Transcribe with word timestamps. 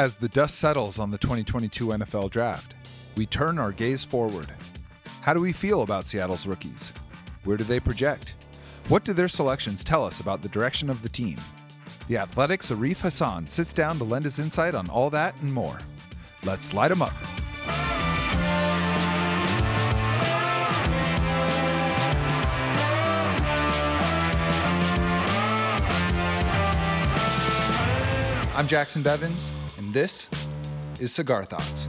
As 0.00 0.14
the 0.14 0.30
dust 0.30 0.58
settles 0.58 0.98
on 0.98 1.10
the 1.10 1.18
2022 1.18 1.88
NFL 1.88 2.30
Draft, 2.30 2.72
we 3.18 3.26
turn 3.26 3.58
our 3.58 3.70
gaze 3.70 4.02
forward. 4.02 4.50
How 5.20 5.34
do 5.34 5.42
we 5.42 5.52
feel 5.52 5.82
about 5.82 6.06
Seattle's 6.06 6.46
rookies? 6.46 6.94
Where 7.44 7.58
do 7.58 7.64
they 7.64 7.80
project? 7.80 8.32
What 8.88 9.04
do 9.04 9.12
their 9.12 9.28
selections 9.28 9.84
tell 9.84 10.02
us 10.02 10.20
about 10.20 10.40
the 10.40 10.48
direction 10.48 10.88
of 10.88 11.02
the 11.02 11.10
team? 11.10 11.36
The 12.08 12.16
Athletic's 12.16 12.70
Arif 12.70 13.00
Hassan 13.00 13.46
sits 13.46 13.74
down 13.74 13.98
to 13.98 14.04
lend 14.04 14.24
his 14.24 14.38
insight 14.38 14.74
on 14.74 14.88
all 14.88 15.10
that 15.10 15.34
and 15.42 15.52
more. 15.52 15.78
Let's 16.44 16.72
light 16.72 16.90
'em 16.90 17.02
up. 17.02 17.12
I'm 28.56 28.66
Jacson 28.66 29.02
Bevens, 29.02 29.50
and 29.90 29.94
this 29.96 30.28
is 31.00 31.12
Cigar 31.12 31.44
Thoughts. 31.44 31.88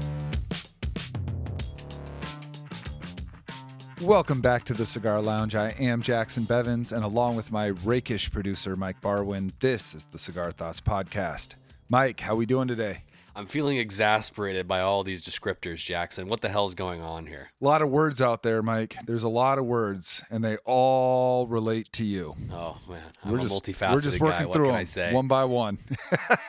Welcome 4.02 4.42
back 4.42 4.66
to 4.66 4.74
the 4.74 4.88
Cigar 4.88 5.22
Lounge. 5.22 5.54
I 5.54 5.70
am 5.80 6.02
Jacson 6.02 6.46
Bevens, 6.46 6.92
and 6.92 7.06
along 7.06 7.36
with 7.36 7.52
my 7.52 7.68
rakish 7.68 8.32
producer 8.32 8.76
Mike 8.76 9.02
Barwin, 9.02 9.52
this 9.60 9.94
is 9.94 10.06
the 10.06 10.18
Cigar 10.18 10.52
Thoughts 10.52 10.82
podcast. 10.82 11.50
Mike, 11.90 12.22
how 12.22 12.34
are 12.34 12.38
we 12.38 12.48
doing 12.48 12.68
today? 12.68 13.04
I'm 13.36 13.46
feeling 13.46 13.78
exasperated 13.78 14.68
by 14.68 14.82
all 14.82 15.04
these 15.04 15.26
descriptors, 15.26 15.78
Jackson. 15.78 16.28
What 16.28 16.42
the 16.42 16.50
hell's 16.50 16.76
going 16.76 17.02
on 17.02 17.26
here? 17.26 17.52
A 17.62 17.66
lot 17.66 17.82
of 17.82 17.90
words 17.90 18.22
out 18.22 18.44
there, 18.44 18.62
Mike. 18.62 18.96
There's 19.06 19.24
a 19.24 19.30
lot 19.30 19.58
of 19.58 19.66
words, 19.66 20.22
and 20.30 20.44
they 20.44 20.58
all 20.66 21.48
relate 21.48 21.92
to 21.94 22.04
you. 22.04 22.36
Oh 22.52 22.78
man, 22.90 23.02
I'm 23.24 23.32
we're 23.32 23.38
a 23.38 23.42
just 23.42 23.54
multifaceted 23.54 23.94
we're 23.94 24.02
just 24.02 24.20
working 24.20 24.48
guy. 24.48 24.54
through 24.54 24.86
them 24.86 25.14
one 25.14 25.28
by 25.28 25.46
one. 25.46 25.80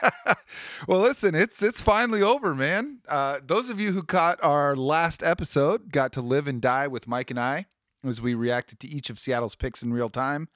well, 0.87 0.99
listen, 0.99 1.35
it's 1.35 1.63
it's 1.63 1.81
finally 1.81 2.21
over, 2.21 2.53
man. 2.53 2.99
Uh, 3.07 3.39
those 3.45 3.69
of 3.69 3.79
you 3.79 3.91
who 3.91 4.03
caught 4.03 4.39
our 4.43 4.75
last 4.75 5.23
episode 5.23 5.91
got 5.91 6.11
to 6.13 6.21
live 6.21 6.47
and 6.47 6.61
die 6.61 6.87
with 6.87 7.07
Mike 7.07 7.31
and 7.31 7.39
I 7.39 7.65
as 8.05 8.21
we 8.21 8.33
reacted 8.33 8.79
to 8.81 8.87
each 8.87 9.09
of 9.09 9.17
Seattle's 9.17 9.55
picks 9.55 9.81
in 9.81 9.93
real 9.93 10.09
time. 10.09 10.49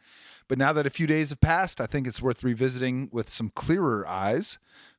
But 0.48 0.58
now 0.58 0.73
that 0.73 0.86
a 0.86 0.90
few 0.90 1.08
days 1.08 1.30
have 1.30 1.42
passed, 1.42 1.82
I 1.82 1.86
think 1.86 2.08
it's 2.08 2.22
worth 2.22 2.44
revisiting 2.44 3.10
with 3.12 3.30
some 3.30 3.52
clearer 3.54 4.08
eyes. 4.08 4.58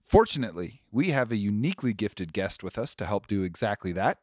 Fortunately, 0.08 0.80
we 0.90 1.10
have 1.10 1.30
a 1.30 1.36
uniquely 1.36 1.92
gifted 1.92 2.32
guest 2.32 2.62
with 2.62 2.78
us 2.78 2.94
to 2.94 3.04
help 3.04 3.26
do 3.26 3.42
exactly 3.42 3.92
that. 3.92 4.20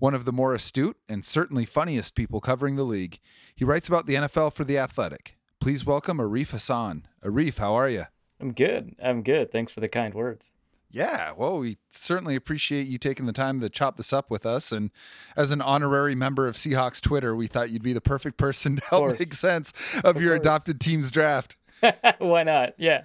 One 0.00 0.12
of 0.12 0.24
the 0.24 0.32
more 0.32 0.54
astute 0.54 0.96
and 1.08 1.24
certainly 1.24 1.64
funniest 1.64 2.16
people 2.16 2.40
covering 2.40 2.74
the 2.74 2.82
league. 2.82 3.20
He 3.54 3.64
writes 3.64 3.86
about 3.86 4.06
the 4.06 4.16
NFL 4.16 4.52
for 4.52 4.64
The 4.64 4.76
Athletic. 4.76 5.36
Please 5.60 5.86
welcome 5.86 6.18
Arif 6.18 6.50
Hassan. 6.50 7.06
Arif, 7.24 7.58
how 7.58 7.74
are 7.74 7.88
you? 7.88 8.06
I'm 8.40 8.50
good. 8.52 8.96
I'm 9.00 9.22
good. 9.22 9.52
Thanks 9.52 9.72
for 9.72 9.78
the 9.78 9.88
kind 9.88 10.14
words. 10.14 10.50
Yeah, 10.90 11.30
well, 11.36 11.60
we 11.60 11.78
certainly 11.90 12.34
appreciate 12.34 12.88
you 12.88 12.98
taking 12.98 13.26
the 13.26 13.32
time 13.32 13.60
to 13.60 13.68
chop 13.68 13.98
this 13.98 14.12
up 14.12 14.32
with 14.32 14.44
us. 14.44 14.72
And 14.72 14.90
as 15.36 15.52
an 15.52 15.62
honorary 15.62 16.16
member 16.16 16.48
of 16.48 16.56
Seahawks 16.56 17.00
Twitter, 17.00 17.36
we 17.36 17.46
thought 17.46 17.70
you'd 17.70 17.84
be 17.84 17.92
the 17.92 18.00
perfect 18.00 18.36
person 18.36 18.78
to 18.78 18.84
help 18.86 19.16
make 19.20 19.32
sense 19.32 19.72
of, 20.02 20.16
Of 20.16 20.22
your 20.22 20.32
course. 20.34 20.40
adopted 20.40 20.80
team's 20.80 21.12
draft. 21.12 21.54
Why 22.18 22.42
not? 22.42 22.70
Yeah. 22.78 23.02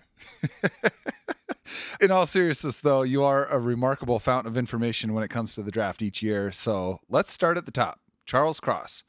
In 2.01 2.11
all 2.11 2.25
seriousness, 2.25 2.81
though, 2.81 3.01
you 3.03 3.23
are 3.23 3.45
a 3.47 3.59
remarkable 3.59 4.19
fountain 4.19 4.51
of 4.51 4.57
information 4.57 5.13
when 5.13 5.23
it 5.23 5.29
comes 5.29 5.55
to 5.55 5.63
the 5.63 5.71
draft 5.71 6.01
each 6.01 6.21
year. 6.21 6.51
So 6.51 6.99
let's 7.09 7.31
start 7.31 7.57
at 7.57 7.65
the 7.65 7.71
top. 7.71 7.99
Charles 8.25 8.59
Cross. 8.59 9.03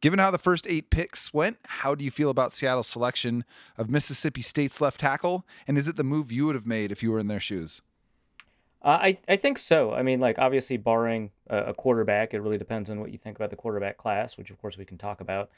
Given 0.00 0.18
how 0.18 0.30
the 0.30 0.38
first 0.38 0.66
eight 0.68 0.90
picks 0.90 1.32
went, 1.32 1.58
how 1.64 1.94
do 1.94 2.04
you 2.04 2.10
feel 2.10 2.28
about 2.28 2.52
Seattle's 2.52 2.86
selection 2.86 3.44
of 3.78 3.90
Mississippi 3.90 4.42
State's 4.42 4.80
left 4.80 5.00
tackle? 5.00 5.46
And 5.66 5.78
is 5.78 5.88
it 5.88 5.96
the 5.96 6.04
move 6.04 6.30
you 6.30 6.46
would 6.46 6.54
have 6.54 6.66
made 6.66 6.92
if 6.92 7.02
you 7.02 7.10
were 7.10 7.18
in 7.18 7.28
their 7.28 7.40
shoes? 7.40 7.80
Uh, 8.82 8.98
I 9.02 9.18
I 9.26 9.36
think 9.36 9.58
so. 9.58 9.94
I 9.94 10.02
mean, 10.02 10.20
like 10.20 10.38
obviously, 10.38 10.76
barring 10.76 11.30
a, 11.48 11.58
a 11.64 11.74
quarterback, 11.74 12.34
it 12.34 12.40
really 12.40 12.58
depends 12.58 12.90
on 12.90 13.00
what 13.00 13.10
you 13.10 13.18
think 13.18 13.36
about 13.36 13.50
the 13.50 13.56
quarterback 13.56 13.96
class, 13.96 14.36
which 14.36 14.50
of 14.50 14.60
course 14.60 14.76
we 14.76 14.84
can 14.84 14.98
talk 14.98 15.20
about. 15.20 15.50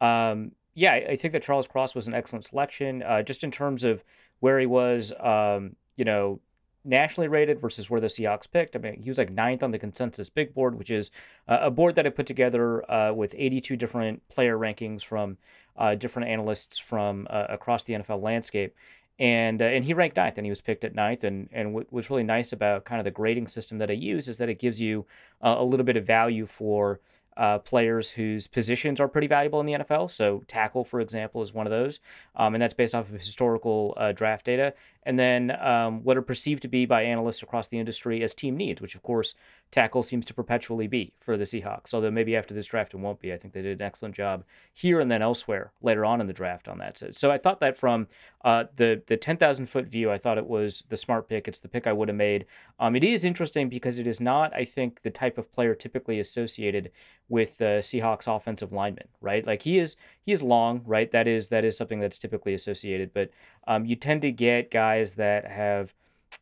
Um, 0.00 0.52
yeah, 0.74 0.92
I, 0.92 1.06
I 1.10 1.16
think 1.16 1.32
that 1.32 1.42
Charles 1.42 1.66
Cross 1.66 1.94
was 1.94 2.06
an 2.06 2.14
excellent 2.14 2.44
selection, 2.44 3.02
uh, 3.02 3.22
just 3.22 3.42
in 3.42 3.50
terms 3.50 3.82
of 3.82 4.04
where 4.40 4.60
he 4.60 4.66
was, 4.66 5.12
um, 5.18 5.74
you 5.96 6.04
know, 6.04 6.40
nationally 6.86 7.28
rated 7.28 7.60
versus 7.60 7.90
where 7.90 8.00
the 8.00 8.06
Seahawks 8.06 8.50
picked. 8.50 8.76
I 8.76 8.78
mean, 8.78 9.02
he 9.02 9.10
was 9.10 9.18
like 9.18 9.30
ninth 9.30 9.62
on 9.62 9.72
the 9.72 9.78
consensus 9.78 10.28
big 10.28 10.54
board, 10.54 10.78
which 10.78 10.90
is 10.90 11.10
uh, 11.48 11.58
a 11.60 11.70
board 11.70 11.96
that 11.96 12.06
I 12.06 12.10
put 12.10 12.26
together 12.26 12.88
uh, 12.90 13.12
with 13.12 13.34
82 13.36 13.76
different 13.76 14.26
player 14.28 14.56
rankings 14.56 15.02
from 15.02 15.36
uh, 15.76 15.94
different 15.94 16.28
analysts 16.28 16.78
from 16.78 17.26
uh, 17.28 17.46
across 17.48 17.82
the 17.82 17.94
NFL 17.94 18.22
landscape. 18.22 18.74
And 19.18 19.62
uh, 19.62 19.66
and 19.66 19.84
he 19.84 19.94
ranked 19.94 20.16
ninth, 20.16 20.36
and 20.36 20.44
he 20.44 20.50
was 20.50 20.60
picked 20.60 20.84
at 20.84 20.94
ninth. 20.94 21.24
And 21.24 21.48
and 21.50 21.72
what 21.72 21.86
what's 21.90 22.10
really 22.10 22.22
nice 22.22 22.52
about 22.52 22.84
kind 22.84 23.00
of 23.00 23.04
the 23.04 23.10
grading 23.10 23.48
system 23.48 23.78
that 23.78 23.90
I 23.90 23.94
use 23.94 24.28
is 24.28 24.36
that 24.36 24.50
it 24.50 24.58
gives 24.58 24.78
you 24.78 25.06
uh, 25.42 25.56
a 25.58 25.64
little 25.64 25.86
bit 25.86 25.96
of 25.96 26.06
value 26.06 26.44
for 26.44 27.00
uh, 27.36 27.58
players 27.58 28.10
whose 28.10 28.46
positions 28.46 29.00
are 29.00 29.08
pretty 29.08 29.26
valuable 29.26 29.60
in 29.60 29.66
the 29.66 29.72
NFL. 29.74 30.10
So 30.10 30.42
tackle, 30.48 30.84
for 30.84 31.00
example, 31.00 31.42
is 31.42 31.52
one 31.52 31.66
of 31.66 31.70
those, 31.70 32.00
um, 32.34 32.54
and 32.54 32.62
that's 32.62 32.74
based 32.74 32.94
off 32.94 33.08
of 33.08 33.14
historical 33.14 33.94
uh, 33.96 34.12
draft 34.12 34.46
data. 34.46 34.74
And 35.02 35.18
then 35.18 35.52
um, 35.60 36.02
what 36.02 36.16
are 36.16 36.22
perceived 36.22 36.62
to 36.62 36.68
be 36.68 36.86
by 36.86 37.02
analysts 37.02 37.42
across 37.42 37.68
the 37.68 37.78
industry 37.78 38.22
as 38.22 38.34
team 38.34 38.56
needs, 38.56 38.80
which 38.80 38.94
of 38.94 39.02
course 39.02 39.34
tackle 39.70 40.02
seems 40.02 40.24
to 40.24 40.34
perpetually 40.34 40.86
be 40.86 41.12
for 41.20 41.36
the 41.36 41.44
Seahawks. 41.44 41.92
Although 41.92 42.10
maybe 42.10 42.36
after 42.36 42.54
this 42.54 42.66
draft 42.66 42.94
it 42.94 42.98
won't 42.98 43.20
be. 43.20 43.32
I 43.32 43.36
think 43.36 43.52
they 43.52 43.62
did 43.62 43.80
an 43.80 43.86
excellent 43.86 44.14
job 44.14 44.44
here 44.72 45.00
and 45.00 45.10
then 45.10 45.22
elsewhere 45.22 45.72
later 45.82 46.04
on 46.04 46.20
in 46.20 46.26
the 46.26 46.32
draft 46.32 46.68
on 46.68 46.78
that. 46.78 46.98
So, 46.98 47.10
so 47.10 47.30
I 47.30 47.38
thought 47.38 47.60
that 47.60 47.76
from 47.76 48.06
uh, 48.44 48.64
the 48.76 49.02
the 49.06 49.16
ten 49.16 49.36
thousand 49.36 49.66
foot 49.66 49.86
view, 49.86 50.10
I 50.10 50.18
thought 50.18 50.38
it 50.38 50.46
was 50.46 50.84
the 50.88 50.96
smart 50.96 51.28
pick. 51.28 51.48
It's 51.48 51.58
the 51.58 51.68
pick 51.68 51.86
I 51.86 51.92
would 51.92 52.08
have 52.08 52.16
made. 52.16 52.46
Um, 52.78 52.96
it 52.96 53.04
is 53.04 53.24
interesting 53.24 53.68
because 53.68 53.98
it 53.98 54.06
is 54.06 54.20
not, 54.20 54.54
I 54.54 54.64
think, 54.64 55.02
the 55.02 55.10
type 55.10 55.38
of 55.38 55.52
player 55.52 55.74
typically 55.74 56.20
associated 56.20 56.90
with 57.28 57.60
uh, 57.60 57.80
Seahawks 57.80 58.34
offensive 58.34 58.72
lineman, 58.72 59.08
right? 59.20 59.46
Like 59.46 59.62
he 59.62 59.78
is 59.78 59.96
he 60.24 60.32
is 60.32 60.42
long, 60.42 60.82
right? 60.84 61.10
That 61.10 61.26
is 61.26 61.48
that 61.48 61.64
is 61.64 61.76
something 61.76 62.00
that's 62.00 62.18
typically 62.18 62.54
associated, 62.54 63.12
but 63.12 63.30
um, 63.66 63.84
you 63.84 63.96
tend 63.96 64.22
to 64.22 64.30
get 64.30 64.70
guys 64.70 65.14
that 65.14 65.46
have 65.46 65.92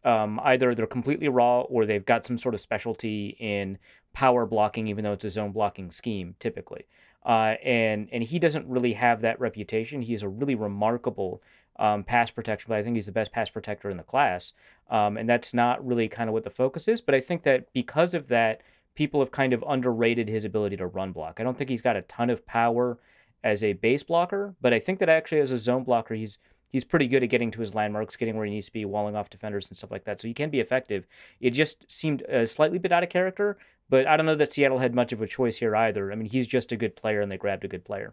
um, 0.05 0.41
either 0.43 0.75
they're 0.75 0.87
completely 0.87 1.29
raw 1.29 1.61
or 1.63 1.87
they've 1.87 2.05
got 2.05 2.27
some 2.27 2.39
sort 2.39 2.55
of 2.55 2.61
specialty 2.61 3.37
in 3.39 3.79
power 4.13 4.47
blocking, 4.47 4.87
even 4.87 5.05
though 5.05 5.13
it's 5.13 5.25
a 5.25 5.31
zone 5.31 5.53
blocking 5.53 5.91
scheme 5.91 6.35
typically. 6.39 6.87
Uh, 7.25 7.55
and 7.65 8.09
and 8.13 8.23
he 8.23 8.39
doesn't 8.39 8.67
really 8.67 8.93
have 8.93 9.23
that 9.23 9.41
reputation. 9.41 10.03
He 10.03 10.15
is 10.15 10.23
a 10.23 10.29
really 10.29 10.55
remarkable 10.55 11.43
um, 11.79 12.05
pass 12.05 12.31
protection, 12.31 12.69
but 12.69 12.79
I 12.79 12.83
think 12.83 12.97
he's 12.97 13.07
the 13.07 13.13
best 13.13 13.33
pass 13.33 13.51
protector 13.51 13.91
in 13.91 13.97
the 13.97 14.03
class. 14.03 14.53
Um, 14.91 15.17
and 15.17 15.29
that's 15.29 15.55
not 15.55 15.85
really 15.85 16.09
kind 16.09 16.29
of 16.29 16.35
what 16.35 16.45
the 16.45 16.51
focus 16.51 16.87
is. 16.87 17.01
But 17.01 17.15
I 17.15 17.21
think 17.21 17.43
that 17.45 17.73
because 17.73 18.15
of 18.15 18.29
that, 18.29 18.61
people 18.95 19.21
have 19.21 19.31
kind 19.31 19.53
of 19.53 19.65
underrated 19.67 20.29
his 20.29 20.45
ability 20.45 20.77
to 20.77 20.87
run 20.87 21.13
block. 21.13 21.41
I 21.41 21.43
don't 21.43 21.57
think 21.57 21.71
he's 21.71 21.83
got 21.83 21.97
a 21.97 22.03
ton 22.03 22.31
of 22.31 22.47
power 22.47 22.99
as 23.43 23.65
a 23.65 23.73
base 23.73 24.03
blocker, 24.03 24.55
but 24.61 24.73
I 24.73 24.79
think 24.79 24.99
that 25.01 25.09
actually 25.09 25.41
as 25.41 25.51
a 25.51 25.59
zone 25.59 25.85
blocker, 25.85 26.15
he's 26.15 26.39
he's 26.75 26.85
pretty 26.85 27.07
good 27.07 27.23
at 27.23 27.29
getting 27.29 27.53
to 27.53 27.61
his 27.61 27.73
landmarks, 27.73 28.17
getting 28.17 28.37
where 28.37 28.45
he 28.45 28.51
needs 28.51 28.67
to 28.67 28.73
be, 28.73 28.85
walling 28.85 29.15
off 29.15 29.31
defenders 29.31 29.69
and 29.69 29.77
stuff 29.77 29.93
like 29.93 30.03
that. 30.03 30.21
So 30.21 30.27
he 30.27 30.35
can 30.35 30.51
be 30.51 30.59
effective. 30.59 31.07
It 31.41 31.51
just 31.51 31.89
seemed 31.89 32.23
a 32.23 32.49
slightly 32.49 32.79
bit 32.79 32.91
out 32.91 33.05
of 33.05 33.11
character, 33.11 33.57
but 33.89 34.09
I 34.09 34.17
don't 34.17 34.27
know 34.27 34.35
that 34.35 34.53
Seattle 34.53 34.81
had 34.81 34.93
much 34.93 35.13
of 35.13 35.23
a 35.23 35.29
choice 35.29 35.59
here 35.59 35.77
either. 35.77 36.11
I 36.11 36.17
mean, 36.17 36.29
he's 36.29 36.49
just 36.49 36.73
a 36.73 36.77
good 36.77 36.97
player, 36.97 37.21
and 37.21 37.31
they 37.31 37.37
grabbed 37.37 37.65
a 37.65 37.69
good 37.69 37.85
player. 37.85 38.13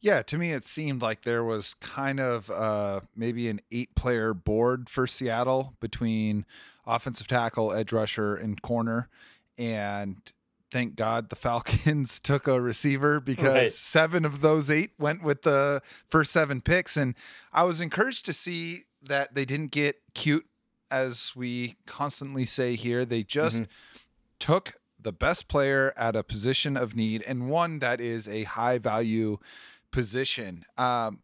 Yeah, 0.00 0.22
to 0.22 0.38
me, 0.38 0.52
it 0.52 0.64
seemed 0.64 1.02
like 1.02 1.24
there 1.24 1.44
was 1.44 1.74
kind 1.74 2.18
of 2.18 2.50
uh, 2.50 3.00
maybe 3.14 3.46
an 3.50 3.60
eight 3.70 3.94
player 3.94 4.32
board 4.32 4.88
for 4.88 5.06
Seattle 5.06 5.74
between 5.78 6.46
offensive 6.86 7.28
tackle, 7.28 7.74
edge 7.74 7.92
rusher, 7.92 8.36
and 8.36 8.62
corner. 8.62 9.10
And 9.58 10.16
thank 10.70 10.96
God 10.96 11.30
the 11.30 11.36
Falcons 11.36 12.20
took 12.22 12.46
a 12.48 12.60
receiver 12.60 13.20
because 13.20 13.54
Right. 13.54 13.70
seven 13.70 14.24
of 14.24 14.40
those 14.40 14.68
eight 14.70 14.90
went 14.98 15.22
with 15.22 15.42
the 15.42 15.80
first 16.08 16.32
seven 16.32 16.60
picks. 16.60 16.96
And 16.96 17.14
I 17.52 17.64
was 17.64 17.80
encouraged 17.80 18.26
to 18.26 18.32
see 18.32 18.84
that 19.02 19.34
they 19.34 19.44
didn't 19.44 19.70
get 19.70 19.96
cute, 20.14 20.46
as 20.90 21.32
we 21.36 21.76
constantly 21.86 22.44
say 22.46 22.74
here. 22.74 23.04
They 23.04 23.22
just 23.22 23.62
took 24.38 24.74
the 25.00 25.12
best 25.12 25.46
player 25.48 25.92
at 25.96 26.16
a 26.16 26.22
position 26.24 26.76
of 26.76 26.96
need 26.96 27.22
and 27.26 27.48
one 27.48 27.78
that 27.78 28.00
is 28.00 28.26
a 28.26 28.42
high 28.44 28.78
value 28.78 29.38
position. 29.92 30.64
Um, 30.76 31.20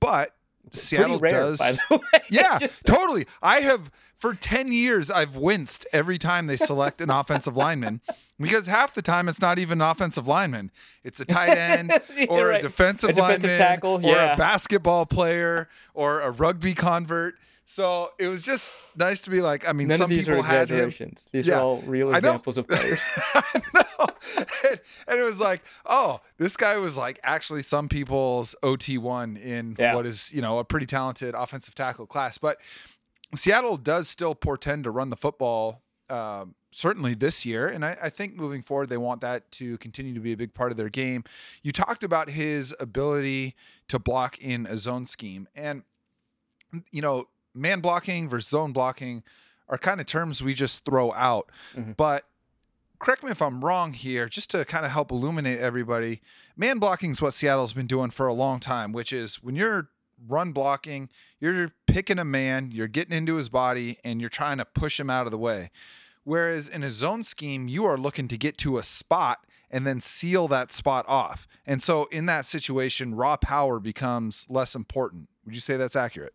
but 0.00 0.34
Seattle 0.70 1.18
rare, 1.18 1.30
does. 1.32 1.58
by 1.58 1.72
the 1.72 1.80
way. 1.90 2.20
Yeah, 2.30 2.58
Just- 2.58 2.84
totally. 2.86 3.26
I 3.42 3.60
have 3.60 3.90
for 4.16 4.34
10 4.34 4.72
years 4.72 5.10
I've 5.10 5.34
winced 5.36 5.86
every 5.92 6.18
time 6.18 6.46
they 6.46 6.56
select 6.56 7.00
an 7.00 7.10
offensive 7.10 7.56
lineman 7.56 8.00
because 8.42 8.66
half 8.66 8.94
the 8.94 9.02
time 9.02 9.28
it's 9.28 9.40
not 9.40 9.58
even 9.58 9.80
an 9.80 9.88
offensive 9.88 10.26
lineman. 10.26 10.70
It's 11.04 11.20
a 11.20 11.24
tight 11.24 11.56
end 11.56 11.92
or 12.28 12.48
right. 12.48 12.58
a 12.58 12.62
defensive 12.62 13.10
A 13.10 13.12
defensive 13.14 13.50
lineman 13.50 13.58
tackle, 13.58 14.06
or 14.06 14.16
a 14.16 14.36
basketball 14.36 15.06
player 15.06 15.68
or 15.94 16.20
a 16.20 16.30
rugby 16.30 16.74
convert. 16.74 17.34
So 17.64 18.10
it 18.18 18.28
was 18.28 18.44
just 18.44 18.74
nice 18.96 19.20
to 19.22 19.30
be 19.30 19.40
like, 19.40 19.66
I 19.66 19.72
mean, 19.72 19.88
None 19.88 19.96
some 19.96 20.10
of 20.10 20.16
these 20.16 20.26
people 20.26 20.40
are 20.40 20.44
had 20.44 20.68
him. 20.68 20.88
exaggerations. 20.88 21.28
These 21.32 21.46
Yeah, 21.46 21.58
are 21.58 21.62
all 21.62 21.78
real 21.82 22.14
examples 22.14 22.58
of 22.58 22.66
players. 22.68 23.02
no. 23.72 23.82
And, 24.68 24.80
and 25.08 25.18
it 25.20 25.24
was 25.24 25.40
like, 25.40 25.62
oh, 25.86 26.20
this 26.38 26.56
guy 26.56 26.76
was 26.76 26.98
like 26.98 27.18
actually 27.22 27.62
some 27.62 27.88
people's 27.88 28.54
OT1 28.62 29.40
in 29.42 29.76
Yeah. 29.78 29.94
what 29.94 30.06
is, 30.06 30.32
you 30.34 30.42
know, 30.42 30.58
a 30.58 30.64
pretty 30.64 30.86
talented 30.86 31.34
offensive 31.34 31.74
tackle 31.74 32.06
class. 32.06 32.36
But 32.36 32.58
Seattle 33.34 33.76
does 33.78 34.08
still 34.08 34.34
portend 34.34 34.84
to 34.84 34.90
run 34.90 35.08
the 35.10 35.16
football. 35.16 35.82
Uh, 36.10 36.46
certainly 36.72 37.14
this 37.14 37.46
year, 37.46 37.68
and 37.68 37.84
I, 37.84 37.96
I, 38.02 38.10
think 38.10 38.34
moving 38.34 38.62
forward, 38.62 38.88
they 38.88 38.96
want 38.96 39.20
that 39.20 39.50
to 39.52 39.78
continue 39.78 40.14
to 40.14 40.20
be 40.20 40.32
a 40.32 40.36
big 40.36 40.54
part 40.54 40.72
of 40.72 40.76
their 40.76 40.88
game. 40.88 41.22
You 41.62 41.70
talked 41.70 42.02
about 42.02 42.30
his 42.30 42.74
ability 42.80 43.54
to 43.88 43.98
block 43.98 44.38
in 44.40 44.66
a 44.66 44.76
zone 44.76 45.06
scheme, 45.06 45.46
and 45.54 45.82
you 46.90 47.02
know, 47.02 47.28
man 47.54 47.80
blocking 47.80 48.28
versus 48.28 48.48
zone 48.48 48.72
blocking 48.72 49.22
are 49.68 49.78
kind 49.78 50.00
of 50.00 50.06
terms 50.06 50.42
we 50.42 50.54
just 50.54 50.84
throw 50.84 51.12
out. 51.12 51.50
Mm-hmm. 51.76 51.92
But 51.92 52.24
correct 52.98 53.22
me 53.22 53.30
if 53.30 53.42
I'm 53.42 53.64
wrong 53.64 53.92
here, 53.92 54.28
just 54.28 54.50
to 54.50 54.64
kind 54.64 54.86
of 54.86 54.92
help 54.92 55.10
illuminate 55.10 55.58
everybody. 55.58 56.20
Man 56.56 56.78
blocking 56.78 57.12
is 57.12 57.20
what 57.22 57.34
Seattle's 57.34 57.72
been 57.72 57.86
doing 57.86 58.10
for 58.10 58.26
a 58.26 58.34
long 58.34 58.60
time, 58.60 58.92
which 58.92 59.12
is 59.12 59.42
when 59.42 59.54
you're 59.54 59.90
run 60.28 60.52
blocking, 60.52 61.08
you're 61.40 61.72
picking 61.86 62.18
a 62.18 62.24
man, 62.24 62.70
you're 62.72 62.88
getting 62.88 63.16
into 63.16 63.36
his 63.36 63.48
body, 63.48 63.98
and 64.04 64.20
you're 64.20 64.30
trying 64.30 64.58
to 64.58 64.64
push 64.64 64.98
him 64.98 65.10
out 65.10 65.26
of 65.26 65.32
the 65.32 65.38
way. 65.38 65.70
Whereas 66.24 66.68
in 66.68 66.82
a 66.82 66.90
zone 66.90 67.24
scheme, 67.24 67.68
you 67.68 67.84
are 67.84 67.98
looking 67.98 68.28
to 68.28 68.38
get 68.38 68.56
to 68.58 68.78
a 68.78 68.82
spot 68.82 69.44
and 69.70 69.86
then 69.86 70.00
seal 70.00 70.48
that 70.48 70.70
spot 70.70 71.04
off. 71.08 71.46
And 71.66 71.82
so 71.82 72.04
in 72.06 72.26
that 72.26 72.44
situation, 72.46 73.14
raw 73.14 73.36
power 73.36 73.80
becomes 73.80 74.46
less 74.48 74.74
important. 74.74 75.28
Would 75.44 75.54
you 75.54 75.60
say 75.60 75.76
that's 75.76 75.96
accurate? 75.96 76.34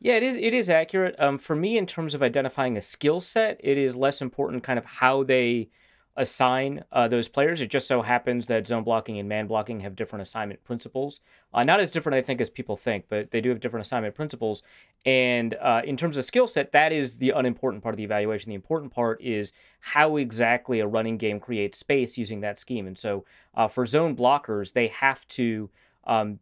Yeah, 0.00 0.16
it 0.16 0.24
is. 0.24 0.36
It 0.36 0.52
is 0.52 0.68
accurate. 0.68 1.14
Um, 1.18 1.38
for 1.38 1.54
me, 1.54 1.78
in 1.78 1.86
terms 1.86 2.12
of 2.12 2.22
identifying 2.22 2.76
a 2.76 2.80
skill 2.80 3.20
set, 3.20 3.60
it 3.62 3.78
is 3.78 3.94
less 3.94 4.20
important 4.20 4.64
kind 4.64 4.78
of 4.78 4.84
how 4.84 5.22
they 5.22 5.68
assign 6.16 6.84
uh, 6.92 7.08
those 7.08 7.28
players. 7.28 7.60
It 7.60 7.70
just 7.70 7.86
so 7.86 8.02
happens 8.02 8.46
that 8.46 8.66
zone 8.66 8.84
blocking 8.84 9.18
and 9.18 9.28
man 9.28 9.46
blocking 9.46 9.80
have 9.80 9.96
different 9.96 10.22
assignment 10.22 10.62
principles. 10.62 11.20
Uh, 11.54 11.64
not 11.64 11.80
as 11.80 11.90
different, 11.90 12.16
I 12.16 12.22
think, 12.22 12.40
as 12.40 12.50
people 12.50 12.76
think, 12.76 13.06
but 13.08 13.30
they 13.30 13.40
do 13.40 13.48
have 13.48 13.60
different 13.60 13.86
assignment 13.86 14.14
principles. 14.14 14.62
And 15.06 15.54
uh, 15.54 15.82
in 15.84 15.96
terms 15.96 16.16
of 16.16 16.24
skill 16.24 16.46
set, 16.46 16.72
that 16.72 16.92
is 16.92 17.18
the 17.18 17.30
unimportant 17.30 17.82
part 17.82 17.94
of 17.94 17.96
the 17.96 18.04
evaluation. 18.04 18.50
The 18.50 18.54
important 18.54 18.92
part 18.92 19.22
is 19.22 19.52
how 19.80 20.16
exactly 20.16 20.80
a 20.80 20.86
running 20.86 21.16
game 21.16 21.40
creates 21.40 21.78
space 21.78 22.18
using 22.18 22.40
that 22.40 22.58
scheme. 22.58 22.86
And 22.86 22.98
so 22.98 23.24
uh, 23.54 23.68
for 23.68 23.86
zone 23.86 24.14
blockers, 24.14 24.74
they 24.74 24.88
have 24.88 25.26
to 25.28 25.70
um, 26.04 26.40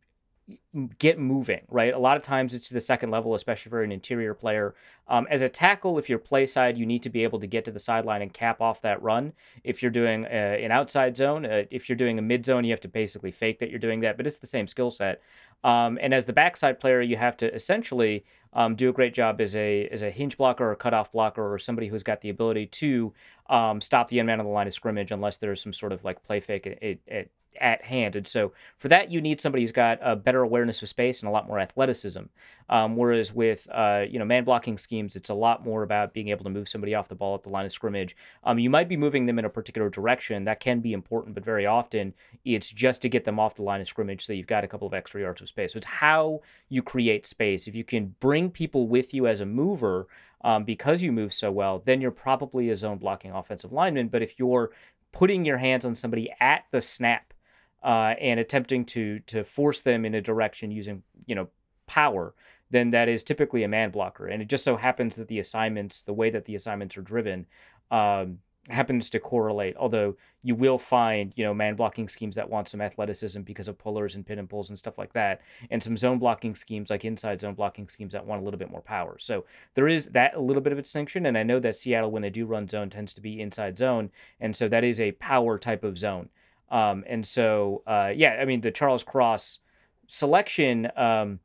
get 0.98 1.18
moving, 1.18 1.62
right? 1.68 1.92
A 1.92 1.98
lot 1.98 2.16
of 2.16 2.22
times 2.22 2.54
it's 2.54 2.68
to 2.68 2.74
the 2.74 2.80
second 2.80 3.10
level, 3.10 3.34
especially 3.34 3.70
for 3.70 3.82
an 3.82 3.92
interior 3.92 4.34
player. 4.34 4.74
Um, 5.08 5.26
as 5.30 5.42
a 5.42 5.48
tackle, 5.48 5.98
if 5.98 6.08
you're 6.08 6.18
play 6.18 6.46
side, 6.46 6.78
you 6.78 6.86
need 6.86 7.02
to 7.02 7.10
be 7.10 7.24
able 7.24 7.40
to 7.40 7.46
get 7.46 7.64
to 7.64 7.70
the 7.70 7.80
sideline 7.80 8.22
and 8.22 8.32
cap 8.32 8.60
off 8.60 8.80
that 8.82 9.02
run. 9.02 9.32
If 9.64 9.82
you're 9.82 9.90
doing 9.90 10.24
uh, 10.24 10.28
an 10.28 10.70
outside 10.70 11.16
zone, 11.16 11.44
uh, 11.44 11.64
if 11.70 11.88
you're 11.88 11.96
doing 11.96 12.18
a 12.18 12.22
mid 12.22 12.46
zone, 12.46 12.64
you 12.64 12.70
have 12.70 12.80
to 12.82 12.88
basically 12.88 13.32
fake 13.32 13.58
that 13.58 13.70
you're 13.70 13.78
doing 13.78 14.00
that, 14.00 14.16
but 14.16 14.26
it's 14.26 14.38
the 14.38 14.46
same 14.46 14.66
skill 14.66 14.90
set. 14.90 15.20
Um, 15.62 15.98
and 16.00 16.14
as 16.14 16.24
the 16.24 16.32
backside 16.32 16.80
player, 16.80 17.00
you 17.00 17.16
have 17.16 17.36
to 17.38 17.52
essentially 17.54 18.24
um, 18.52 18.74
do 18.76 18.88
a 18.88 18.92
great 18.92 19.14
job 19.14 19.40
as 19.40 19.54
a 19.54 19.88
as 19.88 20.02
a 20.02 20.10
hinge 20.10 20.36
blocker 20.36 20.70
or 20.70 20.74
cutoff 20.74 21.12
blocker 21.12 21.52
or 21.52 21.58
somebody 21.58 21.88
who's 21.88 22.02
got 22.02 22.20
the 22.20 22.30
ability 22.30 22.66
to 22.66 23.12
um, 23.48 23.80
stop 23.80 24.08
the 24.08 24.18
end 24.18 24.26
man 24.26 24.40
on 24.40 24.46
the 24.46 24.52
line 24.52 24.66
of 24.66 24.74
scrimmage 24.74 25.10
unless 25.10 25.36
there's 25.36 25.62
some 25.62 25.72
sort 25.72 25.92
of 25.92 26.04
like 26.04 26.22
play 26.24 26.40
fake 26.40 26.66
at, 26.66 26.98
at, 27.08 27.28
at 27.58 27.82
hand. 27.82 28.16
And 28.16 28.26
so 28.26 28.52
for 28.76 28.88
that, 28.88 29.10
you 29.10 29.20
need 29.20 29.40
somebody 29.40 29.62
who's 29.62 29.72
got 29.72 29.98
a 30.02 30.16
better 30.16 30.42
awareness 30.42 30.82
of 30.82 30.88
space 30.88 31.20
and 31.20 31.28
a 31.28 31.32
lot 31.32 31.46
more 31.46 31.58
athleticism. 31.58 32.22
Um, 32.68 32.96
whereas 32.96 33.32
with 33.34 33.66
uh, 33.72 34.04
you 34.08 34.18
know 34.18 34.24
man 34.24 34.44
blocking 34.44 34.78
schemes, 34.78 35.16
it's 35.16 35.28
a 35.28 35.34
lot 35.34 35.64
more 35.64 35.82
about 35.82 36.14
being 36.14 36.28
able 36.28 36.44
to 36.44 36.50
move 36.50 36.68
somebody 36.68 36.94
off 36.94 37.08
the 37.08 37.14
ball 37.14 37.34
at 37.34 37.42
the 37.42 37.48
line 37.48 37.66
of 37.66 37.72
scrimmage. 37.72 38.16
Um, 38.44 38.58
you 38.58 38.70
might 38.70 38.88
be 38.88 38.96
moving 38.96 39.26
them 39.26 39.38
in 39.38 39.44
a 39.44 39.50
particular 39.50 39.90
direction 39.90 40.44
that 40.44 40.60
can 40.60 40.80
be 40.80 40.92
important, 40.92 41.34
but 41.34 41.44
very 41.44 41.66
often 41.66 42.14
it's 42.44 42.70
just 42.70 43.02
to 43.02 43.08
get 43.08 43.24
them 43.24 43.40
off 43.40 43.56
the 43.56 43.62
line 43.62 43.80
of 43.80 43.88
scrimmage 43.88 44.24
so 44.24 44.32
you've 44.32 44.46
got 44.46 44.64
a 44.64 44.68
couple 44.68 44.86
of 44.86 44.94
extra 44.94 45.20
yards 45.20 45.42
of 45.42 45.48
space. 45.48 45.72
So 45.72 45.78
it's 45.78 45.86
how 45.86 46.42
you 46.68 46.82
create 46.82 47.26
space. 47.26 47.66
If 47.66 47.74
you 47.74 47.84
can 47.84 48.14
bring 48.20 48.50
people 48.50 48.86
with 48.86 49.12
you 49.12 49.26
as 49.26 49.40
a 49.40 49.46
mover. 49.46 50.06
Um, 50.42 50.64
because 50.64 51.02
you 51.02 51.12
move 51.12 51.34
so 51.34 51.52
well, 51.52 51.82
then 51.84 52.00
you're 52.00 52.10
probably 52.10 52.70
a 52.70 52.74
zone 52.74 52.96
blocking 52.96 53.30
offensive 53.30 53.72
lineman. 53.72 54.08
But 54.08 54.22
if 54.22 54.38
you're 54.38 54.70
putting 55.12 55.44
your 55.44 55.58
hands 55.58 55.84
on 55.84 55.94
somebody 55.94 56.32
at 56.40 56.64
the 56.70 56.80
snap 56.80 57.34
uh, 57.82 58.14
and 58.20 58.38
attempting 58.40 58.84
to 58.86 59.20
to 59.20 59.44
force 59.44 59.80
them 59.80 60.04
in 60.04 60.14
a 60.14 60.20
direction 60.20 60.70
using 60.70 61.02
you 61.26 61.34
know 61.34 61.48
power, 61.86 62.34
then 62.70 62.90
that 62.90 63.08
is 63.08 63.22
typically 63.22 63.62
a 63.62 63.68
man 63.68 63.90
blocker. 63.90 64.26
And 64.26 64.40
it 64.42 64.48
just 64.48 64.64
so 64.64 64.76
happens 64.76 65.16
that 65.16 65.28
the 65.28 65.38
assignments, 65.38 66.02
the 66.02 66.12
way 66.12 66.30
that 66.30 66.44
the 66.44 66.54
assignments 66.54 66.96
are 66.96 67.02
driven, 67.02 67.46
um, 67.90 68.38
happens 68.68 69.10
to 69.10 69.18
correlate. 69.18 69.76
Although 69.76 70.16
you 70.42 70.54
will 70.54 70.78
find, 70.78 71.32
you 71.36 71.44
know, 71.44 71.52
man 71.52 71.74
blocking 71.74 72.08
schemes 72.08 72.36
that 72.36 72.48
want 72.48 72.68
some 72.68 72.80
athleticism 72.80 73.42
because 73.42 73.68
of 73.68 73.78
pullers 73.78 74.14
and 74.14 74.24
pin 74.24 74.38
and 74.38 74.48
pulls 74.48 74.68
and 74.68 74.78
stuff 74.78 74.98
like 74.98 75.12
that, 75.14 75.40
and 75.70 75.82
some 75.82 75.96
zone 75.96 76.18
blocking 76.18 76.54
schemes 76.54 76.90
like 76.90 77.04
inside 77.04 77.40
zone 77.40 77.54
blocking 77.54 77.88
schemes 77.88 78.12
that 78.12 78.26
want 78.26 78.40
a 78.40 78.44
little 78.44 78.58
bit 78.58 78.70
more 78.70 78.82
power. 78.82 79.16
So 79.18 79.44
there 79.74 79.88
is 79.88 80.06
that 80.06 80.34
a 80.34 80.40
little 80.40 80.62
bit 80.62 80.72
of 80.72 80.78
a 80.78 80.82
distinction, 80.82 81.26
and 81.26 81.36
I 81.36 81.42
know 81.42 81.58
that 81.60 81.76
Seattle, 81.76 82.10
when 82.10 82.22
they 82.22 82.30
do 82.30 82.46
run 82.46 82.68
zone, 82.68 82.90
tends 82.90 83.12
to 83.14 83.20
be 83.20 83.40
inside 83.40 83.78
zone, 83.78 84.10
and 84.38 84.54
so 84.54 84.68
that 84.68 84.84
is 84.84 85.00
a 85.00 85.12
power 85.12 85.58
type 85.58 85.82
of 85.82 85.98
zone. 85.98 86.28
Um, 86.70 87.04
and 87.06 87.26
so, 87.26 87.82
uh, 87.86 88.12
yeah, 88.14 88.38
I 88.40 88.44
mean, 88.44 88.60
the 88.60 88.70
Charles 88.70 89.02
Cross 89.02 89.58
selection, 90.06 90.90
um, 90.96 91.40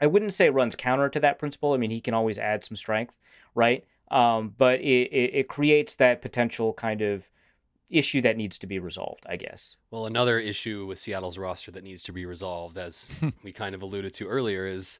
I 0.00 0.06
wouldn't 0.06 0.32
say 0.32 0.50
runs 0.50 0.76
counter 0.76 1.08
to 1.08 1.20
that 1.20 1.38
principle. 1.38 1.72
I 1.72 1.76
mean, 1.76 1.90
he 1.90 2.00
can 2.00 2.14
always 2.14 2.38
add 2.38 2.64
some 2.64 2.76
strength, 2.76 3.14
right? 3.54 3.84
Um, 4.10 4.54
but 4.56 4.80
it, 4.80 5.08
it, 5.12 5.34
it 5.34 5.48
creates 5.48 5.94
that 5.96 6.22
potential 6.22 6.72
kind 6.72 7.02
of 7.02 7.28
issue 7.90 8.20
that 8.22 8.36
needs 8.36 8.58
to 8.58 8.66
be 8.66 8.78
resolved, 8.78 9.24
I 9.28 9.36
guess. 9.36 9.76
Well, 9.90 10.06
another 10.06 10.38
issue 10.38 10.86
with 10.86 10.98
Seattle's 10.98 11.38
roster 11.38 11.70
that 11.72 11.84
needs 11.84 12.02
to 12.04 12.12
be 12.12 12.26
resolved, 12.26 12.78
as 12.78 13.10
we 13.42 13.52
kind 13.52 13.74
of 13.74 13.82
alluded 13.82 14.12
to 14.14 14.26
earlier, 14.26 14.66
is 14.66 14.98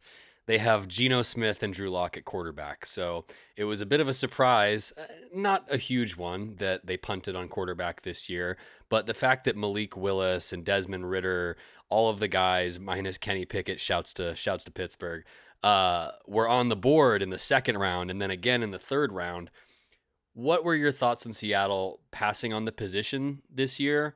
they 0.49 0.57
have 0.57 0.89
Geno 0.89 1.21
Smith 1.21 1.63
and 1.63 1.75
Drew 1.75 1.91
Lock 1.91 2.17
at 2.17 2.25
quarterback. 2.25 2.87
So 2.87 3.27
it 3.55 3.65
was 3.65 3.83
a 3.83 3.87
bit 3.87 4.01
of 4.01 4.09
a 4.09 4.15
surprise, 4.15 4.95
uh, 4.97 5.05
not 5.35 5.67
a 5.71 5.77
huge 5.77 6.17
one 6.17 6.55
that 6.57 6.87
they 6.87 6.97
punted 6.97 7.37
on 7.37 7.49
quarterback 7.49 8.01
this 8.01 8.31
year, 8.31 8.57
but 8.89 9.05
the 9.05 9.13
fact 9.13 9.45
that 9.45 9.59
Malik 9.59 9.95
Willis 9.95 10.51
and 10.51 10.65
Desmond 10.65 11.11
Ridder, 11.11 11.59
all 11.91 12.09
of 12.09 12.19
the 12.19 12.29
guys 12.29 12.81
minus 12.81 13.19
Kenny 13.19 13.45
Pickett, 13.45 13.79
shouts 13.79 14.15
to 14.15 14.35
shouts 14.35 14.65
to 14.65 14.71
Pittsburgh, 14.71 15.23
uh, 15.63 16.13
were 16.27 16.49
on 16.49 16.71
the 16.71 16.77
board 16.77 17.21
in 17.21 17.29
the 17.29 17.37
second 17.37 17.77
round 17.77 18.11
and 18.11 18.23
then 18.23 18.31
again 18.31 18.63
in 18.63 18.71
the 18.71 18.79
third 18.79 19.13
round. 19.13 19.51
What 20.33 20.65
were 20.65 20.75
your 20.75 20.93
thoughts 20.93 21.27
on 21.27 21.35
Seattle 21.35 22.01
passing 22.11 22.55
on 22.55 22.65
the 22.65 22.73
position 22.73 23.43
this 23.51 23.79
year? 23.79 24.15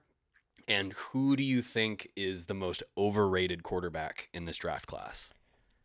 And 0.67 0.95
who 0.95 1.37
do 1.37 1.43
you 1.43 1.61
think 1.61 2.09
is 2.17 2.47
the 2.47 2.55
most 2.55 2.83
overrated 2.97 3.63
quarterback 3.63 4.31
in 4.33 4.47
this 4.47 4.57
draft 4.57 4.87
class? 4.87 5.35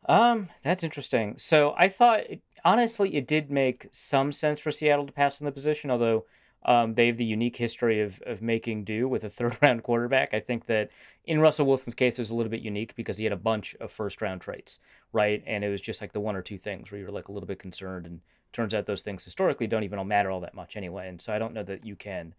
Um, 0.08 0.50
that's 0.64 0.84
interesting. 0.84 1.38
So 1.38 1.74
I 1.78 1.90
thought, 1.90 2.22
honestly, 2.64 3.16
it 3.16 3.28
did 3.28 3.52
make 3.52 3.88
some 3.92 4.32
sense 4.32 4.60
for 4.60 4.72
Seattle 4.72 5.06
to 5.06 5.12
pass 5.12 5.42
on 5.42 5.46
the 5.46 5.52
position, 5.52 5.92
although 5.92 6.26
um, 6.66 6.96
they 6.96 7.08
have 7.08 7.18
the 7.18 7.26
unique 7.26 7.58
history 7.58 8.02
of, 8.02 8.22
of 8.26 8.42
making 8.42 8.84
do 8.84 9.08
with 9.08 9.24
a 9.24 9.30
third 9.30 9.58
round 9.62 9.84
quarterback. 9.84 10.34
I 10.34 10.40
think 10.40 10.66
that 10.68 10.90
in 11.26 11.40
Russell 11.40 11.66
Wilson's 11.66 11.96
case, 11.96 12.18
it 12.18 12.22
was 12.22 12.32
a 12.32 12.36
little 12.36 12.50
bit 12.50 12.62
unique 12.62 12.96
because 12.96 13.18
he 13.18 13.26
had 13.26 13.34
a 13.34 13.38
bunch 13.38 13.76
of 13.80 13.92
first 13.92 14.22
round 14.22 14.42
traits, 14.42 14.80
right? 15.12 15.44
And 15.46 15.64
it 15.64 15.70
was 15.70 15.82
just 15.82 16.02
like 16.02 16.14
the 16.14 16.20
one 16.20 16.36
or 16.36 16.42
two 16.42 16.58
things 16.58 16.92
where 16.92 17.00
you're 17.00 17.12
like 17.12 17.28
a 17.28 17.32
little 17.32 17.48
bit 17.48 17.60
concerned. 17.60 18.06
And 18.06 18.22
turns 18.54 18.74
out 18.74 18.86
those 18.86 19.02
things 19.02 19.24
historically 19.24 19.68
don't 19.68 19.84
even 19.84 20.08
matter 20.08 20.32
all 20.32 20.42
that 20.42 20.56
much 20.56 20.76
anyway. 20.76 21.08
And 21.08 21.22
so 21.22 21.34
I 21.34 21.40
don't 21.40 21.54
know 21.54 21.64
that 21.64 21.86
you 21.86 21.96
can 21.96 22.34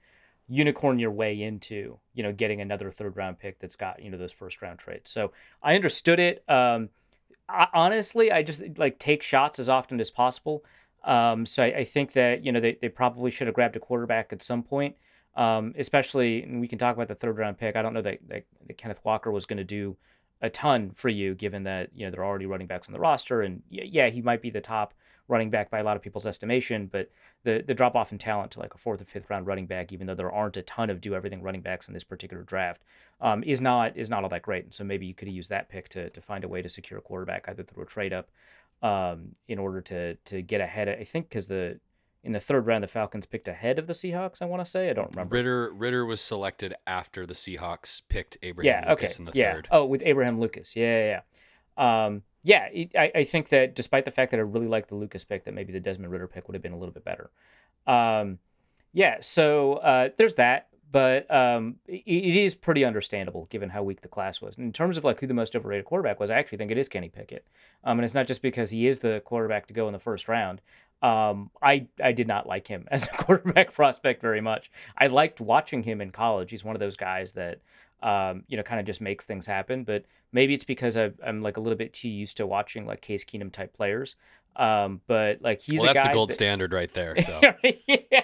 unicorn 0.48 0.98
your 0.98 1.10
way 1.10 1.40
into, 1.40 1.98
you 2.14 2.22
know, 2.22 2.32
getting 2.32 2.60
another 2.60 2.90
third 2.90 3.16
round 3.16 3.38
pick 3.38 3.58
that's 3.60 3.76
got, 3.76 4.02
you 4.02 4.10
know, 4.10 4.16
those 4.16 4.32
first 4.32 4.60
round 4.62 4.78
traits. 4.78 5.10
So 5.10 5.32
I 5.62 5.74
understood 5.74 6.18
it. 6.18 6.42
Um, 6.48 6.88
I, 7.48 7.68
honestly, 7.72 8.30
I 8.30 8.42
just 8.42 8.62
like 8.78 8.98
take 8.98 9.22
shots 9.22 9.58
as 9.58 9.68
often 9.68 10.00
as 10.00 10.10
possible. 10.10 10.64
Um, 11.04 11.46
so 11.46 11.62
I, 11.62 11.66
I, 11.78 11.84
think 11.84 12.12
that 12.12 12.44
you 12.44 12.52
know 12.52 12.60
they, 12.60 12.76
they 12.80 12.88
probably 12.88 13.30
should 13.30 13.46
have 13.46 13.54
grabbed 13.54 13.76
a 13.76 13.80
quarterback 13.80 14.32
at 14.32 14.42
some 14.42 14.62
point. 14.62 14.96
Um, 15.36 15.72
especially, 15.78 16.42
and 16.42 16.60
we 16.60 16.66
can 16.66 16.78
talk 16.78 16.96
about 16.96 17.06
the 17.06 17.14
third 17.14 17.38
round 17.38 17.58
pick. 17.58 17.76
I 17.76 17.82
don't 17.82 17.94
know 17.94 18.02
that, 18.02 18.18
that, 18.26 18.44
that 18.66 18.76
Kenneth 18.76 19.00
Walker 19.04 19.30
was 19.30 19.46
going 19.46 19.58
to 19.58 19.64
do 19.64 19.96
a 20.42 20.50
ton 20.50 20.90
for 20.94 21.08
you, 21.08 21.34
given 21.34 21.62
that 21.64 21.90
you 21.94 22.04
know 22.04 22.10
they're 22.10 22.24
already 22.24 22.46
running 22.46 22.66
backs 22.66 22.88
on 22.88 22.92
the 22.92 22.98
roster, 22.98 23.42
and 23.42 23.62
yeah, 23.70 24.08
he 24.08 24.20
might 24.20 24.42
be 24.42 24.50
the 24.50 24.60
top 24.60 24.94
running 25.28 25.50
back 25.50 25.70
by 25.70 25.78
a 25.78 25.84
lot 25.84 25.96
of 25.96 26.02
people's 26.02 26.26
estimation, 26.26 26.88
but 26.90 27.10
the 27.44 27.62
the 27.66 27.74
drop 27.74 27.94
off 27.94 28.10
in 28.10 28.18
talent 28.18 28.50
to 28.52 28.58
like 28.58 28.74
a 28.74 28.78
fourth 28.78 29.00
or 29.00 29.04
fifth 29.04 29.28
round 29.30 29.46
running 29.46 29.66
back, 29.66 29.92
even 29.92 30.06
though 30.06 30.14
there 30.14 30.32
aren't 30.32 30.56
a 30.56 30.62
ton 30.62 30.90
of 30.90 31.00
do 31.00 31.14
everything 31.14 31.42
running 31.42 31.60
backs 31.60 31.86
in 31.86 31.94
this 31.94 32.04
particular 32.04 32.42
draft, 32.42 32.82
um, 33.20 33.42
is 33.44 33.60
not 33.60 33.96
is 33.96 34.10
not 34.10 34.22
all 34.24 34.30
that 34.30 34.42
great. 34.42 34.64
And 34.64 34.74
so 34.74 34.84
maybe 34.84 35.06
you 35.06 35.14
could 35.14 35.28
use 35.28 35.48
that 35.48 35.68
pick 35.68 35.88
to 35.90 36.10
to 36.10 36.20
find 36.20 36.44
a 36.44 36.48
way 36.48 36.62
to 36.62 36.68
secure 36.68 36.98
a 36.98 37.02
quarterback 37.02 37.44
either 37.48 37.62
through 37.62 37.82
a 37.82 37.86
trade 37.86 38.12
up, 38.12 38.30
um, 38.82 39.34
in 39.46 39.58
order 39.58 39.80
to 39.82 40.14
to 40.14 40.42
get 40.42 40.60
ahead. 40.60 40.88
I 40.88 41.04
think 41.04 41.28
because 41.28 41.48
the 41.48 41.78
in 42.24 42.32
the 42.32 42.40
third 42.40 42.66
round, 42.66 42.82
the 42.82 42.88
Falcons 42.88 43.26
picked 43.26 43.48
ahead 43.48 43.78
of 43.78 43.86
the 43.86 43.92
Seahawks. 43.92 44.42
I 44.42 44.44
want 44.46 44.64
to 44.64 44.70
say 44.70 44.90
I 44.90 44.92
don't 44.92 45.10
remember. 45.10 45.36
Ritter 45.36 45.72
Ridder 45.72 46.04
was 46.04 46.20
selected 46.20 46.74
after 46.86 47.26
the 47.26 47.34
Seahawks 47.34 48.02
picked 48.08 48.36
Abraham 48.42 48.84
yeah, 48.84 48.90
Lucas 48.90 49.12
okay. 49.12 49.20
in 49.20 49.24
the 49.26 49.32
yeah. 49.34 49.52
third. 49.52 49.68
Oh, 49.70 49.84
with 49.84 50.02
Abraham 50.04 50.40
Lucas. 50.40 50.74
Yeah, 50.74 50.98
yeah. 50.98 51.20
yeah. 51.78 52.06
Um, 52.06 52.22
yeah, 52.42 52.68
I, 52.96 53.10
I 53.14 53.24
think 53.24 53.48
that 53.50 53.74
despite 53.74 54.04
the 54.04 54.10
fact 54.10 54.30
that 54.30 54.38
I 54.38 54.42
really 54.42 54.68
like 54.68 54.88
the 54.88 54.94
Lucas 54.94 55.24
pick, 55.24 55.44
that 55.44 55.54
maybe 55.54 55.72
the 55.72 55.80
Desmond 55.80 56.10
Ridder 56.12 56.28
pick 56.28 56.48
would 56.48 56.54
have 56.54 56.62
been 56.62 56.72
a 56.72 56.78
little 56.78 56.94
bit 56.94 57.04
better. 57.04 57.30
Um, 57.86 58.38
yeah, 58.92 59.16
so 59.20 59.74
uh, 59.74 60.10
there's 60.16 60.36
that. 60.36 60.68
but 60.90 61.30
um, 61.30 61.76
it, 61.86 62.02
it 62.06 62.36
is 62.36 62.54
pretty 62.54 62.84
understandable 62.84 63.46
given 63.50 63.70
how 63.70 63.82
weak 63.82 64.00
the 64.00 64.08
class 64.08 64.40
was. 64.40 64.56
In 64.56 64.72
terms 64.72 64.96
of 64.96 65.04
like 65.04 65.20
who 65.20 65.26
the 65.26 65.34
most 65.34 65.54
overrated 65.54 65.84
quarterback 65.84 66.18
was, 66.20 66.30
I 66.30 66.38
actually 66.38 66.58
think 66.58 66.70
it 66.70 66.78
is 66.78 66.88
Kenny 66.88 67.08
Pickett. 67.08 67.46
Um, 67.84 67.98
and 67.98 68.04
it's 68.04 68.14
not 68.14 68.26
just 68.26 68.42
because 68.42 68.70
he 68.70 68.86
is 68.86 69.00
the 69.00 69.20
quarterback 69.24 69.66
to 69.66 69.74
go 69.74 69.86
in 69.86 69.92
the 69.92 69.98
first 69.98 70.28
round. 70.28 70.60
Um, 71.02 71.50
I 71.62 71.86
I 72.02 72.12
did 72.12 72.26
not 72.26 72.46
like 72.46 72.66
him 72.68 72.88
as 72.90 73.04
a 73.06 73.10
quarterback 73.10 73.72
prospect 73.72 74.20
very 74.22 74.40
much. 74.40 74.70
I 74.96 75.06
liked 75.08 75.40
watching 75.40 75.82
him 75.84 76.00
in 76.00 76.10
college. 76.10 76.50
He's 76.50 76.64
one 76.64 76.74
of 76.74 76.80
those 76.80 76.96
guys 76.96 77.34
that 77.34 77.60
um, 78.02 78.44
you 78.48 78.56
know, 78.56 78.62
kind 78.62 78.80
of 78.80 78.86
just 78.86 79.00
makes 79.00 79.24
things 79.24 79.46
happen. 79.46 79.84
But 79.84 80.04
maybe 80.32 80.54
it's 80.54 80.64
because 80.64 80.96
i 80.96 81.10
am 81.24 81.42
like 81.42 81.56
a 81.56 81.60
little 81.60 81.78
bit 81.78 81.92
too 81.92 82.08
used 82.08 82.36
to 82.36 82.46
watching 82.46 82.86
like 82.86 83.00
Case 83.00 83.24
Keenum 83.24 83.52
type 83.52 83.74
players. 83.74 84.16
Um, 84.56 85.00
but 85.06 85.40
like 85.42 85.60
he's 85.60 85.80
well, 85.80 85.90
a 85.90 85.94
that's 85.94 86.06
guy 86.06 86.12
the 86.12 86.14
gold 86.14 86.30
that... 86.30 86.34
standard 86.34 86.72
right 86.72 86.92
there. 86.92 87.16
So 87.22 87.40
yeah. 87.62 88.22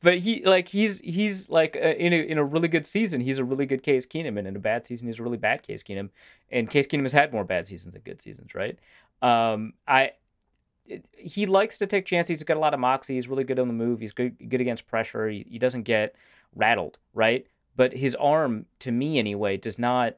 But 0.00 0.18
he 0.18 0.44
like 0.44 0.68
he's 0.68 1.00
he's 1.00 1.48
like 1.48 1.76
uh, 1.76 1.88
in 1.88 2.12
a 2.12 2.16
in 2.16 2.38
a 2.38 2.44
really 2.44 2.68
good 2.68 2.86
season 2.86 3.20
he's 3.20 3.38
a 3.38 3.44
really 3.44 3.66
good 3.66 3.82
Case 3.82 4.06
Keenum 4.06 4.38
and 4.38 4.46
in 4.46 4.54
a 4.54 4.60
bad 4.60 4.86
season 4.86 5.08
he's 5.08 5.18
a 5.18 5.22
really 5.22 5.36
bad 5.36 5.62
Case 5.62 5.82
Keenum 5.82 6.10
and 6.50 6.70
Case 6.70 6.86
Keenum 6.86 7.02
has 7.02 7.12
had 7.12 7.32
more 7.32 7.44
bad 7.44 7.66
seasons 7.66 7.94
than 7.94 8.02
good 8.02 8.22
seasons 8.22 8.54
right 8.54 8.78
um 9.22 9.72
I 9.88 10.12
it, 10.86 11.08
he 11.16 11.46
likes 11.46 11.78
to 11.78 11.86
take 11.86 12.06
chances 12.06 12.28
he's 12.28 12.44
got 12.44 12.56
a 12.56 12.60
lot 12.60 12.74
of 12.74 12.80
moxie 12.80 13.14
he's 13.14 13.28
really 13.28 13.44
good 13.44 13.58
on 13.58 13.66
the 13.66 13.74
move 13.74 13.98
he's 13.98 14.12
good 14.12 14.36
good 14.48 14.60
against 14.60 14.86
pressure 14.86 15.28
he, 15.28 15.44
he 15.48 15.58
doesn't 15.58 15.82
get 15.82 16.14
rattled 16.54 16.98
right 17.12 17.46
but 17.78 17.92
his 17.92 18.16
arm, 18.16 18.66
to 18.80 18.90
me 18.90 19.20
anyway, 19.20 19.56
does 19.56 19.78
not 19.78 20.16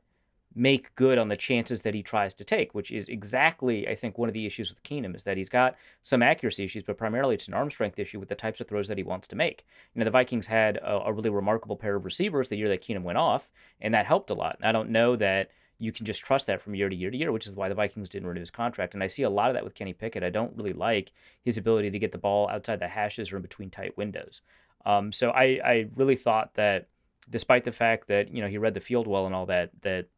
make 0.54 0.94
good 0.94 1.18
on 1.18 1.28
the 1.28 1.36
chances 1.36 1.82
that 1.82 1.92
he 1.92 2.02
tries 2.02 2.32
to 2.32 2.42
take, 2.42 2.74
which 2.74 2.90
is 2.90 3.06
exactly, 3.06 3.86
I 3.86 3.94
think, 3.94 4.16
one 4.16 4.30
of 4.30 4.32
the 4.32 4.46
issues 4.46 4.70
with 4.70 4.82
Keenum 4.82 5.14
is 5.14 5.24
that 5.24 5.36
he's 5.36 5.50
got 5.50 5.76
some 6.02 6.22
accuracy 6.22 6.64
issues, 6.64 6.84
but 6.84 6.96
primarily 6.96 7.34
it's 7.34 7.48
an 7.48 7.54
arm 7.54 7.70
strength 7.70 7.98
issue 7.98 8.18
with 8.18 8.30
the 8.30 8.34
types 8.34 8.62
of 8.62 8.66
throws 8.66 8.88
that 8.88 8.96
he 8.96 9.04
wants 9.04 9.28
to 9.28 9.36
make. 9.36 9.66
You 9.94 9.98
know, 9.98 10.06
the 10.06 10.10
Vikings 10.10 10.46
had 10.46 10.78
a, 10.78 11.02
a 11.04 11.12
really 11.12 11.28
remarkable 11.28 11.76
pair 11.76 11.96
of 11.96 12.06
receivers 12.06 12.48
the 12.48 12.56
year 12.56 12.68
that 12.70 12.82
Keenum 12.82 13.02
went 13.02 13.18
off, 13.18 13.50
and 13.78 13.92
that 13.92 14.06
helped 14.06 14.30
a 14.30 14.34
lot. 14.34 14.56
I 14.62 14.72
don't 14.72 14.88
know 14.88 15.14
that 15.16 15.50
you 15.78 15.92
can 15.92 16.06
just 16.06 16.24
trust 16.24 16.46
that 16.46 16.62
from 16.62 16.74
year 16.74 16.88
to 16.88 16.96
year 16.96 17.10
to 17.10 17.16
year, 17.16 17.30
which 17.30 17.46
is 17.46 17.52
why 17.52 17.68
the 17.68 17.74
Vikings 17.74 18.08
didn't 18.08 18.26
renew 18.26 18.40
his 18.40 18.50
contract. 18.50 18.94
And 18.94 19.02
I 19.02 19.06
see 19.06 19.22
a 19.22 19.30
lot 19.30 19.50
of 19.50 19.54
that 19.54 19.64
with 19.64 19.74
Kenny 19.74 19.92
Pickett. 19.92 20.24
I 20.24 20.30
don't 20.30 20.56
really 20.56 20.72
like 20.72 21.12
his 21.42 21.58
ability 21.58 21.90
to 21.90 21.98
get 21.98 22.12
the 22.12 22.18
ball 22.18 22.48
outside 22.48 22.80
the 22.80 22.88
hashes 22.88 23.30
or 23.30 23.36
in 23.36 23.42
between 23.42 23.68
tight 23.68 23.98
windows. 23.98 24.40
Um, 24.86 25.12
so 25.12 25.28
I, 25.30 25.60
I 25.62 25.88
really 25.94 26.16
thought 26.16 26.54
that 26.54 26.88
despite 27.30 27.64
the 27.64 27.72
fact 27.72 28.08
that 28.08 28.34
you 28.34 28.42
know 28.42 28.49
he 28.49 28.58
read 28.58 28.75
the 28.75 28.80
field 28.80 29.06
well 29.06 29.26
and 29.26 29.34
all 29.34 29.46
that, 29.46 29.70
that 29.82 30.08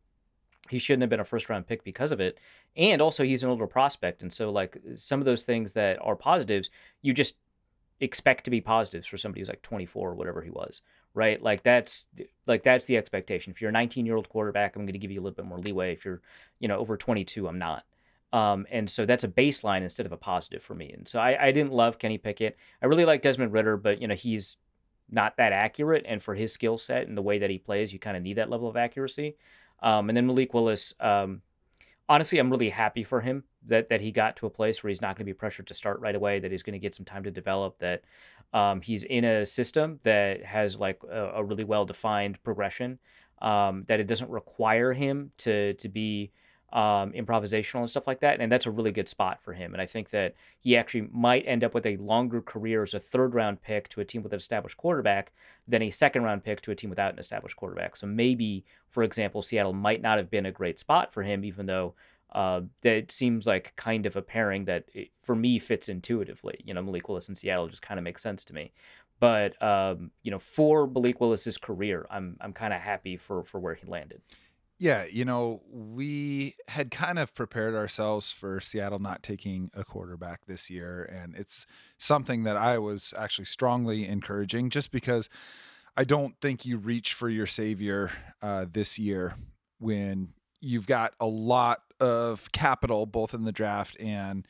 he 0.71 0.79
shouldn't 0.79 1.03
have 1.03 1.11
been 1.11 1.21
a 1.21 1.25
first 1.25 1.49
round 1.49 1.67
pick 1.67 1.85
because 1.85 2.13
of 2.13 2.21
it. 2.21 2.39
And 2.77 3.03
also, 3.03 3.25
he's 3.25 3.43
an 3.43 3.51
older 3.51 3.67
prospect, 3.67 4.23
and 4.23 4.33
so 4.33 4.51
like 4.51 4.79
some 4.95 5.21
of 5.21 5.27
those 5.27 5.45
things 5.45 5.75
that 5.75 5.99
are 6.01 6.17
positives, 6.17 6.71
you 7.03 7.13
just 7.13 7.35
expect 8.01 8.45
to 8.45 8.51
be 8.51 8.61
positives 8.61 9.07
for 9.07 9.17
somebody 9.17 9.41
who's 9.41 9.49
like 9.49 9.63
24 9.63 10.11
or 10.11 10.15
whatever 10.15 10.43
he 10.43 10.51
was, 10.51 10.83
right? 11.15 11.41
Like 11.41 11.63
that's 11.63 12.07
like 12.47 12.65
that's 12.65 12.87
the 12.87 12.97
expectation. 12.97 13.53
If 13.53 13.61
you're 13.61 13.71
a 13.71 13.73
19 13.73 14.07
year 14.07 14.17
old 14.17 14.29
quarterback, 14.29 14.75
I'm 14.75 14.83
going 14.83 14.95
to 14.95 14.99
give 14.99 15.11
you 15.11 15.21
a 15.21 15.23
little 15.23 15.37
bit 15.37 15.45
more 15.45 15.59
leeway. 15.59 15.93
If 15.93 16.05
you're, 16.05 16.21
you 16.59 16.69
know, 16.69 16.79
over 16.79 16.97
22, 16.97 17.47
I'm 17.47 17.59
not. 17.59 17.85
Um, 18.33 18.67
and 18.71 18.91
so 18.91 19.05
that's 19.05 19.25
a 19.25 19.29
baseline 19.29 19.83
instead 19.83 20.07
of 20.07 20.13
a 20.13 20.17
positive 20.17 20.63
for 20.63 20.75
me. 20.75 20.91
And 20.91 21.07
so 21.07 21.19
I, 21.21 21.49
I 21.49 21.53
didn't 21.53 21.73
love 21.73 21.99
Kenny 21.99 22.17
Pickett. 22.17 22.57
I 22.83 22.87
really 22.87 23.05
like 23.05 23.23
Desmond 23.23 23.53
Ridder, 23.53 23.77
but 23.77 24.01
you 24.01 24.09
know 24.09 24.15
he's 24.15 24.57
not 25.13 25.37
that 25.37 25.53
accurate. 25.53 26.05
And 26.09 26.23
for 26.23 26.35
his 26.35 26.53
skill 26.53 26.79
set 26.79 27.07
and 27.07 27.17
the 27.17 27.23
way 27.23 27.39
that 27.39 27.51
he 27.51 27.59
plays, 27.59 27.93
you 27.93 27.99
kind 27.99 28.17
of 28.17 28.23
need 28.23 28.39
that 28.39 28.51
level 28.51 28.69
of 28.69 28.77
accuracy. 28.77 29.37
Um, 29.83 30.09
and 30.09 30.17
then 30.17 30.27
Malik 30.27 30.55
Willis, 30.55 30.95
um, 31.01 31.43
honestly, 32.09 32.39
I'm 32.39 32.51
really 32.51 32.71
happy 32.71 33.05
for 33.05 33.21
him 33.21 33.45
that 33.67 33.89
that 33.91 34.01
he 34.01 34.11
got 34.11 34.37
to 34.37 34.47
a 34.47 34.51
place 34.51 34.83
where 34.83 34.89
he's 34.89 35.01
not 35.01 35.17
going 35.17 35.25
to 35.27 35.33
be 35.33 35.35
pressured 35.35 35.67
to 35.69 35.75
start 35.75 36.01
right 36.01 36.15
away. 36.15 36.39
That 36.39 36.51
he's 36.51 36.63
going 36.63 36.75
to 36.75 36.79
get 36.79 36.95
some 36.95 37.05
time 37.05 37.25
to 37.25 37.31
develop. 37.31 37.79
That 37.79 38.03
um, 38.53 38.81
he's 38.81 39.05
in 39.05 39.25
a 39.25 39.47
system 39.47 40.01
that 40.03 40.45
has 40.45 40.79
like 40.79 41.01
a, 41.11 41.33
a 41.37 41.45
really 41.45 41.65
well 41.65 41.85
defined 41.85 42.43
progression. 42.43 42.99
Um, 43.41 43.85
that 43.89 43.99
it 43.99 44.07
doesn't 44.07 44.31
require 44.31 44.93
him 44.93 45.33
to 45.39 45.75
to 45.75 45.89
be 45.89 46.33
um, 46.73 47.13
improvisational 47.13 47.81
and 47.81 47.91
stuff 47.91 48.07
like 48.07 48.21
that. 48.21 48.41
And 48.41 48.51
that's 48.51 48.67
a 48.67 48.71
really 48.71 48.93
good 48.93 49.09
spot 49.09 49.41
for 49.43 49.53
him. 49.53 49.73
And 49.73 49.83
I 49.83 49.87
think 49.87 50.11
that 50.11 50.35
he 50.59 50.77
actually 50.77 51.09
might 51.13 51.45
end 51.47 51.63
up 51.63 51.75
with 51.75 51.87
a 51.87 51.97
longer 51.99 52.41
career 52.41 52.83
as 52.83 52.95
a 52.95 53.01
third 53.01 53.35
round 53.35 53.63
pick 53.63 53.89
to 53.91 54.01
a 54.01 54.05
team 54.05 54.23
with 54.23 54.33
an 54.33 54.39
established 54.39 54.77
quarterback 54.77 55.33
than 55.69 55.83
a 55.83 55.91
second 55.91 56.23
round 56.23 56.45
pick 56.45 56.61
to 56.63 56.71
a 56.71 56.75
team 56.75 56.91
without 56.91 57.13
an 57.13 57.19
established 57.19 57.57
quarterback. 57.57 57.97
So 57.97 58.07
maybe, 58.07 58.65
for 58.91 59.03
example, 59.03 59.43
Seattle 59.43 59.75
might 59.75 60.01
not 60.01 60.19
have 60.19 60.31
been 60.31 60.47
a 60.47 60.53
great 60.53 60.79
spot 60.79 61.13
for 61.13 61.23
him, 61.23 61.45
even 61.45 61.67
though 61.67 61.95
uh, 62.33 62.63
that 62.81 63.13
seems 63.13 63.47
like 63.47 63.75
kind 63.77 64.07
of 64.07 64.17
a 64.17 64.23
pairing 64.23 64.65
that 64.65 64.85
it, 64.95 65.11
for 65.23 65.35
me 65.35 65.59
fits 65.59 65.89
intuitively. 65.89 66.59
You 66.65 66.73
know, 66.73 66.83
Malik 66.83 67.09
Willis 67.09 67.29
in 67.29 67.35
Seattle 67.35 67.69
just 67.69 67.83
kind 67.83 67.99
of 67.99 68.05
makes 68.05 68.23
sense 68.23 68.43
to 68.45 68.55
me. 68.55 68.73
But 69.21 69.61
um, 69.63 70.11
you 70.23 70.31
know, 70.31 70.39
for 70.39 70.87
Malik 70.87 71.21
Willis's 71.21 71.59
career, 71.59 72.07
I'm 72.11 72.37
I'm 72.41 72.53
kind 72.53 72.73
of 72.73 72.81
happy 72.81 73.17
for 73.17 73.45
for 73.45 73.61
where 73.61 73.75
he 73.75 73.87
landed. 73.87 74.23
Yeah, 74.79 75.05
you 75.05 75.25
know, 75.25 75.63
we 75.71 76.57
had 76.67 76.91
kind 76.91 77.19
of 77.19 77.35
prepared 77.35 77.75
ourselves 77.75 78.33
for 78.33 78.59
Seattle 78.59 78.99
not 78.99 79.23
taking 79.23 79.71
a 79.75 79.85
quarterback 79.85 80.47
this 80.47 80.71
year. 80.71 81.05
And 81.05 81.37
it's 81.37 81.67
something 81.99 82.43
that 82.45 82.57
I 82.57 82.79
was 82.79 83.15
actually 83.17 83.45
strongly 83.45 84.09
encouraging 84.09 84.71
just 84.71 84.91
because 84.91 85.29
I 85.97 86.05
don't 86.05 86.35
think 86.41 86.67
you 86.67 86.79
reach 86.79 87.15
for 87.15 87.29
your 87.29 87.47
savior 87.47 88.11
uh, 88.41 88.67
this 88.71 88.99
year 88.99 89.37
when 89.79 90.31
you've 90.61 90.87
got 90.87 91.15
a 91.21 91.27
lot 91.27 91.83
of 92.01 92.51
capital, 92.53 93.07
both 93.07 93.35
in 93.35 93.45
the 93.45 93.53
draft 93.53 93.97
and 94.01 94.47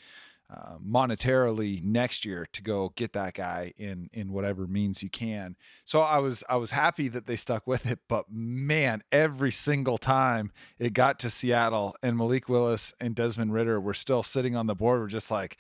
uh, 0.53 0.77
monetarily 0.87 1.83
next 1.83 2.27
year 2.27 2.47
to 2.53 2.63
go 2.63 2.93
get 2.95 3.15
that 3.15 3.33
guy 3.33 3.73
in 3.79 4.11
in 4.13 4.33
whatever 4.33 4.67
means 4.67 5.03
you 5.03 5.09
can. 5.09 5.57
So 5.87 6.03
I 6.03 6.19
was 6.19 6.45
I 6.49 6.57
was 6.57 6.73
happy 6.73 7.09
that 7.09 7.27
they 7.27 7.37
stuck 7.37 7.67
with 7.67 7.87
it, 7.87 8.01
but 8.07 8.27
man, 8.31 9.03
every 9.11 9.51
single 9.51 9.97
time 9.97 10.53
it 10.79 10.93
got 10.93 11.19
to 11.21 11.31
Seattle 11.31 11.97
and 12.03 12.19
Malik 12.19 12.51
Willis 12.51 12.93
and 13.01 13.15
Desmond 13.15 13.55
Ridder 13.55 13.81
were 13.81 13.95
still 13.95 14.23
sitting 14.23 14.55
on 14.55 14.67
the 14.67 14.75
board, 14.75 15.01
we're 15.01 15.07
just 15.07 15.31
like, 15.31 15.57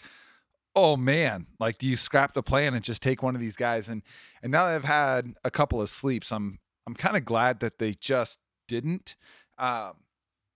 oh 0.76 0.96
man, 0.96 1.46
like 1.58 1.78
do 1.78 1.88
you 1.88 1.96
scrap 1.96 2.34
the 2.34 2.42
plan 2.42 2.74
and 2.74 2.84
just 2.84 3.00
take 3.00 3.22
one 3.22 3.34
of 3.34 3.40
these 3.40 3.56
guys? 3.56 3.88
And 3.88 4.02
and 4.42 4.52
now 4.52 4.64
I've 4.64 4.84
had 4.84 5.34
a 5.42 5.50
couple 5.50 5.80
of 5.80 5.88
sleeps. 5.88 6.30
I'm 6.30 6.58
I'm 6.86 6.94
kind 6.94 7.16
of 7.16 7.24
glad 7.24 7.60
that 7.60 7.78
they 7.78 7.94
just 7.94 8.40
didn't. 8.68 9.16
Um, 9.58 9.94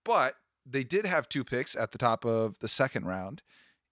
but 0.04 0.34
they 0.66 0.84
did 0.84 1.06
have 1.06 1.28
two 1.28 1.44
picks 1.44 1.74
at 1.74 1.92
the 1.92 1.98
top 1.98 2.26
of 2.26 2.58
the 2.58 2.68
second 2.68 3.06
round 3.06 3.42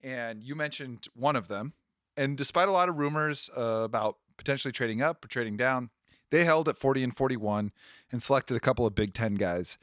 and 0.04 0.44
you 0.44 0.54
mentioned 0.54 1.08
one 1.14 1.34
of 1.34 1.48
them. 1.48 1.72
And 2.16 2.36
despite 2.36 2.68
a 2.68 2.72
lot 2.72 2.88
of 2.88 2.98
rumors 2.98 3.50
uh, 3.56 3.80
about 3.82 4.18
potentially 4.36 4.70
trading 4.70 5.02
up 5.02 5.24
or 5.24 5.28
trading 5.28 5.56
down, 5.56 5.90
they 6.30 6.44
held 6.44 6.68
at 6.68 6.76
40 6.76 7.02
and 7.02 7.16
41 7.16 7.72
and 8.12 8.22
selected 8.22 8.56
a 8.56 8.60
couple 8.60 8.86
of 8.86 8.94
Big 8.94 9.14
Ten 9.14 9.34
guys. 9.34 9.78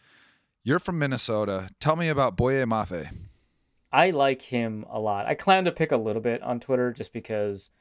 You're 0.64 0.80
from 0.80 1.00
Minnesota. 1.00 1.70
Tell 1.80 1.96
me 1.96 2.08
about 2.08 2.38
Boye 2.38 2.64
Mafe. 2.66 3.10
I 3.92 4.12
like 4.12 4.44
him 4.44 4.86
a 4.90 5.00
lot. 5.00 5.26
I 5.26 5.36
clowned 5.36 5.66
to 5.66 5.72
pick 5.72 5.92
a 5.92 5.98
little 5.98 6.22
bit 6.22 6.42
on 6.44 6.60
Twitter 6.60 6.94
just 6.94 7.12
because 7.12 7.72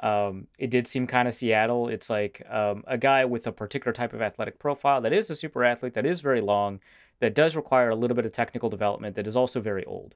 um, 0.00 0.46
it 0.58 0.70
did 0.70 0.86
seem 0.86 1.06
kind 1.06 1.26
of 1.26 1.34
Seattle. 1.34 1.88
It's 1.88 2.10
like 2.10 2.42
um, 2.48 2.84
a 2.86 2.98
guy 2.98 3.24
with 3.24 3.46
a 3.46 3.52
particular 3.52 3.92
type 3.92 4.12
of 4.12 4.20
athletic 4.20 4.58
profile 4.58 5.00
that 5.00 5.12
is 5.12 5.30
a 5.30 5.34
super 5.34 5.64
athlete, 5.64 5.94
that 5.94 6.06
is 6.06 6.20
very 6.20 6.40
long, 6.40 6.80
that 7.20 7.34
does 7.34 7.56
require 7.56 7.88
a 7.88 7.96
little 7.96 8.14
bit 8.14 8.26
of 8.26 8.32
technical 8.32 8.68
development, 8.68 9.16
that 9.16 9.26
is 9.26 9.34
also 9.34 9.60
very 9.60 9.84
old 9.86 10.14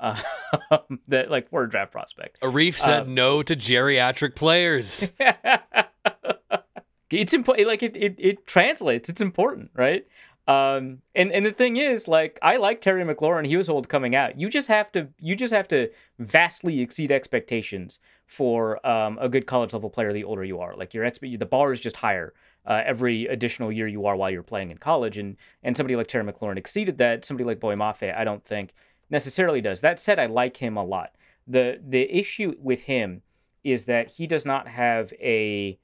um, 0.00 1.00
that 1.08 1.30
like 1.30 1.48
for 1.48 1.64
a 1.64 1.70
draft 1.70 1.92
prospect. 1.92 2.40
Arif 2.40 2.76
said 2.76 3.02
um, 3.02 3.14
no 3.14 3.42
to 3.42 3.54
geriatric 3.54 4.34
players. 4.36 5.10
it's 7.10 7.32
important. 7.32 7.68
Like 7.68 7.82
it, 7.82 7.96
it, 7.96 8.14
it 8.18 8.46
translates. 8.46 9.08
It's 9.08 9.20
important, 9.20 9.70
right? 9.74 10.06
Um, 10.46 11.02
and 11.14 11.30
and 11.30 11.44
the 11.44 11.52
thing 11.52 11.76
is, 11.76 12.08
like, 12.08 12.38
I 12.40 12.56
like 12.56 12.80
Terry 12.80 13.04
McLaurin. 13.04 13.46
He 13.46 13.58
was 13.58 13.68
old 13.68 13.90
coming 13.90 14.16
out. 14.16 14.40
You 14.40 14.48
just 14.48 14.68
have 14.68 14.90
to, 14.92 15.08
you 15.20 15.36
just 15.36 15.52
have 15.52 15.68
to 15.68 15.90
vastly 16.18 16.80
exceed 16.80 17.12
expectations 17.12 17.98
for 18.26 18.84
um, 18.86 19.18
a 19.20 19.28
good 19.28 19.46
college 19.46 19.74
level 19.74 19.90
player. 19.90 20.10
The 20.14 20.24
older 20.24 20.42
you 20.42 20.58
are, 20.58 20.74
like 20.74 20.94
your 20.94 21.04
exp- 21.04 21.38
the 21.38 21.44
bar 21.44 21.72
is 21.72 21.80
just 21.80 21.98
higher 21.98 22.32
uh, 22.64 22.82
every 22.84 23.26
additional 23.26 23.70
year 23.70 23.86
you 23.86 24.06
are 24.06 24.16
while 24.16 24.30
you're 24.30 24.42
playing 24.42 24.70
in 24.70 24.78
college. 24.78 25.18
And 25.18 25.36
and 25.62 25.76
somebody 25.76 25.96
like 25.96 26.08
Terry 26.08 26.24
McLaurin 26.24 26.56
exceeded 26.56 26.96
that. 26.96 27.26
Somebody 27.26 27.44
like 27.44 27.60
Boye 27.60 27.74
Mafe, 27.74 28.16
I 28.16 28.24
don't 28.24 28.44
think 28.44 28.72
necessarily 29.10 29.60
does. 29.60 29.80
That 29.80 30.00
said, 30.00 30.18
I 30.18 30.26
like 30.26 30.58
him 30.58 30.76
a 30.76 30.84
lot. 30.84 31.12
the 31.46 31.80
The 31.86 32.10
issue 32.16 32.54
with 32.60 32.82
him 32.82 33.22
is 33.64 33.84
that 33.84 34.12
he 34.12 34.26
does 34.26 34.44
not 34.44 34.68
have 34.68 35.12
a 35.20 35.78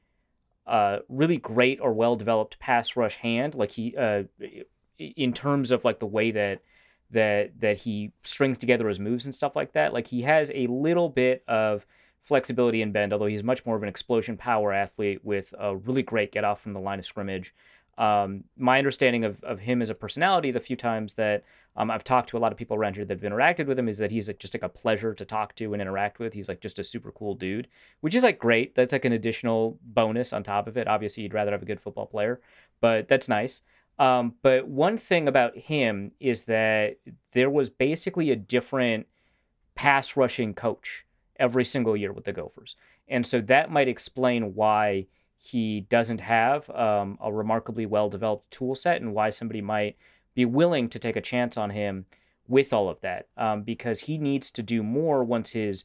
uh, 0.66 0.98
really 1.08 1.36
great 1.36 1.80
or 1.80 1.92
well 1.92 2.16
developed 2.16 2.58
pass 2.58 2.96
rush 2.96 3.16
hand. 3.16 3.54
Like 3.54 3.72
he, 3.72 3.96
uh, 3.96 4.24
in 4.98 5.32
terms 5.32 5.70
of 5.70 5.84
like 5.84 5.98
the 5.98 6.06
way 6.06 6.30
that 6.30 6.60
that 7.10 7.60
that 7.60 7.78
he 7.78 8.12
strings 8.22 8.58
together 8.58 8.88
his 8.88 9.00
moves 9.00 9.24
and 9.24 9.34
stuff 9.34 9.56
like 9.56 9.72
that. 9.72 9.92
Like 9.92 10.08
he 10.08 10.22
has 10.22 10.50
a 10.54 10.66
little 10.66 11.08
bit 11.08 11.42
of 11.48 11.86
flexibility 12.22 12.82
and 12.82 12.92
bend, 12.92 13.12
although 13.12 13.26
he's 13.26 13.42
much 13.42 13.64
more 13.66 13.76
of 13.76 13.82
an 13.82 13.88
explosion 13.88 14.36
power 14.36 14.72
athlete 14.72 15.24
with 15.24 15.54
a 15.58 15.76
really 15.76 16.02
great 16.02 16.32
get 16.32 16.44
off 16.44 16.60
from 16.60 16.72
the 16.72 16.80
line 16.80 16.98
of 16.98 17.04
scrimmage. 17.04 17.54
Um, 17.96 18.44
my 18.56 18.78
understanding 18.78 19.24
of, 19.24 19.42
of 19.44 19.60
him 19.60 19.80
as 19.80 19.90
a 19.90 19.94
personality, 19.94 20.50
the 20.50 20.60
few 20.60 20.76
times 20.76 21.14
that 21.14 21.44
um, 21.76 21.90
I've 21.90 22.04
talked 22.04 22.28
to 22.30 22.36
a 22.36 22.40
lot 22.40 22.52
of 22.52 22.58
people 22.58 22.76
around 22.76 22.94
here 22.94 23.04
that 23.04 23.22
have 23.22 23.32
interacted 23.32 23.66
with 23.66 23.78
him, 23.78 23.88
is 23.88 23.98
that 23.98 24.10
he's 24.10 24.28
like 24.28 24.38
just 24.38 24.54
like 24.54 24.62
a 24.62 24.68
pleasure 24.68 25.14
to 25.14 25.24
talk 25.24 25.54
to 25.56 25.72
and 25.72 25.82
interact 25.82 26.18
with. 26.18 26.32
He's 26.32 26.48
like 26.48 26.60
just 26.60 26.78
a 26.78 26.84
super 26.84 27.12
cool 27.12 27.34
dude, 27.34 27.68
which 28.00 28.14
is 28.14 28.22
like 28.22 28.38
great. 28.38 28.74
That's 28.74 28.92
like 28.92 29.04
an 29.04 29.12
additional 29.12 29.78
bonus 29.82 30.32
on 30.32 30.42
top 30.42 30.66
of 30.66 30.76
it. 30.76 30.88
Obviously, 30.88 31.22
you'd 31.22 31.34
rather 31.34 31.52
have 31.52 31.62
a 31.62 31.66
good 31.66 31.80
football 31.80 32.06
player, 32.06 32.40
but 32.80 33.08
that's 33.08 33.28
nice. 33.28 33.62
Um, 33.98 34.34
but 34.42 34.66
one 34.66 34.98
thing 34.98 35.28
about 35.28 35.56
him 35.56 36.12
is 36.18 36.44
that 36.44 36.96
there 37.32 37.50
was 37.50 37.70
basically 37.70 38.30
a 38.30 38.36
different 38.36 39.06
pass 39.74 40.16
rushing 40.16 40.54
coach 40.54 41.04
every 41.36 41.64
single 41.64 41.96
year 41.96 42.12
with 42.12 42.24
the 42.24 42.32
Gophers. 42.32 42.76
And 43.08 43.26
so 43.26 43.40
that 43.42 43.70
might 43.70 43.88
explain 43.88 44.54
why 44.54 45.06
he 45.46 45.82
doesn't 45.90 46.22
have 46.22 46.70
um, 46.70 47.18
a 47.22 47.30
remarkably 47.30 47.84
well 47.84 48.08
developed 48.08 48.50
tool 48.50 48.74
set 48.74 49.02
and 49.02 49.12
why 49.12 49.28
somebody 49.28 49.60
might 49.60 49.96
be 50.34 50.46
willing 50.46 50.88
to 50.88 50.98
take 50.98 51.16
a 51.16 51.20
chance 51.20 51.58
on 51.58 51.70
him 51.70 52.06
with 52.48 52.72
all 52.72 52.88
of 52.88 53.00
that 53.02 53.28
um, 53.36 53.62
because 53.62 54.00
he 54.00 54.16
needs 54.16 54.50
to 54.50 54.62
do 54.62 54.82
more 54.82 55.22
once 55.22 55.50
his 55.50 55.84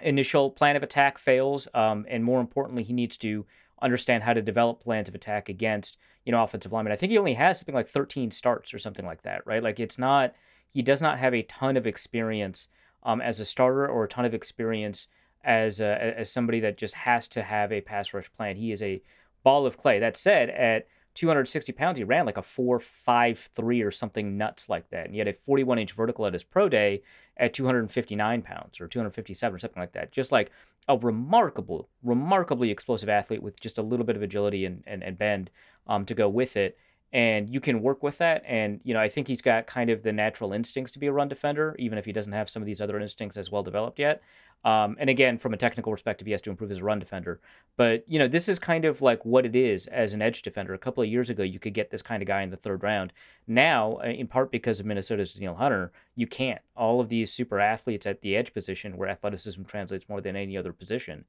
initial 0.00 0.48
plan 0.50 0.76
of 0.76 0.84
attack 0.84 1.18
fails. 1.18 1.66
Um, 1.74 2.06
and 2.08 2.22
more 2.22 2.40
importantly, 2.40 2.84
he 2.84 2.92
needs 2.92 3.16
to 3.18 3.46
understand 3.82 4.22
how 4.22 4.32
to 4.32 4.42
develop 4.42 4.80
plans 4.80 5.08
of 5.08 5.14
attack 5.14 5.48
against 5.48 5.96
you 6.24 6.30
know 6.30 6.44
offensive 6.44 6.72
linemen. 6.72 6.92
I 6.92 6.96
think 6.96 7.10
he 7.10 7.18
only 7.18 7.34
has 7.34 7.58
something 7.58 7.74
like 7.74 7.88
13 7.88 8.30
starts 8.30 8.72
or 8.72 8.78
something 8.78 9.04
like 9.04 9.22
that, 9.22 9.44
right? 9.44 9.62
Like 9.62 9.80
it's 9.80 9.98
not 9.98 10.34
he 10.70 10.82
does 10.82 11.02
not 11.02 11.18
have 11.18 11.34
a 11.34 11.42
ton 11.42 11.76
of 11.76 11.84
experience 11.84 12.68
um, 13.02 13.20
as 13.20 13.40
a 13.40 13.44
starter 13.44 13.88
or 13.88 14.04
a 14.04 14.08
ton 14.08 14.24
of 14.24 14.34
experience 14.34 15.08
as 15.44 15.80
a, 15.80 16.18
as 16.18 16.30
somebody 16.30 16.60
that 16.60 16.76
just 16.76 16.94
has 16.94 17.28
to 17.28 17.42
have 17.42 17.72
a 17.72 17.80
pass 17.80 18.12
rush 18.12 18.30
plan. 18.32 18.56
He 18.56 18.72
is 18.72 18.82
a 18.82 19.02
ball 19.42 19.66
of 19.66 19.78
clay. 19.78 19.98
That 19.98 20.16
said, 20.16 20.50
at 20.50 20.86
260 21.14 21.72
pounds, 21.72 21.98
he 21.98 22.04
ran 22.04 22.26
like 22.26 22.36
a 22.36 22.42
four 22.42 22.78
five 22.78 23.50
three 23.54 23.82
or 23.82 23.90
something 23.90 24.36
nuts 24.36 24.68
like 24.68 24.90
that, 24.90 25.06
and 25.06 25.14
he 25.14 25.18
had 25.18 25.28
a 25.28 25.32
41 25.32 25.78
inch 25.78 25.92
vertical 25.92 26.26
at 26.26 26.32
his 26.32 26.44
pro 26.44 26.68
day 26.68 27.02
at 27.36 27.52
259 27.52 28.42
pounds 28.42 28.80
or 28.80 28.86
257 28.88 29.56
or 29.56 29.58
something 29.58 29.80
like 29.80 29.92
that. 29.92 30.12
Just 30.12 30.32
like 30.32 30.50
a 30.88 30.96
remarkable, 30.96 31.88
remarkably 32.02 32.70
explosive 32.70 33.08
athlete 33.08 33.42
with 33.42 33.60
just 33.60 33.78
a 33.78 33.82
little 33.82 34.06
bit 34.06 34.16
of 34.16 34.22
agility 34.22 34.64
and 34.64 34.82
and, 34.86 35.02
and 35.02 35.18
bend 35.18 35.50
um, 35.86 36.04
to 36.04 36.14
go 36.14 36.28
with 36.28 36.56
it 36.56 36.76
and 37.12 37.48
you 37.48 37.60
can 37.60 37.80
work 37.82 38.02
with 38.02 38.18
that. 38.18 38.42
And 38.46 38.80
you 38.84 38.94
know, 38.94 39.00
I 39.00 39.08
think 39.08 39.28
he's 39.28 39.42
got 39.42 39.66
kind 39.66 39.90
of 39.90 40.02
the 40.02 40.12
natural 40.12 40.52
instincts 40.52 40.92
to 40.92 40.98
be 40.98 41.06
a 41.06 41.12
run 41.12 41.28
defender, 41.28 41.74
even 41.78 41.98
if 41.98 42.04
he 42.04 42.12
doesn't 42.12 42.32
have 42.32 42.50
some 42.50 42.62
of 42.62 42.66
these 42.66 42.80
other 42.80 42.98
instincts 42.98 43.36
as 43.36 43.50
well 43.50 43.62
developed 43.62 43.98
yet. 43.98 44.22
Um, 44.64 44.96
and 44.98 45.08
again, 45.08 45.38
from 45.38 45.54
a 45.54 45.56
technical 45.56 45.92
perspective, 45.92 46.26
he 46.26 46.32
has 46.32 46.42
to 46.42 46.50
improve 46.50 46.72
as 46.72 46.78
a 46.78 46.84
run 46.84 46.98
defender. 46.98 47.40
But 47.76 48.04
you 48.08 48.18
know, 48.18 48.26
this 48.26 48.48
is 48.48 48.58
kind 48.58 48.84
of 48.84 49.00
like 49.00 49.24
what 49.24 49.46
it 49.46 49.54
is 49.54 49.86
as 49.86 50.12
an 50.12 50.20
edge 50.20 50.42
defender. 50.42 50.74
A 50.74 50.78
couple 50.78 51.02
of 51.02 51.08
years 51.08 51.30
ago, 51.30 51.44
you 51.44 51.60
could 51.60 51.74
get 51.74 51.90
this 51.90 52.02
kind 52.02 52.22
of 52.22 52.26
guy 52.26 52.42
in 52.42 52.50
the 52.50 52.56
third 52.56 52.82
round. 52.82 53.12
Now, 53.46 54.00
uh, 54.02 54.08
in 54.08 54.26
part 54.26 54.50
because 54.50 54.80
of 54.80 54.86
Minnesota's 54.86 55.32
Danielle 55.32 55.54
Hunter, 55.54 55.92
you 56.16 56.26
can't. 56.26 56.60
All 56.76 57.00
of 57.00 57.08
these 57.08 57.32
super 57.32 57.60
athletes 57.60 58.04
at 58.04 58.20
the 58.20 58.36
edge 58.36 58.52
position, 58.52 58.96
where 58.96 59.08
athleticism 59.08 59.62
translates 59.62 60.08
more 60.08 60.20
than 60.20 60.34
any 60.34 60.56
other 60.56 60.72
position, 60.72 61.24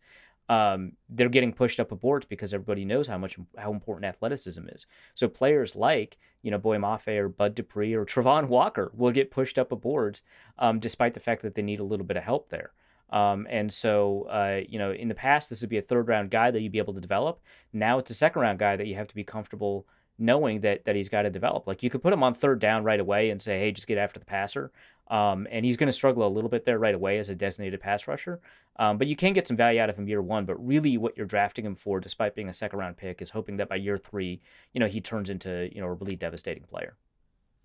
um, 0.50 0.94
they're 1.08 1.29
getting 1.29 1.53
pushed 1.53 1.79
up 1.79 1.91
a 1.91 1.96
boards 1.96 2.25
because 2.25 2.53
everybody 2.53 2.84
knows 2.84 3.08
how 3.08 3.20
much 3.20 3.38
how 3.58 3.72
important 3.72 4.06
athleticism 4.06 4.68
is. 4.70 4.88
So 5.13 5.27
players 5.27 5.75
like 5.75 6.18
you 6.41 6.50
know 6.50 6.58
Boye 6.58 6.77
Mafe 6.77 7.18
or 7.18 7.29
Bud 7.29 7.56
Dupree 7.56 7.94
or 7.94 8.06
Travon 8.06 8.48
Walker 8.50 8.91
will 8.96 9.12
get 9.12 9.32
pushed 9.32 9.60
up 9.60 9.70
boards, 9.70 10.24
um, 10.58 10.79
despite 10.79 11.13
the 11.13 11.20
fact 11.20 11.44
that 11.44 11.56
they 11.56 11.62
need 11.62 11.79
a 11.79 11.84
little 11.84 12.06
bit 12.06 12.18
of 12.18 12.24
help 12.24 12.50
there. 12.50 12.72
Um, 13.12 13.48
and 13.50 13.74
so, 13.74 14.27
uh, 14.29 14.62
you 14.68 14.77
know, 14.77 14.91
in 14.91 15.08
the 15.08 15.15
past, 15.15 15.50
this 15.50 15.62
would 15.62 15.70
be 15.70 15.77
a 15.77 15.84
third 15.84 16.08
round 16.08 16.29
guy 16.32 16.51
that 16.51 16.62
you'd 16.62 16.72
be 16.72 16.77
able 16.79 16.94
to 16.94 17.01
develop. 17.01 17.39
Now 17.72 18.00
it's 18.00 18.12
a 18.12 18.15
second 18.15 18.41
round 18.41 18.60
guy 18.60 18.75
that 18.75 18.88
you 18.88 18.96
have 18.96 19.08
to 19.08 19.15
be 19.15 19.24
comfortable 19.24 19.88
knowing 20.20 20.60
that 20.62 20.84
that 20.86 20.96
he's 20.96 21.10
got 21.10 21.24
to 21.24 21.29
develop. 21.29 21.65
Like 21.65 21.82
you 21.82 21.89
could 21.89 22.01
put 22.01 22.13
him 22.13 22.24
on 22.24 22.34
third 22.34 22.60
down 22.60 22.84
right 22.84 23.00
away 23.00 23.29
and 23.29 23.41
say, 23.41 23.60
hey, 23.60 23.72
just 23.72 23.88
get 23.88 23.98
after 23.98 24.20
the 24.20 24.25
passer. 24.25 24.72
Um, 25.10 25.48
and 25.50 25.66
he's 25.66 25.78
going 25.78 25.88
to 25.88 25.94
struggle 25.94 26.25
a 26.25 26.30
little 26.30 26.50
bit 26.50 26.66
there 26.66 26.78
right 26.78 26.94
away 26.94 27.18
as 27.18 27.30
a 27.30 27.36
designated 27.36 27.80
pass 27.80 28.08
rusher. 28.08 28.39
Um, 28.78 28.98
but 28.98 29.08
you 29.08 29.16
can 29.16 29.34
get 29.34 29.48
some 29.48 29.58
value 29.58 29.82
out 29.82 29.89
of 29.89 29.98
him 29.98 30.08
year 30.08 30.22
one. 30.22 30.46
But 30.46 30.66
really, 30.66 30.98
what 30.98 31.18
you're 31.18 31.25
drafting 31.25 31.66
him 31.66 31.75
for, 31.75 32.00
despite 32.00 32.36
being 32.36 32.50
a 32.50 32.54
second 32.54 32.80
round 32.80 32.98
pick, 32.98 33.22
is 33.22 33.32
hoping 33.32 33.58
that 33.58 33.70
by 33.70 33.75
year 33.75 33.98
three, 33.98 34.39
you 34.74 34.80
know, 34.80 34.88
he 34.88 35.01
turns 35.01 35.30
into 35.30 35.70
you 35.74 35.82
know 35.82 35.88
a 35.88 35.94
really 35.94 36.16
devastating 36.16 36.63
player. 36.63 36.96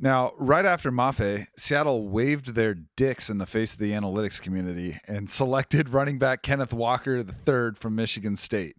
Now, 0.00 0.32
right 0.38 0.64
after 0.64 0.90
Mafe, 0.90 1.46
Seattle 1.56 2.08
waved 2.08 2.54
their 2.54 2.74
dicks 2.74 3.30
in 3.30 3.38
the 3.38 3.46
face 3.46 3.74
of 3.74 3.78
the 3.78 3.92
analytics 3.92 4.42
community 4.42 4.98
and 5.06 5.30
selected 5.30 5.90
running 5.90 6.18
back 6.18 6.42
Kenneth 6.42 6.72
Walker 6.72 7.18
III 7.18 7.72
from 7.78 7.94
Michigan 7.94 8.36
State. 8.36 8.76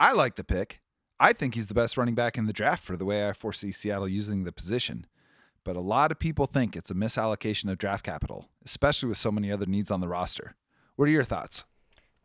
I 0.00 0.12
like 0.12 0.36
the 0.36 0.44
pick. 0.44 0.80
I 1.20 1.32
think 1.32 1.54
he's 1.54 1.66
the 1.66 1.74
best 1.74 1.96
running 1.96 2.14
back 2.14 2.36
in 2.38 2.46
the 2.46 2.52
draft 2.52 2.82
for 2.82 2.96
the 2.96 3.04
way 3.04 3.28
I 3.28 3.32
foresee 3.34 3.72
Seattle 3.72 4.08
using 4.08 4.44
the 4.44 4.52
position 4.52 5.06
but 5.64 5.76
a 5.76 5.80
lot 5.80 6.10
of 6.10 6.18
people 6.18 6.46
think 6.46 6.76
it's 6.76 6.90
a 6.90 6.94
misallocation 6.94 7.70
of 7.70 7.78
draft 7.78 8.04
capital, 8.04 8.48
especially 8.64 9.08
with 9.08 9.18
so 9.18 9.32
many 9.32 9.50
other 9.50 9.66
needs 9.66 9.90
on 9.90 10.00
the 10.00 10.08
roster. 10.08 10.54
What 10.96 11.08
are 11.08 11.12
your 11.12 11.24
thoughts? 11.24 11.64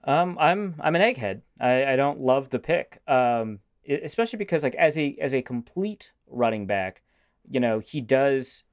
Um, 0.03 0.37
I'm 0.39 0.75
I'm 0.79 0.95
an 0.95 1.01
egghead. 1.01 1.41
I, 1.59 1.93
I 1.93 1.95
don't 1.95 2.21
love 2.21 2.49
the 2.49 2.59
pick, 2.59 3.01
um, 3.07 3.59
especially 3.87 4.37
because 4.37 4.63
like 4.63 4.75
as 4.75 4.97
a 4.97 5.17
as 5.19 5.33
a 5.33 5.41
complete 5.41 6.13
running 6.27 6.67
back, 6.67 7.01
you 7.49 7.59
know 7.59 7.79
he 7.79 8.01
does 8.01 8.63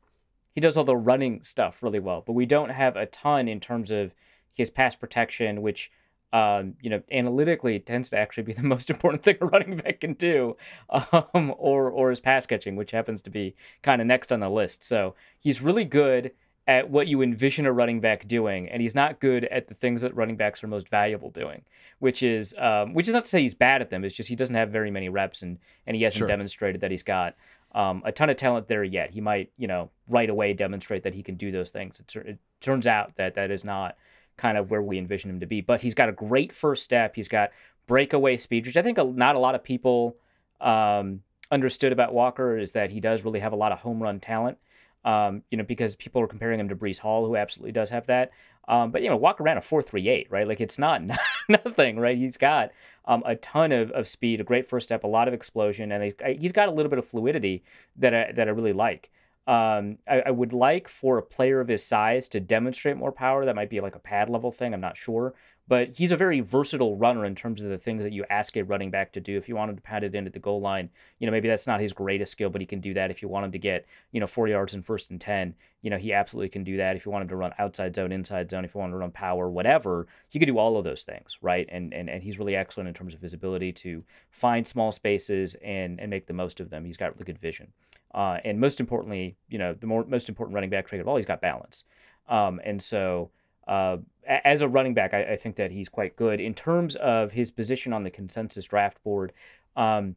he 0.52 0.60
does 0.60 0.76
all 0.76 0.84
the 0.84 0.96
running 0.96 1.42
stuff 1.42 1.82
really 1.82 2.00
well, 2.00 2.22
but 2.24 2.32
we 2.32 2.46
don't 2.46 2.70
have 2.70 2.96
a 2.96 3.06
ton 3.06 3.48
in 3.48 3.60
terms 3.60 3.90
of 3.90 4.14
his 4.52 4.70
pass 4.70 4.96
protection, 4.96 5.62
which 5.62 5.90
um, 6.32 6.74
you 6.80 6.90
know, 6.90 7.02
analytically 7.10 7.78
tends 7.78 8.10
to 8.10 8.18
actually 8.18 8.42
be 8.42 8.52
the 8.52 8.62
most 8.74 8.90
important 8.90 9.22
thing 9.22 9.36
a 9.40 9.46
running 9.46 9.76
back 9.76 10.00
can 10.00 10.14
do, 10.14 10.56
um, 10.90 11.54
or 11.56 11.90
or 11.90 12.10
his 12.10 12.20
pass 12.20 12.46
catching, 12.46 12.76
which 12.76 12.90
happens 12.90 13.22
to 13.22 13.30
be 13.30 13.54
kind 13.82 14.00
of 14.00 14.06
next 14.06 14.32
on 14.32 14.40
the 14.40 14.50
list. 14.50 14.84
So 14.84 15.14
he's 15.38 15.60
really 15.60 15.84
good 15.84 16.32
at 16.68 16.90
what 16.90 17.06
you 17.06 17.22
envision 17.22 17.64
a 17.64 17.72
running 17.72 18.00
back 18.00 18.26
doing, 18.26 18.68
and 18.68 18.82
he's 18.82 18.94
not 18.94 19.20
good 19.20 19.44
at 19.44 19.68
the 19.68 19.74
things 19.74 20.00
that 20.00 20.14
running 20.16 20.36
backs 20.36 20.64
are 20.64 20.66
most 20.66 20.88
valuable 20.88 21.30
doing, 21.30 21.62
which 22.00 22.22
is 22.22 22.54
um, 22.58 22.92
which 22.92 23.08
is 23.08 23.14
not 23.14 23.24
to 23.24 23.30
say 23.30 23.40
he's 23.40 23.54
bad 23.54 23.80
at 23.80 23.90
them. 23.90 24.04
It's 24.04 24.14
just 24.14 24.28
he 24.28 24.36
doesn't 24.36 24.54
have 24.54 24.70
very 24.70 24.90
many 24.90 25.08
reps, 25.08 25.42
and 25.42 25.58
and 25.86 25.96
he 25.96 26.02
hasn't 26.02 26.18
sure. 26.18 26.28
demonstrated 26.28 26.80
that 26.80 26.90
he's 26.90 27.04
got 27.04 27.36
um, 27.76 28.02
a 28.04 28.12
ton 28.12 28.30
of 28.30 28.36
talent 28.36 28.68
there 28.68 28.82
yet. 28.82 29.10
He 29.10 29.20
might, 29.20 29.52
you 29.56 29.68
know, 29.68 29.90
right 30.08 30.28
away 30.28 30.54
demonstrate 30.54 31.02
that 31.04 31.14
he 31.14 31.22
can 31.22 31.36
do 31.36 31.52
those 31.52 31.70
things. 31.70 32.00
It, 32.00 32.16
it 32.26 32.38
turns 32.60 32.86
out 32.86 33.16
that 33.16 33.34
that 33.34 33.50
is 33.50 33.64
not 33.64 33.96
kind 34.36 34.58
of 34.58 34.70
where 34.70 34.82
we 34.82 34.98
envision 34.98 35.30
him 35.30 35.40
to 35.40 35.46
be. 35.46 35.60
But 35.60 35.82
he's 35.82 35.94
got 35.94 36.08
a 36.08 36.12
great 36.12 36.54
first 36.54 36.82
step. 36.82 37.16
He's 37.16 37.28
got 37.28 37.50
breakaway 37.86 38.36
speed, 38.36 38.66
which 38.66 38.76
I 38.76 38.82
think 38.82 38.98
not 38.98 39.36
a 39.36 39.38
lot 39.38 39.54
of 39.54 39.62
people 39.62 40.16
um, 40.60 41.22
understood 41.50 41.92
about 41.92 42.12
Walker 42.12 42.58
is 42.58 42.72
that 42.72 42.90
he 42.90 43.00
does 43.00 43.24
really 43.24 43.40
have 43.40 43.52
a 43.52 43.56
lot 43.56 43.72
of 43.72 43.78
home 43.78 44.02
run 44.02 44.20
talent. 44.20 44.58
Um, 45.04 45.44
you 45.52 45.58
know, 45.58 45.62
because 45.62 45.94
people 45.94 46.20
are 46.20 46.26
comparing 46.26 46.58
him 46.58 46.68
to 46.68 46.74
Breece 46.74 46.98
Hall, 46.98 47.24
who 47.26 47.36
absolutely 47.36 47.70
does 47.70 47.90
have 47.90 48.06
that. 48.06 48.32
Um, 48.66 48.90
but 48.90 49.02
you 49.02 49.08
know, 49.08 49.16
Walker 49.16 49.44
ran 49.44 49.56
a 49.56 49.60
four 49.60 49.80
three 49.80 50.08
eight, 50.08 50.26
right? 50.30 50.48
Like 50.48 50.60
it's 50.60 50.78
not 50.78 51.00
nothing, 51.48 52.00
right? 52.00 52.18
He's 52.18 52.36
got 52.36 52.72
um, 53.04 53.22
a 53.24 53.36
ton 53.36 53.70
of, 53.70 53.92
of 53.92 54.08
speed, 54.08 54.40
a 54.40 54.44
great 54.44 54.68
first 54.68 54.88
step, 54.88 55.04
a 55.04 55.08
lot 55.08 55.28
of 55.28 55.34
explosion, 55.34 55.92
and 55.92 56.02
he's, 56.02 56.14
he's 56.40 56.52
got 56.52 56.68
a 56.68 56.72
little 56.72 56.90
bit 56.90 56.98
of 56.98 57.06
fluidity 57.06 57.62
that 57.94 58.14
I, 58.14 58.32
that 58.32 58.48
I 58.48 58.50
really 58.50 58.72
like. 58.72 59.10
Um, 59.46 59.98
I, 60.08 60.22
I, 60.26 60.30
would 60.32 60.52
like 60.52 60.88
for 60.88 61.18
a 61.18 61.22
player 61.22 61.60
of 61.60 61.68
his 61.68 61.84
size 61.84 62.26
to 62.30 62.40
demonstrate 62.40 62.96
more 62.96 63.12
power. 63.12 63.44
That 63.44 63.54
might 63.54 63.70
be 63.70 63.80
like 63.80 63.94
a 63.94 64.00
pad 64.00 64.28
level 64.28 64.50
thing. 64.50 64.74
I'm 64.74 64.80
not 64.80 64.96
sure. 64.96 65.34
But 65.68 65.96
he's 65.96 66.12
a 66.12 66.16
very 66.16 66.40
versatile 66.40 66.96
runner 66.96 67.24
in 67.24 67.34
terms 67.34 67.60
of 67.60 67.68
the 67.68 67.78
things 67.78 68.02
that 68.04 68.12
you 68.12 68.24
ask 68.30 68.56
a 68.56 68.62
running 68.62 68.90
back 68.90 69.12
to 69.12 69.20
do. 69.20 69.36
If 69.36 69.48
you 69.48 69.56
want 69.56 69.70
him 69.70 69.76
to 69.76 69.82
pad 69.82 70.04
it 70.04 70.14
into 70.14 70.30
the 70.30 70.38
goal 70.38 70.60
line, 70.60 70.90
you 71.18 71.26
know, 71.26 71.32
maybe 71.32 71.48
that's 71.48 71.66
not 71.66 71.80
his 71.80 71.92
greatest 71.92 72.32
skill, 72.32 72.50
but 72.50 72.60
he 72.60 72.66
can 72.66 72.80
do 72.80 72.94
that. 72.94 73.10
If 73.10 73.20
you 73.20 73.28
want 73.28 73.46
him 73.46 73.52
to 73.52 73.58
get, 73.58 73.84
you 74.12 74.20
know, 74.20 74.28
four 74.28 74.46
yards 74.46 74.74
in 74.74 74.82
first 74.82 75.10
and 75.10 75.20
10, 75.20 75.56
you 75.82 75.90
know, 75.90 75.98
he 75.98 76.12
absolutely 76.12 76.50
can 76.50 76.62
do 76.62 76.76
that. 76.76 76.94
If 76.94 77.04
you 77.04 77.10
want 77.10 77.22
him 77.22 77.28
to 77.30 77.36
run 77.36 77.52
outside 77.58 77.96
zone, 77.96 78.12
inside 78.12 78.48
zone, 78.48 78.64
if 78.64 78.74
you 78.74 78.78
want 78.78 78.90
him 78.90 78.94
to 78.94 79.00
run 79.00 79.10
power, 79.10 79.50
whatever, 79.50 80.06
he 80.28 80.38
could 80.38 80.46
do 80.46 80.58
all 80.58 80.78
of 80.78 80.84
those 80.84 81.02
things, 81.02 81.36
right? 81.42 81.68
And, 81.68 81.92
and, 81.92 82.08
and 82.08 82.22
he's 82.22 82.38
really 82.38 82.54
excellent 82.54 82.88
in 82.88 82.94
terms 82.94 83.14
of 83.14 83.20
his 83.20 83.34
ability 83.34 83.72
to 83.72 84.04
find 84.30 84.68
small 84.68 84.92
spaces 84.92 85.56
and, 85.64 85.98
and 85.98 86.10
make 86.10 86.26
the 86.26 86.32
most 86.32 86.60
of 86.60 86.70
them. 86.70 86.84
He's 86.84 86.96
got 86.96 87.14
really 87.14 87.24
good 87.24 87.40
vision. 87.40 87.72
Uh, 88.14 88.38
and 88.44 88.60
most 88.60 88.78
importantly, 88.78 89.36
you 89.48 89.58
know, 89.58 89.74
the 89.74 89.86
more, 89.86 90.04
most 90.04 90.28
important 90.28 90.54
running 90.54 90.70
back 90.70 90.86
trait 90.86 91.00
of 91.00 91.08
all, 91.08 91.16
he's 91.16 91.26
got 91.26 91.40
balance. 91.40 91.82
Um, 92.28 92.60
and 92.64 92.82
so, 92.82 93.30
uh, 93.66 93.98
as 94.26 94.60
a 94.60 94.68
running 94.68 94.94
back, 94.94 95.14
I, 95.14 95.32
I, 95.32 95.36
think 95.36 95.56
that 95.56 95.72
he's 95.72 95.88
quite 95.88 96.16
good 96.16 96.40
in 96.40 96.54
terms 96.54 96.96
of 96.96 97.32
his 97.32 97.50
position 97.50 97.92
on 97.92 98.04
the 98.04 98.10
consensus 98.10 98.66
draft 98.66 99.02
board. 99.02 99.32
Um, 99.76 100.16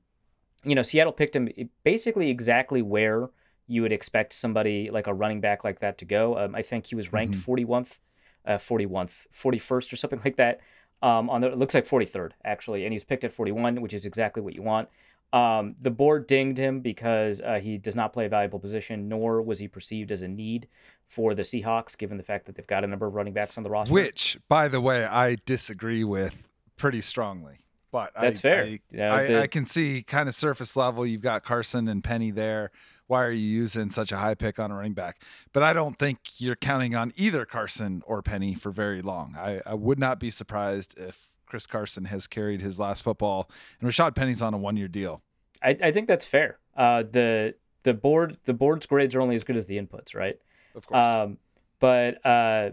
you 0.64 0.76
know, 0.76 0.82
Seattle 0.82 1.14
picked 1.14 1.36
him 1.36 1.50
basically 1.84 2.30
exactly 2.30 2.82
where 2.82 3.30
you 3.68 3.82
would 3.82 3.92
expect 3.92 4.34
somebody 4.34 4.90
like 4.92 5.08
a 5.08 5.14
running 5.14 5.42
back 5.42 5.64
like 5.64 5.80
that 5.80 5.98
to 6.00 6.06
go. 6.06 6.38
Um, 6.38 6.56
I 6.56 6.62
think 6.62 6.88
he 6.88 6.96
was 6.96 7.14
ranked 7.14 7.38
mm-hmm. 7.38 7.72
41th, 7.72 8.00
uh, 8.46 8.58
41th, 8.58 9.28
41st 9.34 9.94
or 9.94 9.96
something 9.96 10.22
like 10.26 10.38
that. 10.38 10.60
Um, 11.02 11.30
on 11.30 11.42
the, 11.42 11.48
it 11.48 11.58
looks 11.58 11.74
like 11.74 11.88
43rd 11.88 12.32
actually, 12.44 12.84
and 12.84 12.92
he 12.92 12.98
was 12.98 13.06
picked 13.06 13.24
at 13.24 13.32
41, 13.32 13.82
which 13.82 13.94
is 13.94 14.06
exactly 14.06 14.44
what 14.44 14.54
you 14.54 14.62
want. 14.62 14.90
Um, 15.32 15.76
the 15.80 15.92
board 15.92 16.28
dinged 16.28 16.58
him 16.58 16.80
because 16.82 17.40
uh, 17.42 17.60
he 17.62 17.78
does 17.78 17.96
not 17.96 18.14
play 18.14 18.26
a 18.26 18.30
valuable 18.30 18.60
position, 18.60 19.08
nor 19.08 19.42
was 19.42 19.60
he 19.60 19.68
perceived 19.68 20.12
as 20.12 20.22
a 20.22 20.28
need 20.28 20.68
for 21.08 21.34
the 21.34 21.44
Seahawks, 21.44 21.98
given 21.98 22.18
the 22.18 22.24
fact 22.24 22.46
that 22.46 22.56
they've 22.56 22.68
got 22.68 22.84
a 22.84 22.88
number 22.88 23.06
of 23.06 23.14
running 23.14 23.34
backs 23.34 23.58
on 23.58 23.64
the 23.64 23.70
roster. 23.70 23.94
Which, 23.94 24.38
by 24.48 24.68
the 24.68 24.82
way, 24.82 25.06
I 25.06 25.38
disagree 25.46 26.04
with 26.04 26.36
pretty 26.78 27.02
strongly. 27.02 27.58
But 27.92 28.12
That's 28.20 28.40
I, 28.40 28.42
fair. 28.42 28.64
I, 28.64 28.80
know, 28.92 29.12
I, 29.12 29.26
the- 29.26 29.42
I 29.42 29.48
can 29.48 29.66
see 29.66 30.04
kind 30.04 30.30
of 30.30 30.36
surface 30.36 30.76
level. 30.76 31.06
You've 31.06 31.22
got 31.22 31.44
Carson 31.44 31.88
and 31.88 32.04
Penny 32.04 32.32
there. 32.32 32.72
Why 33.08 33.24
are 33.24 33.32
you 33.32 33.48
using 33.48 33.90
such 33.90 34.12
a 34.12 34.18
high 34.18 34.36
pick 34.36 34.60
on 34.60 34.70
a 34.70 34.76
running 34.76 34.94
back? 34.94 35.24
But 35.52 35.64
I 35.64 35.74
don't 35.74 35.98
think 35.98 36.20
you're 36.40 36.56
counting 36.56 36.94
on 36.94 37.12
either 37.18 37.44
Carson 37.46 38.04
or 38.06 38.22
Penny 38.22 38.54
for 38.54 38.70
very 38.70 39.02
long. 39.02 39.36
I, 39.36 39.62
I 39.66 39.74
would 39.74 39.98
not 39.98 40.20
be 40.20 40.30
surprised 40.30 40.96
if 40.96 41.29
Chris 41.50 41.68
Carson 41.68 42.06
has 42.06 42.28
carried 42.28 42.62
his 42.62 42.80
last 42.80 43.04
football 43.04 43.50
and 43.82 43.90
Rashad 43.90 44.16
Penny's 44.16 44.42
on 44.42 44.54
a 44.54 44.58
one 44.58 44.78
year 44.78 44.88
deal. 44.88 45.22
I, 45.62 45.78
I 45.84 45.92
think 45.92 46.08
that's 46.08 46.26
fair. 46.26 46.60
Uh, 46.78 47.04
the 47.04 47.56
the 47.84 47.94
board 47.94 48.38
the 48.46 48.54
board's 48.54 48.86
grades 48.86 49.16
are 49.16 49.22
only 49.22 49.36
as 49.36 49.44
good 49.44 49.58
as 49.58 49.66
the 49.66 49.78
inputs, 49.78 50.16
right? 50.16 50.40
Of 50.76 50.88
course. 50.88 51.06
Um, 51.06 51.38
but 51.80 52.26
uh, 52.26 52.72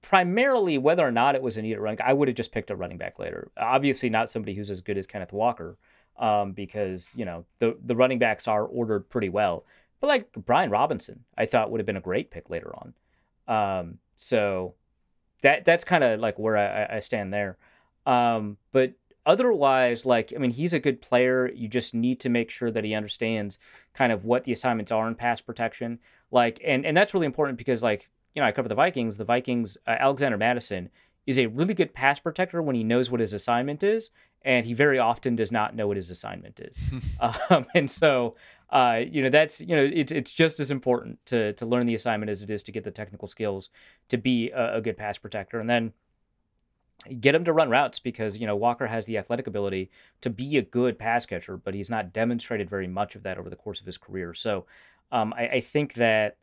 primarily, 0.00 0.78
whether 0.78 1.06
or 1.06 1.10
not 1.10 1.34
it 1.34 1.42
was 1.42 1.56
a 1.56 1.62
need 1.62 1.72
at 1.72 1.80
running, 1.80 2.00
I 2.04 2.12
would 2.12 2.28
have 2.28 2.36
just 2.36 2.52
picked 2.52 2.70
a 2.70 2.76
running 2.76 2.98
back 2.98 3.18
later. 3.18 3.50
Obviously, 3.56 4.10
not 4.10 4.30
somebody 4.30 4.54
who's 4.54 4.70
as 4.70 4.80
good 4.80 4.98
as 4.98 5.06
Kenneth 5.06 5.32
Walker, 5.32 5.78
um, 6.18 6.52
because 6.52 7.12
you 7.14 7.24
know 7.24 7.44
the 7.58 7.76
the 7.84 7.96
running 7.96 8.18
backs 8.18 8.46
are 8.46 8.64
ordered 8.64 9.08
pretty 9.08 9.28
well. 9.28 9.64
But 10.00 10.08
like 10.08 10.32
Brian 10.32 10.70
Robinson, 10.70 11.24
I 11.38 11.46
thought 11.46 11.70
would 11.70 11.80
have 11.80 11.86
been 11.86 11.96
a 11.96 12.00
great 12.00 12.30
pick 12.30 12.50
later 12.50 12.72
on. 12.74 12.94
Um, 13.48 13.98
so 14.16 14.74
that 15.42 15.64
that's 15.64 15.84
kind 15.84 16.02
of 16.02 16.20
like 16.20 16.38
where 16.38 16.56
I, 16.56 16.96
I 16.96 17.00
stand 17.00 17.32
there. 17.32 17.58
Um, 18.06 18.56
but 18.72 18.94
otherwise, 19.26 20.06
like 20.06 20.32
I 20.34 20.38
mean, 20.38 20.52
he's 20.52 20.72
a 20.72 20.78
good 20.78 21.02
player. 21.02 21.50
You 21.52 21.68
just 21.68 21.94
need 21.94 22.20
to 22.20 22.28
make 22.28 22.50
sure 22.50 22.70
that 22.70 22.84
he 22.84 22.94
understands 22.94 23.58
kind 23.94 24.12
of 24.12 24.24
what 24.24 24.44
the 24.44 24.52
assignments 24.52 24.90
are 24.90 25.06
in 25.06 25.14
pass 25.14 25.40
protection. 25.40 25.98
Like, 26.30 26.60
and 26.64 26.86
and 26.86 26.96
that's 26.96 27.14
really 27.14 27.26
important 27.26 27.58
because 27.58 27.82
like 27.82 28.08
you 28.34 28.40
know 28.40 28.48
I 28.48 28.52
cover 28.52 28.68
the 28.68 28.74
Vikings. 28.74 29.16
The 29.16 29.24
Vikings, 29.24 29.76
uh, 29.86 29.96
Alexander 29.98 30.38
Mattison 30.38 30.90
is 31.26 31.38
a 31.38 31.46
really 31.46 31.74
good 31.74 31.94
pass 31.94 32.18
protector 32.18 32.60
when 32.62 32.74
he 32.74 32.84
knows 32.84 33.10
what 33.10 33.20
his 33.20 33.32
assignment 33.32 33.82
is, 33.82 34.10
and 34.44 34.66
he 34.66 34.74
very 34.74 34.98
often 34.98 35.36
does 35.36 35.52
not 35.52 35.74
know 35.74 35.86
what 35.86 35.96
his 35.96 36.10
assignment 36.10 36.58
is. 36.60 36.78
um, 37.20 37.64
and 37.74 37.90
so, 37.90 38.34
uh, 38.70 39.00
you 39.08 39.22
know, 39.22 39.30
that's 39.30 39.60
you 39.60 39.76
know, 39.76 39.90
it's 39.92 40.12
it's 40.12 40.32
just 40.32 40.58
as 40.60 40.70
important 40.70 41.24
to 41.26 41.52
to 41.54 41.66
learn 41.66 41.86
the 41.86 41.94
assignment 41.94 42.30
as 42.30 42.42
it 42.42 42.50
is 42.50 42.62
to 42.64 42.72
get 42.72 42.84
the 42.84 42.90
technical 42.90 43.28
skills 43.28 43.70
to 44.08 44.16
be 44.16 44.50
a, 44.50 44.76
a 44.76 44.80
good 44.80 44.96
pass 44.96 45.18
protector, 45.18 45.60
and 45.60 45.70
then 45.70 45.92
get 47.20 47.34
him 47.34 47.44
to 47.44 47.52
run 47.52 47.70
routes 47.70 47.98
because 47.98 48.38
you 48.38 48.46
know 48.46 48.56
Walker 48.56 48.88
has 48.88 49.06
the 49.06 49.18
athletic 49.18 49.46
ability 49.46 49.90
to 50.20 50.30
be 50.30 50.56
a 50.56 50.62
good 50.62 50.98
pass 50.98 51.26
catcher, 51.26 51.56
but 51.56 51.74
he's 51.74 51.90
not 51.90 52.12
demonstrated 52.12 52.68
very 52.68 52.88
much 52.88 53.14
of 53.14 53.22
that 53.22 53.38
over 53.38 53.50
the 53.50 53.56
course 53.56 53.80
of 53.80 53.86
his 53.86 53.98
career. 53.98 54.34
So, 54.34 54.66
um, 55.10 55.32
I, 55.36 55.48
I 55.48 55.60
think 55.60 55.94
that. 55.94 56.36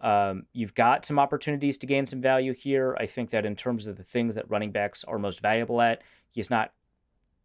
Um, 0.00 0.46
you've 0.52 0.74
got 0.74 1.04
some 1.04 1.18
opportunities 1.18 1.76
to 1.78 1.86
gain 1.86 2.06
some 2.06 2.20
value 2.20 2.54
here. 2.54 2.96
I 2.98 3.06
think 3.06 3.30
that 3.30 3.44
in 3.44 3.56
terms 3.56 3.86
of 3.86 3.96
the 3.96 4.02
things 4.02 4.34
that 4.34 4.50
running 4.50 4.72
backs 4.72 5.04
are 5.04 5.18
most 5.18 5.40
valuable 5.40 5.80
at, 5.80 6.02
he's 6.30 6.50
not 6.50 6.72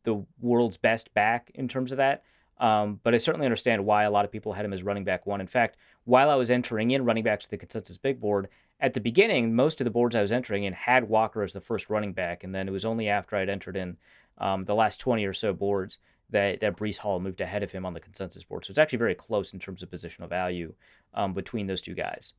the 0.03 0.25
world's 0.39 0.77
best 0.77 1.13
back 1.13 1.51
in 1.53 1.67
terms 1.67 1.91
of 1.91 1.97
that. 1.97 2.23
Um, 2.57 3.01
but 3.03 3.13
I 3.13 3.17
certainly 3.17 3.45
understand 3.45 3.85
why 3.85 4.03
a 4.03 4.11
lot 4.11 4.23
of 4.23 4.31
people 4.31 4.53
had 4.53 4.63
him 4.63 4.71
as 4.71 4.83
running 4.83 5.03
back 5.03 5.25
one. 5.25 5.41
In 5.41 5.47
fact, 5.47 5.75
while 6.05 6.29
I 6.29 6.35
was 6.35 6.49
entering 6.49 6.91
in 6.91 7.03
running 7.03 7.23
backs 7.23 7.45
to 7.45 7.51
the 7.51 7.57
consensus 7.57 7.97
big 7.97 8.21
board, 8.21 8.47
at 8.79 8.93
the 8.93 9.01
beginning, 9.01 9.55
most 9.55 9.81
of 9.81 9.85
the 9.85 9.91
boards 9.91 10.15
I 10.15 10.21
was 10.21 10.31
entering 10.31 10.63
in 10.63 10.73
had 10.73 11.09
Walker 11.09 11.43
as 11.43 11.53
the 11.53 11.61
first 11.61 11.89
running 11.89 12.13
back. 12.13 12.43
And 12.43 12.55
then 12.55 12.67
it 12.67 12.71
was 12.71 12.85
only 12.85 13.09
after 13.09 13.35
I'd 13.35 13.49
entered 13.49 13.75
in 13.75 13.97
um, 14.37 14.65
the 14.65 14.75
last 14.75 14.99
20 14.99 15.25
or 15.25 15.33
so 15.33 15.53
boards 15.53 15.99
that, 16.29 16.61
that 16.61 16.77
Breece 16.77 16.99
Hall 16.99 17.19
moved 17.19 17.41
ahead 17.41 17.63
of 17.63 17.71
him 17.71 17.85
on 17.85 17.93
the 17.93 17.99
consensus 17.99 18.43
board. 18.43 18.65
So 18.65 18.71
it's 18.71 18.79
actually 18.79 18.99
very 18.99 19.15
close 19.15 19.53
in 19.53 19.59
terms 19.59 19.83
of 19.83 19.89
positional 19.89 20.29
value 20.29 20.73
um, 21.13 21.33
between 21.33 21.67
those 21.67 21.81
two 21.81 21.93
guys. 21.93 22.33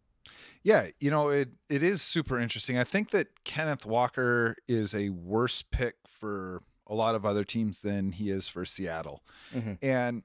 Yeah, 0.63 0.89
you 0.99 1.11
know, 1.11 1.29
it 1.29 1.51
it 1.69 1.83
is 1.83 2.03
super 2.03 2.39
interesting. 2.41 2.79
I 2.79 2.85
think 2.85 3.11
that 3.11 3.45
Kenneth 3.45 3.87
Walker 3.87 4.57
is 4.67 4.95
a 4.95 5.11
worse 5.11 5.63
pick 5.63 5.97
for 6.07 6.63
a 6.87 6.95
lot 6.95 7.15
of 7.15 7.25
other 7.27 7.45
teams 7.45 7.81
than 7.83 8.13
he 8.13 8.31
is 8.31 8.49
for 8.49 8.65
Seattle. 8.65 9.23
Mhm. 9.53 9.79
And 9.83 10.23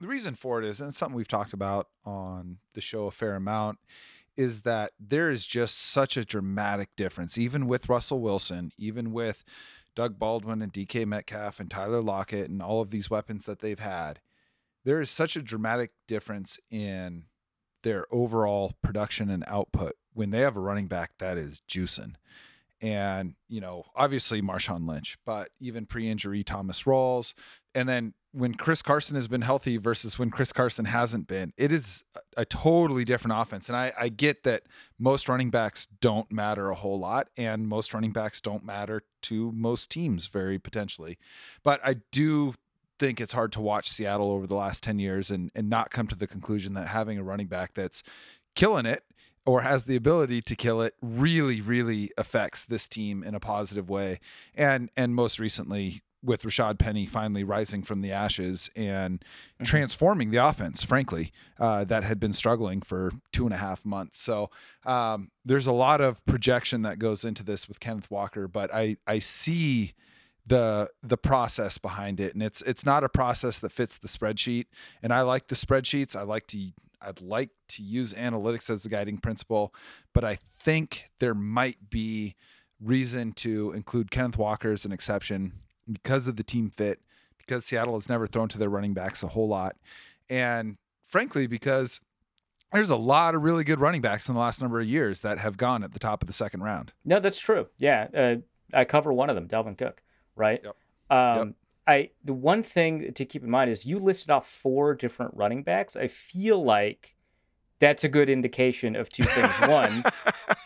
the 0.00 0.08
reason 0.08 0.34
for 0.34 0.58
it 0.62 0.64
is, 0.64 0.80
and 0.80 0.88
it's 0.88 0.98
something 0.98 1.16
we've 1.16 1.28
talked 1.28 1.52
about 1.52 1.88
on 2.04 2.58
the 2.74 2.80
show 2.80 3.06
a 3.06 3.10
fair 3.10 3.34
amount, 3.34 3.78
is 4.36 4.62
that 4.62 4.92
there 4.98 5.30
is 5.30 5.46
just 5.46 5.78
such 5.78 6.16
a 6.16 6.24
dramatic 6.24 6.94
difference, 6.96 7.36
even 7.38 7.66
with 7.66 7.88
Russell 7.88 8.20
Wilson, 8.20 8.72
even 8.78 9.12
with 9.12 9.44
Doug 9.94 10.18
Baldwin 10.18 10.62
and 10.62 10.72
DK 10.72 11.04
Metcalf 11.04 11.60
and 11.60 11.70
Tyler 11.70 12.00
Lockett 12.00 12.48
and 12.50 12.62
all 12.62 12.80
of 12.80 12.90
these 12.90 13.10
weapons 13.10 13.44
that 13.44 13.58
they've 13.60 13.78
had. 13.78 14.20
There 14.84 15.00
is 15.00 15.10
such 15.10 15.36
a 15.36 15.42
dramatic 15.42 15.92
difference 16.08 16.58
in 16.70 17.26
their 17.82 18.06
overall 18.10 18.74
production 18.82 19.30
and 19.30 19.44
output 19.46 19.92
when 20.14 20.30
they 20.30 20.40
have 20.40 20.56
a 20.56 20.60
running 20.60 20.86
back 20.86 21.12
that 21.18 21.38
is 21.38 21.62
juicing. 21.68 22.14
And, 22.80 23.34
you 23.48 23.60
know, 23.60 23.84
obviously 23.94 24.42
Marshawn 24.42 24.88
Lynch, 24.88 25.16
but 25.24 25.50
even 25.60 25.86
pre 25.86 26.08
injury 26.08 26.42
Thomas 26.42 26.82
Rawls. 26.82 27.32
And 27.74 27.88
then 27.88 28.14
when 28.32 28.54
Chris 28.54 28.82
Carson 28.82 29.14
has 29.14 29.28
been 29.28 29.42
healthy 29.42 29.76
versus 29.76 30.18
when 30.18 30.30
Chris 30.30 30.52
Carson 30.52 30.86
hasn't 30.86 31.28
been, 31.28 31.52
it 31.56 31.70
is 31.70 32.02
a, 32.16 32.20
a 32.38 32.44
totally 32.44 33.04
different 33.04 33.40
offense. 33.40 33.68
And 33.68 33.76
I, 33.76 33.92
I 33.96 34.08
get 34.08 34.42
that 34.42 34.64
most 34.98 35.28
running 35.28 35.50
backs 35.50 35.86
don't 36.00 36.30
matter 36.32 36.70
a 36.70 36.74
whole 36.74 36.98
lot, 36.98 37.28
and 37.36 37.68
most 37.68 37.94
running 37.94 38.12
backs 38.12 38.40
don't 38.40 38.64
matter 38.64 39.02
to 39.22 39.52
most 39.52 39.90
teams 39.90 40.26
very 40.26 40.58
potentially. 40.58 41.18
But 41.62 41.80
I 41.84 41.96
do 42.10 42.54
think 43.02 43.20
it's 43.20 43.32
hard 43.32 43.50
to 43.52 43.60
watch 43.60 43.90
Seattle 43.90 44.30
over 44.30 44.46
the 44.46 44.54
last 44.54 44.84
10 44.84 45.00
years 45.00 45.28
and, 45.28 45.50
and 45.56 45.68
not 45.68 45.90
come 45.90 46.06
to 46.06 46.14
the 46.14 46.28
conclusion 46.28 46.74
that 46.74 46.86
having 46.86 47.18
a 47.18 47.22
running 47.24 47.48
back 47.48 47.74
that's 47.74 48.04
killing 48.54 48.86
it 48.86 49.02
or 49.44 49.62
has 49.62 49.84
the 49.84 49.96
ability 49.96 50.40
to 50.40 50.54
kill 50.54 50.80
it 50.80 50.94
really, 51.02 51.60
really 51.60 52.12
affects 52.16 52.64
this 52.64 52.86
team 52.86 53.24
in 53.24 53.34
a 53.34 53.40
positive 53.40 53.90
way. 53.90 54.20
And 54.54 54.88
and 54.96 55.16
most 55.16 55.40
recently 55.40 56.02
with 56.22 56.42
Rashad 56.42 56.78
Penny 56.78 57.04
finally 57.04 57.42
rising 57.42 57.82
from 57.82 58.02
the 58.02 58.12
ashes 58.12 58.70
and 58.76 59.24
Mhm. 59.60 59.64
transforming 59.66 60.30
the 60.30 60.36
offense, 60.36 60.84
frankly, 60.84 61.32
uh, 61.58 61.82
that 61.86 62.04
had 62.04 62.20
been 62.20 62.32
struggling 62.32 62.80
for 62.82 63.10
two 63.32 63.44
and 63.46 63.52
a 63.52 63.56
half 63.56 63.84
months. 63.84 64.18
So 64.18 64.48
um, 64.86 65.32
there's 65.44 65.66
a 65.66 65.72
lot 65.72 66.00
of 66.00 66.24
projection 66.24 66.82
that 66.82 67.00
goes 67.00 67.24
into 67.24 67.42
this 67.42 67.66
with 67.66 67.80
Kenneth 67.80 68.08
Walker, 68.12 68.46
but 68.46 68.72
I 68.72 68.96
I 69.08 69.18
see 69.18 69.94
the 70.46 70.90
the 71.02 71.16
process 71.16 71.78
behind 71.78 72.20
it. 72.20 72.34
And 72.34 72.42
it's 72.42 72.62
it's 72.62 72.84
not 72.84 73.04
a 73.04 73.08
process 73.08 73.60
that 73.60 73.72
fits 73.72 73.98
the 73.98 74.08
spreadsheet. 74.08 74.66
And 75.02 75.12
I 75.12 75.22
like 75.22 75.48
the 75.48 75.54
spreadsheets. 75.54 76.16
I 76.16 76.22
like 76.22 76.46
to 76.48 76.72
I'd 77.00 77.20
like 77.20 77.50
to 77.68 77.82
use 77.82 78.12
analytics 78.14 78.70
as 78.70 78.84
the 78.84 78.88
guiding 78.88 79.18
principle 79.18 79.74
but 80.12 80.24
I 80.24 80.38
think 80.60 81.10
there 81.18 81.34
might 81.34 81.90
be 81.90 82.36
reason 82.80 83.32
to 83.32 83.72
include 83.72 84.10
Kenneth 84.10 84.38
Walker 84.38 84.72
as 84.72 84.84
an 84.84 84.92
exception 84.92 85.52
because 85.90 86.28
of 86.28 86.36
the 86.36 86.44
team 86.44 86.70
fit 86.70 87.00
because 87.38 87.64
Seattle 87.64 87.94
has 87.94 88.08
never 88.08 88.28
thrown 88.28 88.48
to 88.50 88.58
their 88.58 88.68
running 88.68 88.94
backs 88.94 89.22
a 89.24 89.28
whole 89.28 89.48
lot 89.48 89.76
and 90.30 90.76
frankly 91.08 91.48
because 91.48 92.00
there's 92.72 92.90
a 92.90 92.96
lot 92.96 93.34
of 93.34 93.42
really 93.42 93.64
good 93.64 93.80
running 93.80 94.00
backs 94.00 94.28
in 94.28 94.34
the 94.34 94.40
last 94.40 94.60
number 94.60 94.80
of 94.80 94.86
years 94.86 95.20
that 95.20 95.38
have 95.38 95.56
gone 95.56 95.82
at 95.82 95.92
the 95.92 95.98
top 95.98 96.22
of 96.22 96.26
the 96.26 96.32
second 96.32 96.62
round. 96.62 96.92
No, 97.04 97.20
that's 97.20 97.38
true. 97.38 97.66
Yeah, 97.76 98.08
uh, 98.16 98.36
I 98.72 98.84
cover 98.84 99.12
one 99.12 99.28
of 99.28 99.36
them, 99.36 99.46
Dalvin 99.46 99.76
Cook, 99.76 100.02
right? 100.36 100.60
Yep. 100.64 100.76
Um, 101.18 101.54
I 101.86 102.10
the 102.24 102.32
one 102.32 102.62
thing 102.62 103.12
to 103.12 103.24
keep 103.24 103.42
in 103.42 103.50
mind 103.50 103.70
is 103.70 103.84
you 103.84 103.98
listed 103.98 104.30
off 104.30 104.48
four 104.48 104.94
different 104.94 105.34
running 105.36 105.62
backs. 105.62 105.96
I 105.96 106.08
feel 106.08 106.62
like 106.64 107.16
that's 107.80 108.04
a 108.04 108.08
good 108.08 108.30
indication 108.30 108.94
of 108.94 109.08
two 109.08 109.24
things. 109.24 109.52
One, 109.68 110.04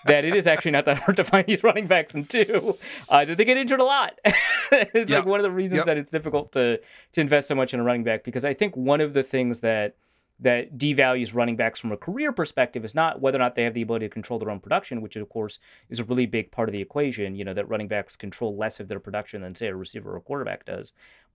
that 0.05 0.27
it 0.27 0.35
is 0.35 0.47
actually 0.47 0.73
not 0.73 0.85
that 0.85 0.99
hard 0.99 1.17
to 1.17 1.25
find 1.25 1.47
these 1.47 1.63
running 1.65 1.87
backs, 1.87 2.15
and 2.15 2.29
two, 2.29 2.77
uh, 3.09 3.25
that 3.25 3.39
they 3.39 3.45
get 3.47 3.57
injured 3.57 3.81
a 3.81 3.85
lot. 3.85 4.19
it's 4.71 5.11
Yep. 5.11 5.21
like 5.21 5.27
one 5.27 5.41
of 5.41 5.45
the 5.45 5.51
reasons 5.51 5.79
Yep. 5.79 5.87
that 5.87 5.97
it's 5.97 6.11
difficult 6.11 6.53
to 6.53 6.79
to 7.13 7.21
invest 7.23 7.49
so 7.49 7.55
much 7.55 7.73
in 7.73 7.81
a 7.81 7.83
running 7.83 8.05
back 8.05 8.23
because 8.23 8.45
I 8.45 8.53
think 8.53 8.77
one 8.77 9.01
of 9.01 9.15
the 9.15 9.23
things 9.23 9.61
that 9.61 9.97
that 10.39 10.77
devalues 10.77 11.35
running 11.35 11.57
backs 11.57 11.81
from 11.81 11.93
a 11.93 11.97
career 11.97 12.31
perspective 12.31 12.85
is 12.85 12.95
not 12.95 13.21
whether 13.21 13.37
or 13.37 13.41
not 13.41 13.55
they 13.55 13.63
have 13.63 13.75
the 13.75 13.83
ability 13.83 14.07
to 14.07 14.13
control 14.13 14.39
their 14.39 14.51
own 14.51 14.61
production, 14.61 15.01
which 15.01 15.17
of 15.17 15.29
course 15.29 15.59
is 15.89 15.99
a 15.99 16.05
really 16.05 16.27
big 16.27 16.51
part 16.51 16.69
of 16.69 16.73
the 16.73 16.81
equation. 16.81 17.35
You 17.35 17.45
know 17.45 17.55
that 17.55 17.69
running 17.69 17.89
backs 17.89 18.17
control 18.17 18.57
less 18.57 18.79
of 18.79 18.89
their 18.89 19.01
production 19.01 19.43
than 19.43 19.55
say 19.55 19.69
a 19.69 19.75
receiver 19.75 20.13
or 20.13 20.17
a 20.17 20.21
quarterback 20.21 20.67
does, 20.67 20.93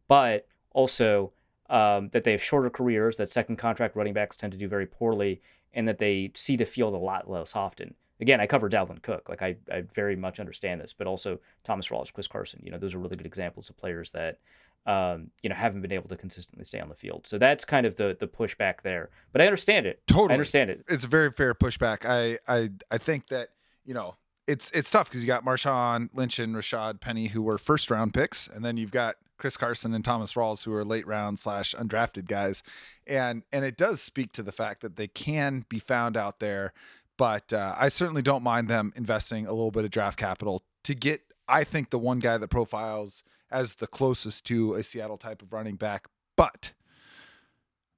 but 0.08 0.48
also 0.74 1.32
um, 1.70 2.10
that 2.10 2.24
they 2.24 2.32
have 2.32 2.44
shorter 2.44 2.70
careers. 2.70 3.18
That 3.18 3.32
second 3.32 3.56
contract 3.56 3.96
running 3.96 4.14
backs 4.14 4.38
tend 4.38 4.54
to 4.54 4.60
do 4.60 4.68
very 4.68 4.86
poorly, 4.86 5.42
and 5.74 5.88
that 5.88 5.98
they 5.98 6.32
see 6.36 6.56
the 6.56 6.66
field 6.66 6.94
a 6.94 6.98
lot 6.98 7.30
less 7.30 7.56
often. 7.56 7.96
Again, 8.20 8.40
I 8.40 8.46
cover 8.46 8.70
Dalvin 8.70 9.02
Cook. 9.02 9.30
Like 9.30 9.42
I, 9.42 9.56
I 9.72 9.82
very 9.96 10.16
much 10.16 10.40
understand 10.40 10.80
this, 10.80 10.94
but 10.94 11.08
also 11.08 11.40
Thomas 11.64 11.88
Rawls, 11.88 12.14
Chris 12.14 12.28
Carson. 12.28 12.62
You 12.64 12.72
know, 12.72 12.78
those 12.78 12.94
are 12.94 13.00
really 13.00 13.16
good 13.16 13.26
examples 13.26 13.68
of 13.68 13.78
players 13.78 14.12
that 14.12 14.38
um, 14.86 15.30
you 15.44 15.50
know 15.50 15.56
haven't 15.56 15.82
been 15.82 15.91
able 15.91 16.10
to 16.10 16.17
consistently 16.17 16.65
stay 16.65 16.80
on 16.80 16.89
the 16.89 16.96
field. 16.96 17.28
So 17.28 17.38
that's 17.38 17.65
kind 17.65 17.86
of 17.86 17.96
the 17.96 18.17
the 18.20 18.28
pushback 18.28 18.82
there. 18.84 19.10
But 19.32 19.41
I 19.41 19.46
understand 19.46 19.86
it. 19.86 20.02
Totally. 20.08 20.32
I 20.32 20.34
understand 20.34 20.70
it. 20.70 20.84
it's 20.88 21.06
a 21.06 21.08
very 21.08 21.32
fair 21.32 21.54
pushback. 21.54 22.06
I 22.06 22.39
I 22.48 22.70
I 22.89 22.98
think 22.98 23.28
that 23.28 23.50
you 23.86 23.94
know 23.94 24.15
it's 24.48 24.72
it's 24.72 24.89
tough 24.89 25.10
because 25.10 25.24
you 25.24 25.28
got 25.28 25.46
Marshawn 25.46 26.10
Lynch 26.13 26.39
and 26.39 26.56
Rashad 26.56 27.00
Penny 27.00 27.28
who 27.28 27.41
were 27.41 27.58
first 27.58 27.91
round 27.91 28.13
picks, 28.13 28.48
and 28.48 28.65
then 28.65 28.78
you've 28.78 28.91
got 28.91 29.17
Chris 29.38 29.58
Carson 29.58 29.94
and 29.94 30.04
Thomas 30.04 30.34
Rawls 30.34 30.63
who 30.63 30.74
are 30.74 30.84
late 30.84 31.06
round 31.08 31.39
slash 31.39 31.76
undrafted 31.76 32.28
guys, 32.28 32.63
and 33.06 33.44
and 33.52 33.63
it 33.63 33.78
does 33.78 34.02
speak 34.02 34.32
to 34.34 34.44
the 34.44 34.52
fact 34.52 34.82
that 34.82 34.96
they 34.96 35.08
can 35.08 35.65
be 35.70 35.80
found 35.80 36.17
out 36.17 36.39
there. 36.39 36.74
But 37.17 37.54
uh, 37.54 37.76
I 37.78 37.89
certainly 37.89 38.24
don't 38.24 38.41
mind 38.41 38.67
them 38.67 38.94
investing 38.96 39.46
a 39.46 39.52
little 39.52 39.70
bit 39.70 39.86
of 39.86 39.91
draft 39.91 40.17
capital 40.17 40.63
to 40.86 40.96
get 40.96 41.22
I 41.48 41.63
think 41.63 41.91
the 41.91 42.00
one 42.00 42.20
guy 42.20 42.38
that 42.38 42.48
profiles 42.48 43.24
as 43.52 43.76
the 43.76 43.88
closest 43.88 44.46
to 44.46 44.74
a 44.76 44.84
Seattle 44.84 45.18
type 45.18 45.42
of 45.42 45.52
running 45.54 45.76
back. 45.76 46.08
But 46.36 46.72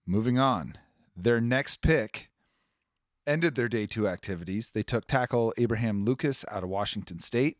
moving 0.05 0.39
on, 0.39 0.77
their 1.15 1.39
next 1.39 1.81
pick 1.81 2.29
ended 3.25 3.55
their 3.55 3.69
day 3.69 3.85
two 3.85 4.07
activities. 4.07 4.71
They 4.73 4.83
took 4.83 5.05
tackle 5.05 5.53
Abraham 5.57 6.03
Lucas 6.03 6.43
out 6.51 6.63
of 6.63 6.69
Washington 6.69 7.19
State. 7.19 7.57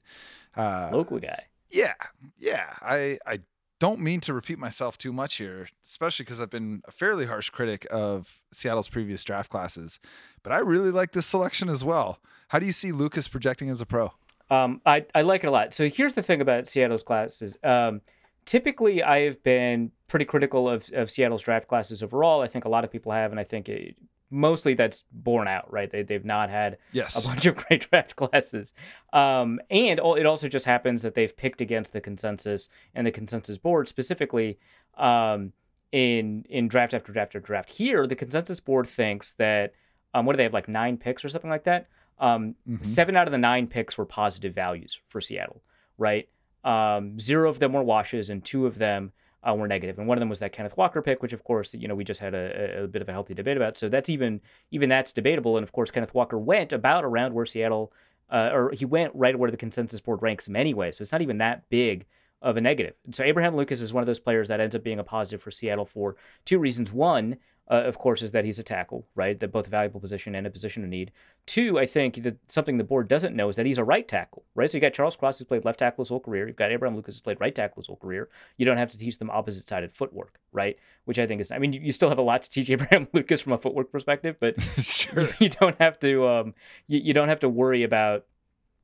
Uh, 0.56 0.90
Local 0.92 1.20
guy. 1.20 1.46
Yeah, 1.70 1.94
yeah. 2.38 2.74
I 2.82 3.18
I 3.26 3.40
don't 3.80 4.00
mean 4.00 4.22
to 4.22 4.34
repeat 4.34 4.60
myself 4.60 4.98
too 4.98 5.12
much 5.12 5.36
here, 5.36 5.68
especially 5.84 6.24
because 6.24 6.40
I've 6.40 6.50
been 6.50 6.82
a 6.88 6.92
fairly 6.92 7.26
harsh 7.26 7.50
critic 7.50 7.86
of 7.92 8.42
Seattle's 8.52 8.88
previous 8.88 9.24
draft 9.24 9.50
classes. 9.50 10.00
But 10.42 10.54
I 10.54 10.60
really 10.60 10.92
like 10.92 11.12
this 11.12 11.26
selection 11.26 11.70
as 11.70 11.84
well. 11.84 12.20
How 12.50 12.60
do 12.60 12.66
you 12.66 12.72
see 12.72 12.92
Lucas 12.92 13.28
projecting 13.28 13.70
as 13.70 13.82
a 13.82 13.86
pro? 13.86 14.14
Um, 14.50 14.82
I, 14.86 15.06
I 15.16 15.22
like 15.22 15.44
it 15.44 15.48
a 15.48 15.52
lot. 15.52 15.74
So 15.74 15.90
here's 15.90 16.14
the 16.14 16.22
thing 16.22 16.42
about 16.42 16.68
Seattle's 16.68 17.04
classes. 17.04 17.58
Um, 17.64 18.02
typically, 18.46 19.02
I 19.02 19.22
have 19.22 19.42
been 19.44 19.92
pretty 20.08 20.26
critical 20.26 20.70
of, 20.70 20.90
of 20.94 21.10
Seattle's 21.10 21.42
draft 21.42 21.68
classes 21.68 22.04
overall. 22.04 22.42
I 22.42 22.48
think 22.48 22.66
a 22.66 22.70
lot 22.70 22.84
of 22.84 22.92
people 22.92 23.12
have, 23.12 23.32
and 23.32 23.40
I 23.40 23.44
think 23.44 23.70
it, 23.70 23.96
mostly 24.34 24.74
that's 24.74 25.04
borne 25.12 25.48
out, 25.48 25.72
right? 25.72 25.92
They, 25.92 26.02
they've 26.02 26.26
not 26.26 26.50
had 26.50 26.78
yes. 26.92 27.24
a 27.24 27.28
bunch 27.28 27.46
of 27.46 27.56
great 27.68 27.88
draft 27.90 28.16
classes. 28.16 28.74
Um, 29.14 29.60
and 29.70 30.00
it 30.00 30.26
also 30.26 30.48
just 30.48 30.66
happens 30.66 31.04
that 31.04 31.14
they've 31.14 31.36
picked 31.36 31.62
against 31.62 31.94
the 31.94 32.02
consensus 32.02 32.68
and 32.96 33.06
the 33.06 33.12
consensus 33.12 33.58
board 33.58 33.88
specifically 33.88 34.58
um, 34.98 35.54
in 35.92 36.44
in 36.50 36.68
draft 36.68 36.94
after 36.94 37.14
draft 37.14 37.30
after 37.30 37.40
draft. 37.40 37.70
Here, 37.70 38.08
the 38.08 38.16
consensus 38.16 38.60
board 38.60 38.88
thinks 38.88 39.34
that 39.34 39.74
um, 40.14 40.26
what 40.26 40.34
do 40.34 40.38
they 40.38 40.44
have 40.44 40.54
like 40.54 40.68
nine 40.68 40.98
picks 40.98 41.24
or 41.24 41.30
something 41.30 41.50
like 41.50 41.64
that? 41.66 41.88
Um, 42.24 42.56
mm-hmm. 42.68 42.84
Seven 42.86 43.18
out 43.18 43.28
of 43.28 43.34
the 43.34 43.38
nine 43.38 43.68
picks 43.68 43.98
were 43.98 44.06
positive 44.06 44.56
values 44.56 45.02
for 45.10 45.20
Seattle, 45.20 45.62
right? 45.98 46.30
Um, 46.64 47.20
zero 47.20 47.50
of 47.50 47.60
them 47.60 47.74
were 47.74 47.84
washes, 47.84 48.30
and 48.30 48.44
two 48.46 48.66
of 48.66 48.78
them 48.78 49.12
uh, 49.44 49.54
were 49.54 49.68
negative. 49.68 50.00
And 50.00 50.08
one 50.08 50.18
of 50.18 50.22
them 50.22 50.30
was 50.30 50.40
that 50.40 50.54
Kenneth 50.54 50.78
Walker 50.78 51.02
pick, 51.02 51.22
which 51.22 51.34
of 51.34 51.44
course 51.44 51.74
you 51.74 51.86
know 51.86 51.96
we 51.96 52.06
just 52.06 52.22
had 52.22 52.34
a, 52.34 52.84
a, 52.84 52.88
bit 52.88 53.02
of 53.02 53.10
a 53.10 53.12
healthy 53.12 53.34
debate 53.34 53.58
about. 53.58 53.78
So 53.78 53.90
that's 53.90 54.10
even 54.10 54.40
even 54.72 54.88
that's 54.88 55.12
debatable. 55.12 55.58
And 55.58 55.66
of 55.66 55.74
course 55.74 55.92
Kenneth 55.92 56.14
Walker 56.14 56.40
went 56.40 56.72
about 56.72 57.04
around 57.04 57.34
where 57.34 57.46
Seattle, 57.46 57.92
uh, 58.32 58.52
or 58.54 58.72
he 58.72 58.86
went 58.86 59.14
right 59.14 59.38
where 59.38 59.52
the 59.52 59.58
consensus 59.58 60.00
board 60.00 60.22
ranks 60.22 60.48
him 60.48 60.56
anyway. 60.56 60.92
So 60.92 61.02
it's 61.02 61.12
not 61.12 61.22
even 61.22 61.40
that 61.40 61.70
big 61.70 62.06
of 62.42 62.56
a 62.56 62.62
negative. 62.62 62.96
And 63.04 63.14
so 63.14 63.24
Abraham 63.24 63.58
Lucas 63.58 63.82
is 63.82 63.92
one 63.92 64.02
of 64.02 64.08
those 64.08 64.20
players 64.20 64.48
that 64.48 64.62
ends 64.62 64.76
up 64.76 64.84
being 64.84 65.00
a 65.00 65.04
positive 65.04 65.42
for 65.42 65.52
Seattle 65.52 65.86
for 65.86 66.16
two 66.46 66.58
reasons. 66.58 66.94
One, 66.94 67.38
uh, 67.72 67.84
of 67.86 67.98
course, 67.98 68.22
is 68.22 68.32
that 68.32 68.44
he's 68.44 68.60
a 68.60 68.64
tackle, 68.64 69.08
right? 69.16 69.40
That 69.40 69.54
both 69.54 69.68
a 69.68 69.70
valuable 69.70 70.02
position 70.02 70.36
and 70.36 70.46
a 70.46 70.50
position 70.50 70.84
of 70.84 70.90
need. 70.90 71.12
Two, 71.46 71.80
I 71.80 71.86
think 71.86 72.22
that 72.24 72.38
something 72.48 72.78
the 72.78 72.84
board 72.84 73.08
doesn't 73.08 73.36
know 73.36 73.48
is 73.48 73.56
that 73.56 73.66
he's 73.66 73.78
a 73.78 73.86
right 73.86 74.06
tackle, 74.06 74.44
right? 74.54 74.70
So 74.70 74.78
you 74.78 74.82
got 74.82 74.94
Charles 74.94 75.16
Cross 75.16 75.38
who's 75.38 75.48
played 75.48 75.64
left 75.64 75.80
tackle 75.80 76.04
his 76.04 76.10
whole 76.10 76.20
career. 76.20 76.46
You've 76.46 76.58
got 76.58 76.72
Abraham 76.72 76.96
Lucas 76.96 77.16
who's 77.16 77.22
played 77.22 77.40
right 77.40 77.56
tackle 77.56 77.82
his 77.82 77.88
whole 77.88 77.96
career. 77.96 78.28
You 78.58 78.66
don't 78.66 78.78
have 78.78 78.92
to 78.92 78.98
teach 78.98 79.18
them 79.18 79.30
opposite 79.30 79.68
sided 79.68 79.94
footwork, 79.94 80.40
right? 80.52 80.78
Which 81.06 81.18
I 81.18 81.26
think 81.26 81.40
is, 81.40 81.52
I 81.52 81.58
mean, 81.58 81.72
you, 81.72 81.94
still 81.94 82.10
have 82.10 82.18
a 82.18 82.24
lot 82.24 82.44
to 82.44 82.50
teach 82.50 82.70
Abraham 82.70 83.08
Lucas 83.14 83.40
from 83.40 83.54
a 83.54 83.58
footwork 83.58 83.92
perspective, 83.92 84.36
but 84.42 84.62
sure. 84.82 85.22
you, 85.22 85.30
you, 85.40 85.50
don't 85.50 85.80
have 85.80 85.98
to, 86.00 86.28
um, 86.28 86.54
you, 86.88 87.00
you 87.00 87.14
don't 87.14 87.30
have 87.30 87.40
to 87.42 87.50
worry 87.50 87.84
about, 87.84 88.26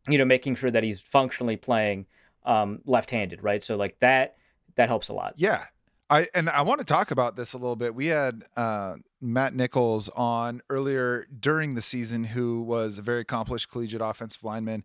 you 0.08 0.18
know, 0.18 0.26
making 0.26 0.56
sure 0.56 0.72
that 0.72 0.84
he's 0.84 1.02
functionally 1.02 1.58
playing 1.58 2.06
um, 2.46 2.80
left-handed, 2.86 3.44
right? 3.44 3.62
So 3.62 3.76
like 3.76 4.00
that, 4.00 4.38
that 4.76 4.88
helps 4.88 5.10
a 5.10 5.14
lot. 5.14 5.34
Yeah, 5.36 5.66
I 6.10 6.28
and 6.34 6.50
I 6.50 6.62
want 6.64 6.80
to 6.80 6.86
talk 6.86 7.12
about 7.12 7.36
this 7.36 7.54
a 7.54 7.58
little 7.58 7.76
bit. 7.76 7.94
We 7.94 8.08
had 8.08 8.44
uh, 8.56 8.96
Matt 9.22 9.54
Nichols 9.54 10.10
on 10.10 10.62
earlier 10.70 11.28
during 11.40 11.76
the 11.76 11.82
season, 11.82 12.24
who 12.24 12.62
was 12.62 12.98
a 12.98 13.02
very 13.02 13.22
accomplished 13.22 13.70
collegiate 13.70 14.02
offensive 14.02 14.44
lineman, 14.44 14.84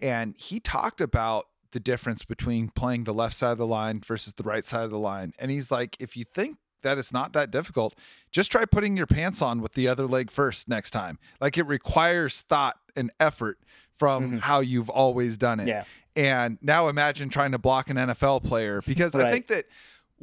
and 0.00 0.36
he 0.36 0.60
talked 0.60 1.00
about 1.00 1.46
the 1.72 1.80
difference 1.80 2.24
between 2.24 2.68
playing 2.68 3.04
the 3.04 3.14
left 3.14 3.34
side 3.34 3.52
of 3.52 3.58
the 3.58 3.66
line 3.66 4.00
versus 4.00 4.34
the 4.34 4.44
right 4.44 4.64
side 4.64 4.84
of 4.84 4.90
the 4.90 4.98
line. 4.98 5.32
And 5.38 5.50
he's 5.50 5.70
like, 5.70 5.96
if 6.00 6.16
you 6.16 6.24
think 6.24 6.58
that 6.82 6.98
it's 6.98 7.12
not 7.12 7.32
that 7.32 7.50
difficult, 7.50 7.96
just 8.30 8.52
try 8.52 8.64
putting 8.64 8.96
your 8.96 9.06
pants 9.06 9.42
on 9.42 9.60
with 9.60 9.72
the 9.74 9.88
other 9.88 10.06
leg 10.06 10.30
first 10.30 10.68
next 10.68 10.92
time. 10.92 11.18
Like 11.40 11.58
it 11.58 11.66
requires 11.66 12.42
thought 12.42 12.76
and 12.94 13.10
effort 13.18 13.58
from 13.96 14.24
mm-hmm. 14.24 14.36
how 14.38 14.60
you've 14.60 14.88
always 14.88 15.36
done 15.36 15.58
it. 15.60 15.66
Yeah. 15.66 15.84
And 16.16 16.58
now 16.62 16.88
imagine 16.88 17.28
trying 17.28 17.52
to 17.52 17.58
block 17.58 17.90
an 17.90 17.96
NFL 17.96 18.44
player 18.44 18.80
because 18.86 19.14
right. 19.14 19.26
I 19.26 19.32
think 19.32 19.48
that 19.48 19.64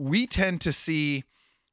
we 0.02 0.26
tend 0.26 0.62
to 0.62 0.74
see 0.74 1.24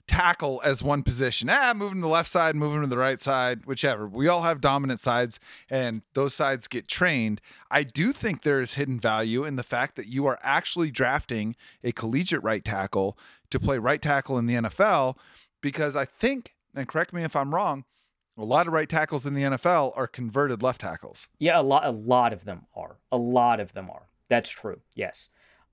tackle 0.06 0.60
as 0.64 0.82
one 0.82 1.02
position. 1.02 1.48
Ah, 1.50 1.72
moving 1.74 1.98
to 1.98 2.02
the 2.02 2.08
left 2.08 2.28
side, 2.28 2.56
moving 2.56 2.80
to 2.80 2.86
the 2.86 2.98
right 2.98 3.20
side, 3.20 3.66
whichever. 3.66 4.06
We 4.06 4.26
all 4.26 4.42
have 4.42 4.60
dominant 4.60 5.00
sides 5.00 5.38
and 5.70 6.02
those 6.14 6.34
sides 6.34 6.66
get 6.66 6.88
trained. 6.88 7.40
I 7.70 7.82
do 7.82 8.12
think 8.12 8.42
there 8.42 8.60
is 8.60 8.74
hidden 8.74 8.98
value 8.98 9.44
in 9.44 9.56
the 9.56 9.62
fact 9.62 9.96
that 9.96 10.06
you 10.06 10.26
are 10.26 10.38
actually 10.42 10.90
drafting 10.90 11.56
a 11.84 11.92
collegiate 11.92 12.42
right 12.42 12.64
tackle 12.64 13.18
to 13.50 13.60
play 13.60 13.78
right 13.78 14.00
tackle 14.00 14.38
in 14.38 14.46
the 14.46 14.54
NFL 14.54 15.16
because 15.60 15.94
I 15.94 16.04
think, 16.04 16.54
and 16.74 16.88
correct 16.88 17.12
me 17.12 17.22
if 17.22 17.36
I'm 17.36 17.54
wrong, 17.54 17.84
a 18.36 18.44
lot 18.44 18.66
of 18.66 18.72
right 18.72 18.88
tackles 18.88 19.26
in 19.26 19.34
the 19.34 19.42
NFL 19.42 19.92
are 19.96 20.06
converted 20.06 20.62
left 20.62 20.80
tackles. 20.80 21.28
Yeah, 21.38 21.60
a 21.60 21.62
lot 21.62 21.84
a 21.84 21.90
lot 21.90 22.32
of 22.32 22.44
them 22.44 22.66
are. 22.74 22.98
A 23.10 23.18
lot 23.18 23.58
of 23.58 23.72
them 23.72 23.90
are. 23.90 24.08
That's 24.28 24.48
true. 24.48 24.80
Yes. 24.94 25.28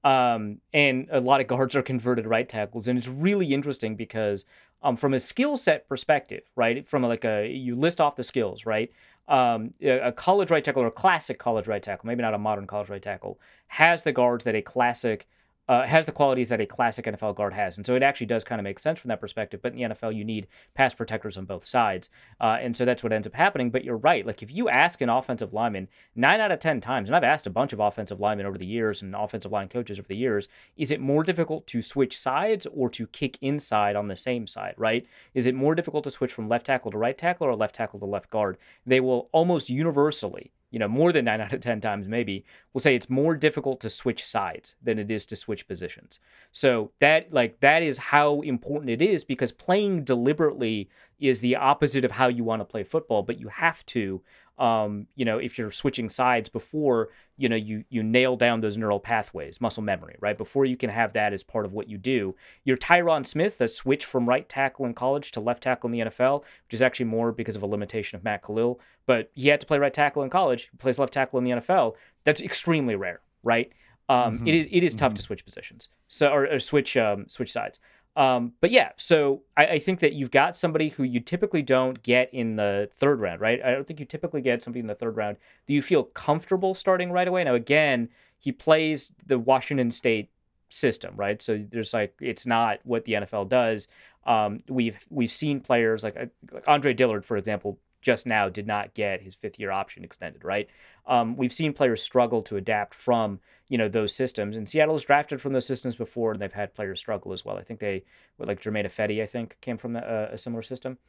Um, 0.05 0.61
and 0.71 1.07
a 1.11 1.19
lot 1.19 1.41
of 1.41 1.47
guards 1.47 1.75
are 1.75 1.81
converted 1.81 2.27
right 2.27 2.47
tackles, 2.47 2.87
and 2.87 2.97
it's 2.97 3.07
really 3.07 3.53
interesting 3.53 3.95
because 3.95 4.45
um, 4.83 4.95
from 4.95 5.15
a 5.15 5.19
skill 5.19 5.57
set 5.57 5.89
perspective, 5.89 6.43
right? 6.55 6.87
From 6.87 7.01
like 7.01 7.25
a 7.25 7.47
you 7.47 7.75
list 7.75 7.99
off 7.99 8.15
the 8.15 8.23
skills, 8.23 8.67
right? 8.67 8.91
Um, 9.27 9.73
a 9.81 10.11
college 10.11 10.51
right 10.51 10.63
tackle 10.63 10.83
or 10.83 10.87
a 10.87 10.91
classic 10.91 11.39
college 11.39 11.65
right 11.67 11.81
tackle, 11.81 12.05
maybe 12.05 12.21
not 12.21 12.35
a 12.35 12.37
modern 12.37 12.67
college 12.67 12.89
right 12.89 13.01
tackle, 13.01 13.39
has 13.67 14.03
the 14.03 14.11
guards 14.11 14.43
that 14.43 14.53
a 14.53 14.61
classic 14.61 15.27
uh, 15.67 15.85
has 15.85 16.05
the 16.05 16.11
qualities 16.11 16.49
that 16.49 16.61
a 16.61 16.65
classic 16.65 17.05
NFL 17.05 17.35
guard 17.35 17.53
has. 17.53 17.77
And 17.77 17.85
so 17.85 17.95
it 17.95 18.03
actually 18.03 18.27
does 18.27 18.43
kind 18.43 18.59
of 18.59 18.63
make 18.63 18.79
sense 18.79 18.99
from 18.99 19.09
that 19.09 19.19
perspective. 19.19 19.61
But 19.61 19.73
in 19.73 19.77
the 19.77 19.95
NFL, 19.95 20.15
you 20.15 20.23
need 20.23 20.47
pass 20.73 20.93
protectors 20.93 21.37
on 21.37 21.45
both 21.45 21.65
sides. 21.65 22.09
Uh, 22.39 22.57
and 22.61 22.77
so 22.77 22.85
that's 22.85 23.03
what 23.03 23.11
ends 23.11 23.27
up 23.27 23.33
happening. 23.33 23.71
But 23.71 23.83
you're 23.83 23.97
right. 23.97 24.25
Like 24.25 24.43
if 24.43 24.51
you 24.51 24.69
ask 24.69 25.01
an 25.01 25.09
offensive 25.09 25.53
lineman 25.53 25.87
nine 26.15 26.39
out 26.39 26.51
of 26.51 26.59
10 26.59 26.81
times, 26.81 27.09
and 27.09 27.15
I've 27.15 27.23
asked 27.23 27.47
a 27.47 27.51
bunch 27.51 27.73
of 27.73 27.79
offensive 27.79 28.19
linemen 28.19 28.45
over 28.45 28.57
the 28.57 28.65
years 28.65 29.01
and 29.01 29.15
offensive 29.15 29.51
line 29.51 29.69
coaches 29.69 29.99
over 29.99 30.07
the 30.07 30.15
years, 30.15 30.47
is 30.77 30.91
it 30.91 30.99
more 30.99 31.23
difficult 31.23 31.65
to 31.67 31.81
switch 31.81 32.17
sides 32.17 32.67
or 32.67 32.89
to 32.89 33.07
kick 33.07 33.37
inside 33.41 33.95
on 33.95 34.07
the 34.07 34.15
same 34.15 34.45
side, 34.47 34.75
right? 34.77 35.07
Is 35.33 35.47
it 35.47 35.55
more 35.55 35.75
difficult 35.75 36.03
to 36.03 36.11
switch 36.11 36.33
from 36.33 36.47
left 36.47 36.67
tackle 36.67 36.91
to 36.91 36.97
right 36.97 37.17
tackle 37.17 37.47
or 37.47 37.55
left 37.55 37.75
tackle 37.75 37.99
to 37.99 38.05
left 38.05 38.29
guard? 38.29 38.57
They 38.85 38.99
will 38.99 39.29
almost 39.31 39.69
universally 39.69 40.51
you 40.75 40.79
know, 40.79 40.89
more 40.89 41.13
than 41.13 41.23
nine 41.23 41.39
out 41.41 41.53
of 41.53 41.61
10 41.61 41.79
times, 41.79 42.05
maybe, 42.05 42.43
will 42.73 42.81
say 42.81 42.95
it's 42.95 43.09
more 43.09 43.33
difficult 43.33 43.79
to 43.79 43.89
switch 43.89 44.25
sides 44.25 44.75
than 44.83 44.99
it 44.99 45.09
is 45.09 45.25
to 45.27 45.35
switch 45.37 45.69
positions. 45.69 46.19
So 46.51 46.91
that, 46.99 47.31
like, 47.31 47.61
that 47.61 47.81
is 47.81 47.97
how 47.97 48.41
important 48.41 48.89
it 48.89 49.01
is 49.01 49.23
because 49.23 49.53
playing 49.53 50.03
deliberately 50.03 50.89
is 51.17 51.39
the 51.39 51.55
opposite 51.55 52.03
of 52.03 52.11
how 52.11 52.27
you 52.27 52.43
want 52.43 52.59
to 52.59 52.65
play 52.65 52.83
football, 52.83 53.23
but 53.23 53.39
you 53.39 53.47
have 53.47 53.85
to 53.85 54.21
um, 54.57 55.07
you 55.15 55.25
know, 55.25 55.37
if 55.37 55.57
you're 55.57 55.71
switching 55.71 56.07
sides 56.07 56.49
before, 56.49 57.09
you 57.37 57.49
know, 57.49 57.55
you 57.55 57.83
you 57.89 58.01
nail 58.01 58.35
down 58.35 58.61
those 58.61 58.77
neural 58.77 58.99
pathways, 58.99 59.59
muscle 59.59 59.83
memory, 59.83 60.15
right? 60.19 60.37
Before 60.37 60.65
you 60.65 60.77
can 60.77 60.89
have 60.89 61.13
that 61.13 61.33
as 61.33 61.43
part 61.43 61.65
of 61.65 61.73
what 61.73 61.89
you 61.89 61.97
do. 61.97 62.35
Your 62.63 62.77
Tyron 62.77 63.25
Smith 63.25 63.57
that 63.57 63.69
switched 63.69 64.05
from 64.05 64.27
right 64.27 64.47
tackle 64.47 64.85
in 64.85 64.93
college 64.93 65.31
to 65.31 65.39
left 65.39 65.63
tackle 65.63 65.89
in 65.89 65.93
the 65.93 66.05
NFL, 66.05 66.41
which 66.65 66.73
is 66.73 66.81
actually 66.81 67.07
more 67.07 67.31
because 67.31 67.55
of 67.55 67.63
a 67.63 67.67
limitation 67.67 68.15
of 68.15 68.23
Matt 68.23 68.43
Kalil, 68.43 68.79
but 69.05 69.31
he 69.33 69.49
had 69.49 69.59
to 69.61 69.67
play 69.67 69.77
right 69.77 69.93
tackle 69.93 70.23
in 70.23 70.29
college, 70.29 70.69
he 70.71 70.77
plays 70.77 70.97
left 70.97 71.13
tackle 71.13 71.39
in 71.39 71.45
the 71.45 71.51
NFL. 71.51 71.95
That's 72.23 72.41
extremely 72.41 72.95
rare, 72.95 73.21
right? 73.43 73.71
Um, 74.07 74.37
mm-hmm. 74.37 74.47
it 74.47 74.55
is 74.55 74.67
it 74.71 74.83
is 74.83 74.95
tough 74.95 75.09
mm-hmm. 75.09 75.15
to 75.15 75.21
switch 75.23 75.45
positions, 75.45 75.89
so 76.07 76.29
or, 76.29 76.45
or 76.45 76.59
switch 76.59 76.95
um, 76.95 77.27
switch 77.27 77.51
sides. 77.51 77.79
Um, 78.15 78.53
but 78.61 78.71
yeah, 78.71 78.91
so 78.95 79.41
I, 79.57 79.65
I, 79.65 79.79
think 79.79 79.99
that 79.99 80.13
you've 80.13 80.31
got 80.31 80.55
somebody 80.55 80.87
who 80.87 81.03
you 81.03 81.19
typically 81.19 81.61
don't 81.61 82.01
get 82.01 82.33
in 82.33 82.55
the 82.55 82.89
third 82.95 83.19
round, 83.19 83.41
right? 83.41 83.59
I 83.61 83.71
don't 83.71 83.85
think 83.85 83.99
you 83.99 84.05
typically 84.05 84.41
get 84.41 84.63
somebody 84.63 84.79
in 84.79 84.87
the 84.87 84.95
third 84.95 85.17
round. 85.17 85.35
Do 85.67 85.73
you 85.73 85.81
feel 85.81 86.03
comfortable 86.03 86.73
starting 86.73 87.11
right 87.11 87.27
away? 87.27 87.43
Now, 87.43 87.55
again, 87.55 88.07
he 88.39 88.53
plays 88.53 89.11
the 89.25 89.37
Washington 89.37 89.91
State 89.91 90.29
system, 90.69 91.15
right? 91.17 91.41
So 91.41 91.65
there's 91.69 91.93
like 91.93 92.15
it's 92.21 92.45
not 92.45 92.79
what 92.83 93.03
the 93.03 93.13
NFL 93.13 93.49
does. 93.49 93.89
Um, 94.25 94.61
we've 94.69 94.97
we've 95.09 95.31
seen 95.31 95.59
players 95.59 96.03
like, 96.03 96.15
like 96.15 96.63
Andre 96.67 96.93
Dillard, 96.93 97.25
for 97.25 97.35
example, 97.35 97.79
just 98.05 98.27
now 98.27 98.47
did 98.47 98.67
not 98.67 98.93
get 98.93 99.23
his 99.23 99.33
fifth 99.33 99.59
year 99.59 99.71
option 99.71 100.03
extended, 100.03 100.43
right? 100.43 100.69
Um, 101.07 101.35
we've 101.35 101.51
seen 101.51 101.73
players 101.73 102.03
struggle 102.03 102.43
to 102.43 102.55
adapt 102.55 102.93
from 102.93 103.39
you 103.67 103.79
know 103.79 103.89
those 103.89 104.15
systems, 104.15 104.55
and 104.55 104.69
Seattle 104.69 104.93
has 104.93 105.03
drafted 105.03 105.41
from 105.41 105.53
those 105.53 105.65
systems 105.65 105.95
before, 105.95 106.31
and 106.31 106.39
they've 106.39 106.53
had 106.53 106.75
players 106.75 106.99
struggle 106.99 107.33
as 107.33 107.43
well. 107.43 107.57
I 107.57 107.63
think 107.63 107.79
they, 107.79 108.03
like 108.37 108.61
Germain 108.61 108.85
Ifedi, 108.85 109.23
I 109.23 109.25
think 109.25 109.57
came 109.59 109.79
from 109.79 109.95
a, 109.95 110.29
a 110.31 110.37
similar 110.37 110.61
system. 110.61 110.99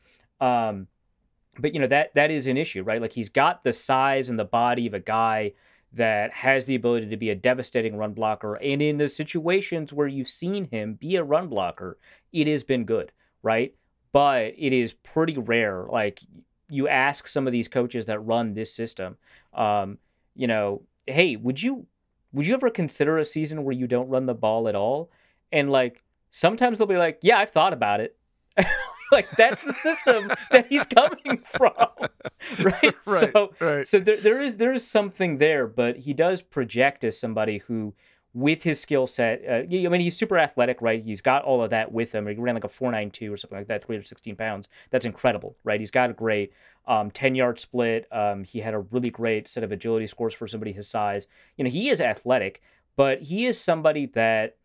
Um, 0.41 0.87
but 1.59 1.75
you 1.75 1.81
know 1.81 1.87
that 1.87 2.15
that 2.15 2.31
is 2.31 2.47
an 2.47 2.57
issue, 2.57 2.83
right? 2.83 3.01
Like 3.01 3.13
he's 3.13 3.29
got 3.29 3.63
the 3.63 3.75
size 3.75 4.31
and 4.31 4.39
the 4.39 4.45
body 4.45 4.87
of 4.87 4.95
a 4.95 5.01
guy 5.01 5.53
that 5.93 6.33
has 6.33 6.65
the 6.65 6.75
ability 6.75 7.09
to 7.09 7.17
be 7.17 7.29
a 7.29 7.35
devastating 7.35 7.99
run 7.99 8.15
blocker, 8.15 8.55
and 8.55 8.81
in 8.81 8.97
the 8.97 9.09
situations 9.09 9.93
where 9.93 10.09
you've 10.09 10.31
seen 10.31 10.71
him 10.71 10.95
be 10.95 11.17
a 11.17 11.23
run 11.23 11.49
blocker, 11.49 11.99
it 12.33 12.47
has 12.47 12.65
been 12.65 12.85
good, 12.85 13.13
right? 13.43 13.75
But 14.13 14.55
it 14.57 14.73
is 14.73 14.95
pretty 14.95 15.37
rare. 15.37 15.87
Like 15.91 16.21
you 16.69 16.89
ask 16.89 17.29
some 17.29 17.47
of 17.47 17.53
these 17.53 17.69
coaches 17.69 18.07
that 18.07 18.19
run 18.21 18.55
this 18.55 18.75
system, 18.75 19.17
um, 19.55 19.99
you 20.35 20.47
know, 20.47 20.83
hey, 21.07 21.37
would 21.37 21.63
you 21.63 21.87
would 22.33 22.47
you 22.47 22.55
ever 22.55 22.71
consider 22.71 23.19
a 23.19 23.25
season 23.25 23.65
where 23.65 23.75
you 23.75 23.87
don't 23.87 24.09
run 24.09 24.27
the 24.27 24.35
ball 24.35 24.69
at 24.69 24.75
all? 24.75 25.11
And 25.53 25.71
like 25.71 26.03
sometimes 26.31 26.79
they'll 26.79 26.87
be 26.87 26.97
like, 26.97 27.19
yeah, 27.23 27.39
I've 27.39 27.51
thought 27.51 27.73
about 27.73 28.01
it. 28.01 28.17
like 29.13 29.31
that's 29.31 29.63
the 29.63 29.73
system 29.73 30.31
that 30.51 30.67
he's 30.69 30.85
coming 30.85 31.43
from, 31.45 31.73
right? 32.63 32.95
Right, 33.07 33.33
so, 33.33 33.55
right. 33.61 33.89
so 33.89 34.01
there, 34.01 34.17
there 34.17 34.41
is 34.41 34.57
there 34.57 34.73
is 34.73 34.87
something 34.87 35.39
there, 35.39 35.67
but 35.67 35.99
he 35.99 36.13
does 36.13 36.43
project 36.43 37.05
as 37.05 37.19
somebody 37.19 37.59
who, 37.59 37.95
with 38.37 38.65
his 38.65 38.79
skill 38.79 39.07
set, 39.07 39.43
uh, 39.49 39.63
I 39.63 39.89
mean, 39.89 40.03
he's 40.03 40.15
super 40.15 40.39
athletic, 40.39 40.83
right? 40.83 41.03
He's 41.03 41.23
got 41.23 41.43
all 41.43 41.63
of 41.63 41.71
that 41.71 41.91
with 41.91 42.15
him. 42.15 42.27
He 42.27 42.35
ran 42.35 42.55
like 42.55 42.65
a 42.65 42.69
four 42.69 42.93
nine 42.93 43.11
two 43.11 43.33
or 43.33 43.39
something 43.39 43.57
like 43.57 43.69
that, 43.69 43.83
three 43.83 43.97
hundred 43.97 44.09
sixteen 44.09 44.37
pounds. 44.37 44.69
That's 44.91 45.07
incredible, 45.07 45.57
right? 45.65 45.81
He's 45.81 45.91
got 45.91 46.11
a 46.11 46.13
great 46.13 46.53
um, 46.87 47.11
10 47.11 47.35
yard 47.35 47.59
split. 47.59 48.07
Um, 48.13 48.45
he 48.45 48.61
had 48.61 48.75
a 48.75 48.81
really 48.81 49.09
great 49.09 49.49
set 49.49 49.65
of 49.65 49.73
agility 49.73 50.07
scores 50.07 50.35
for 50.35 50.47
somebody 50.47 50.73
his 50.73 50.87
size. 50.87 51.27
You 51.57 51.65
know, 51.65 51.71
he 51.71 51.89
is 51.89 51.99
athletic, 51.99 52.61
but 52.95 53.23
he 53.23 53.47
is 53.47 53.59
somebody 53.59 54.05
that 54.05 54.59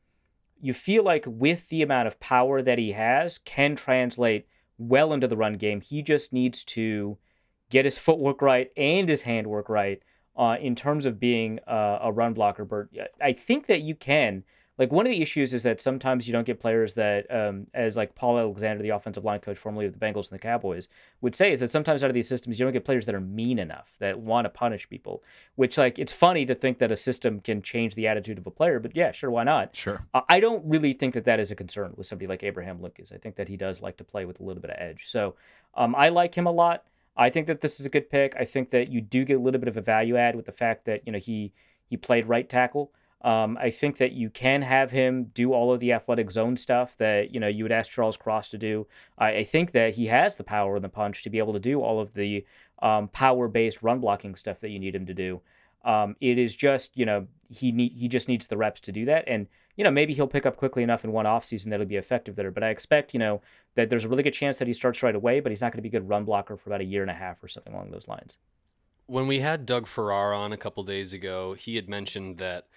you 0.59 0.73
feel 0.73 1.03
like 1.03 1.23
with 1.25 1.69
the 1.69 1.81
amount 1.81 2.09
of 2.09 2.19
power 2.19 2.61
that 2.61 2.77
he 2.77 2.91
has 2.91 3.37
can 3.37 3.77
translate 3.77 4.47
well 4.77 5.13
into 5.13 5.29
the 5.29 5.37
run 5.37 5.53
game. 5.53 5.79
He 5.79 6.01
just 6.01 6.33
needs 6.33 6.65
to 6.65 7.17
get 7.69 7.85
his 7.85 7.97
footwork 7.97 8.41
right 8.41 8.69
and 8.75 9.07
his 9.07 9.21
handwork 9.21 9.69
right 9.69 10.03
uh, 10.35 10.57
in 10.59 10.75
terms 10.75 11.05
of 11.05 11.19
being 11.19 11.59
uh, 11.67 11.99
a 12.01 12.11
run 12.11 12.33
blocker. 12.33 12.65
But 12.65 12.87
I 13.21 13.33
think 13.33 13.67
that 13.67 13.81
you 13.81 13.95
can 13.95 14.43
like 14.81 14.91
one 14.91 15.05
of 15.05 15.11
the 15.11 15.21
issues 15.21 15.53
is 15.53 15.61
that 15.61 15.79
sometimes 15.79 16.27
you 16.27 16.33
don't 16.33 16.45
get 16.45 16.59
players 16.59 16.95
that, 16.95 17.29
um, 17.29 17.67
as 17.71 17.95
like 17.95 18.15
Paul 18.15 18.39
Alexander, 18.39 18.81
the 18.81 18.89
offensive 18.89 19.23
line 19.23 19.39
coach 19.39 19.59
formerly 19.59 19.85
of 19.85 19.93
the 19.93 19.99
Bengals 19.99 20.31
and 20.31 20.39
the 20.39 20.39
Cowboys, 20.39 20.87
would 21.21 21.35
say 21.35 21.51
is 21.51 21.59
that 21.59 21.69
sometimes 21.69 22.03
out 22.03 22.09
of 22.09 22.15
these 22.15 22.27
systems 22.27 22.59
you 22.59 22.65
don't 22.65 22.73
get 22.73 22.83
players 22.83 23.05
that 23.05 23.13
are 23.13 23.21
mean 23.21 23.59
enough 23.59 23.93
that 23.99 24.19
want 24.19 24.45
to 24.45 24.49
punish 24.49 24.89
people. 24.89 25.21
Which 25.53 25.77
like 25.77 25.99
it's 25.99 26.11
funny 26.11 26.47
to 26.47 26.55
think 26.55 26.79
that 26.79 26.91
a 26.91 26.97
system 26.97 27.41
can 27.41 27.61
change 27.61 27.93
the 27.93 28.07
attitude 28.07 28.39
of 28.39 28.47
a 28.47 28.51
player, 28.51 28.79
but 28.79 28.95
yeah, 28.95 29.11
sure, 29.11 29.29
why 29.29 29.43
not? 29.43 29.75
Sure. 29.75 30.07
I 30.27 30.39
don't 30.39 30.65
really 30.65 30.93
think 30.93 31.13
that 31.13 31.25
that 31.25 31.39
is 31.39 31.51
a 31.51 31.55
concern 31.55 31.93
with 31.95 32.07
somebody 32.07 32.25
like 32.25 32.41
Abraham 32.41 32.81
Lucas. 32.81 33.11
I 33.11 33.17
think 33.17 33.35
that 33.35 33.49
he 33.49 33.57
does 33.57 33.83
like 33.83 33.97
to 33.97 34.03
play 34.03 34.25
with 34.25 34.39
a 34.39 34.43
little 34.43 34.63
bit 34.63 34.71
of 34.71 34.77
edge. 34.79 35.03
So 35.05 35.35
um, 35.75 35.93
I 35.95 36.09
like 36.09 36.33
him 36.33 36.47
a 36.47 36.51
lot. 36.51 36.85
I 37.15 37.29
think 37.29 37.47
that 37.47 37.61
this 37.61 37.79
is 37.79 37.85
a 37.85 37.89
good 37.89 38.09
pick. 38.09 38.35
I 38.39 38.45
think 38.45 38.71
that 38.71 38.91
you 38.91 39.01
do 39.01 39.25
get 39.25 39.37
a 39.37 39.39
little 39.39 39.59
bit 39.59 39.67
of 39.67 39.77
a 39.77 39.81
value 39.81 40.17
add 40.17 40.35
with 40.35 40.45
the 40.45 40.51
fact 40.51 40.85
that 40.85 41.05
you 41.05 41.11
know 41.11 41.19
he 41.19 41.53
he 41.85 41.97
played 41.97 42.25
right 42.27 42.47
tackle. 42.47 42.91
Um, 43.23 43.57
I 43.61 43.69
think 43.69 43.97
that 43.97 44.13
you 44.13 44.31
can 44.31 44.63
have 44.63 44.89
him 44.89 45.25
do 45.35 45.53
all 45.53 45.71
of 45.71 45.79
the 45.79 45.91
athletic 45.91 46.31
zone 46.31 46.57
stuff 46.57 46.97
that 46.97 47.33
you 47.33 47.39
know 47.39 47.47
you 47.47 47.63
would 47.63 47.71
ask 47.71 47.91
Charles 47.91 48.17
Cross 48.17 48.49
to 48.49 48.57
do. 48.57 48.87
I, 49.17 49.37
I 49.37 49.43
think 49.43 49.73
that 49.73 49.95
he 49.95 50.07
has 50.07 50.37
the 50.37 50.43
power 50.43 50.75
and 50.75 50.83
the 50.83 50.89
punch 50.89 51.23
to 51.23 51.29
be 51.29 51.37
able 51.37 51.53
to 51.53 51.59
do 51.59 51.81
all 51.81 51.99
of 51.99 52.13
the 52.13 52.45
um, 52.81 53.09
power-based 53.09 53.83
run 53.83 53.99
blocking 53.99 54.35
stuff 54.35 54.59
that 54.61 54.69
you 54.69 54.79
need 54.79 54.95
him 54.95 55.05
to 55.05 55.13
do. 55.13 55.41
Um, 55.83 56.15
it 56.21 56.37
is 56.37 56.55
just 56.55 56.95
you 56.95 57.05
know 57.05 57.27
he 57.49 57.71
need 57.71 57.93
he 57.93 58.07
just 58.07 58.27
needs 58.27 58.47
the 58.47 58.57
reps 58.57 58.79
to 58.81 58.91
do 58.91 59.05
that, 59.05 59.23
and 59.27 59.47
you 59.75 59.83
know 59.83 59.91
maybe 59.91 60.13
he'll 60.13 60.27
pick 60.27 60.45
up 60.45 60.57
quickly 60.57 60.83
enough 60.83 61.03
in 61.03 61.11
one 61.11 61.25
off 61.25 61.45
season 61.45 61.71
that'll 61.71 61.85
be 61.85 61.95
effective 61.95 62.35
there. 62.35 62.51
But 62.51 62.63
I 62.63 62.69
expect 62.69 63.13
you 63.13 63.19
know 63.19 63.41
that 63.75 63.89
there's 63.89 64.03
a 64.03 64.09
really 64.09 64.23
good 64.23 64.33
chance 64.33 64.57
that 64.57 64.67
he 64.67 64.73
starts 64.73 65.01
right 65.01 65.15
away, 65.15 65.39
but 65.39 65.51
he's 65.51 65.61
not 65.61 65.71
going 65.71 65.77
to 65.77 65.89
be 65.89 65.95
a 65.95 65.99
good 65.99 66.09
run 66.09 66.25
blocker 66.25 66.57
for 66.57 66.69
about 66.69 66.81
a 66.81 66.85
year 66.85 67.01
and 67.01 67.11
a 67.11 67.15
half 67.15 67.43
or 67.43 67.47
something 67.47 67.73
along 67.73 67.91
those 67.91 68.07
lines. 68.07 68.37
When 69.07 69.27
we 69.27 69.39
had 69.39 69.65
Doug 69.65 69.87
Farrar 69.87 70.33
on 70.33 70.53
a 70.53 70.57
couple 70.57 70.83
days 70.83 71.13
ago, 71.13 71.53
he 71.53 71.75
had 71.75 71.89
mentioned 71.89 72.37
that 72.37 72.67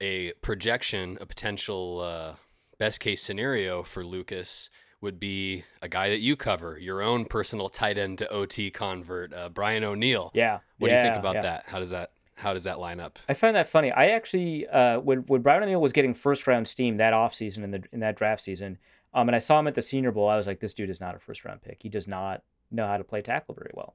a 0.00 0.32
projection, 0.34 1.18
a 1.20 1.26
potential 1.26 2.00
uh, 2.00 2.34
best 2.78 3.00
case 3.00 3.22
scenario 3.22 3.82
for 3.82 4.04
Lucas 4.04 4.70
would 5.00 5.20
be 5.20 5.64
a 5.82 5.88
guy 5.88 6.08
that 6.08 6.20
you 6.20 6.36
cover, 6.36 6.78
your 6.78 7.02
own 7.02 7.24
personal 7.24 7.68
tight 7.68 7.98
end 7.98 8.18
to 8.18 8.28
OT 8.30 8.70
convert, 8.70 9.32
uh, 9.32 9.48
Brian 9.48 9.84
O'Neill. 9.84 10.30
Yeah. 10.34 10.60
What 10.78 10.90
yeah, 10.90 11.02
do 11.02 11.08
you 11.08 11.12
think 11.12 11.20
about 11.20 11.34
yeah. 11.36 11.42
that? 11.42 11.64
How 11.66 11.78
does 11.78 11.90
that 11.90 12.12
how 12.36 12.52
does 12.52 12.64
that 12.64 12.78
line 12.78 13.00
up? 13.00 13.18
I 13.28 13.34
find 13.34 13.56
that 13.56 13.66
funny. 13.66 13.90
I 13.90 14.08
actually, 14.08 14.66
uh, 14.68 15.00
when 15.00 15.20
when 15.20 15.42
Brian 15.42 15.62
O'Neill 15.62 15.80
was 15.80 15.92
getting 15.92 16.14
first 16.14 16.46
round 16.46 16.68
steam 16.68 16.98
that 16.98 17.12
offseason 17.12 17.64
in 17.64 17.70
the 17.72 17.82
in 17.92 18.00
that 18.00 18.16
draft 18.16 18.42
season, 18.42 18.78
um, 19.14 19.28
and 19.28 19.34
I 19.34 19.38
saw 19.38 19.58
him 19.58 19.66
at 19.66 19.74
the 19.74 19.82
Senior 19.82 20.12
Bowl, 20.12 20.28
I 20.28 20.36
was 20.36 20.46
like, 20.46 20.60
this 20.60 20.74
dude 20.74 20.90
is 20.90 21.00
not 21.00 21.14
a 21.14 21.18
first 21.18 21.44
round 21.44 21.62
pick. 21.62 21.78
He 21.82 21.88
does 21.88 22.06
not 22.06 22.42
know 22.70 22.86
how 22.86 22.98
to 22.98 23.04
play 23.04 23.22
tackle 23.22 23.54
very 23.54 23.70
well. 23.74 23.94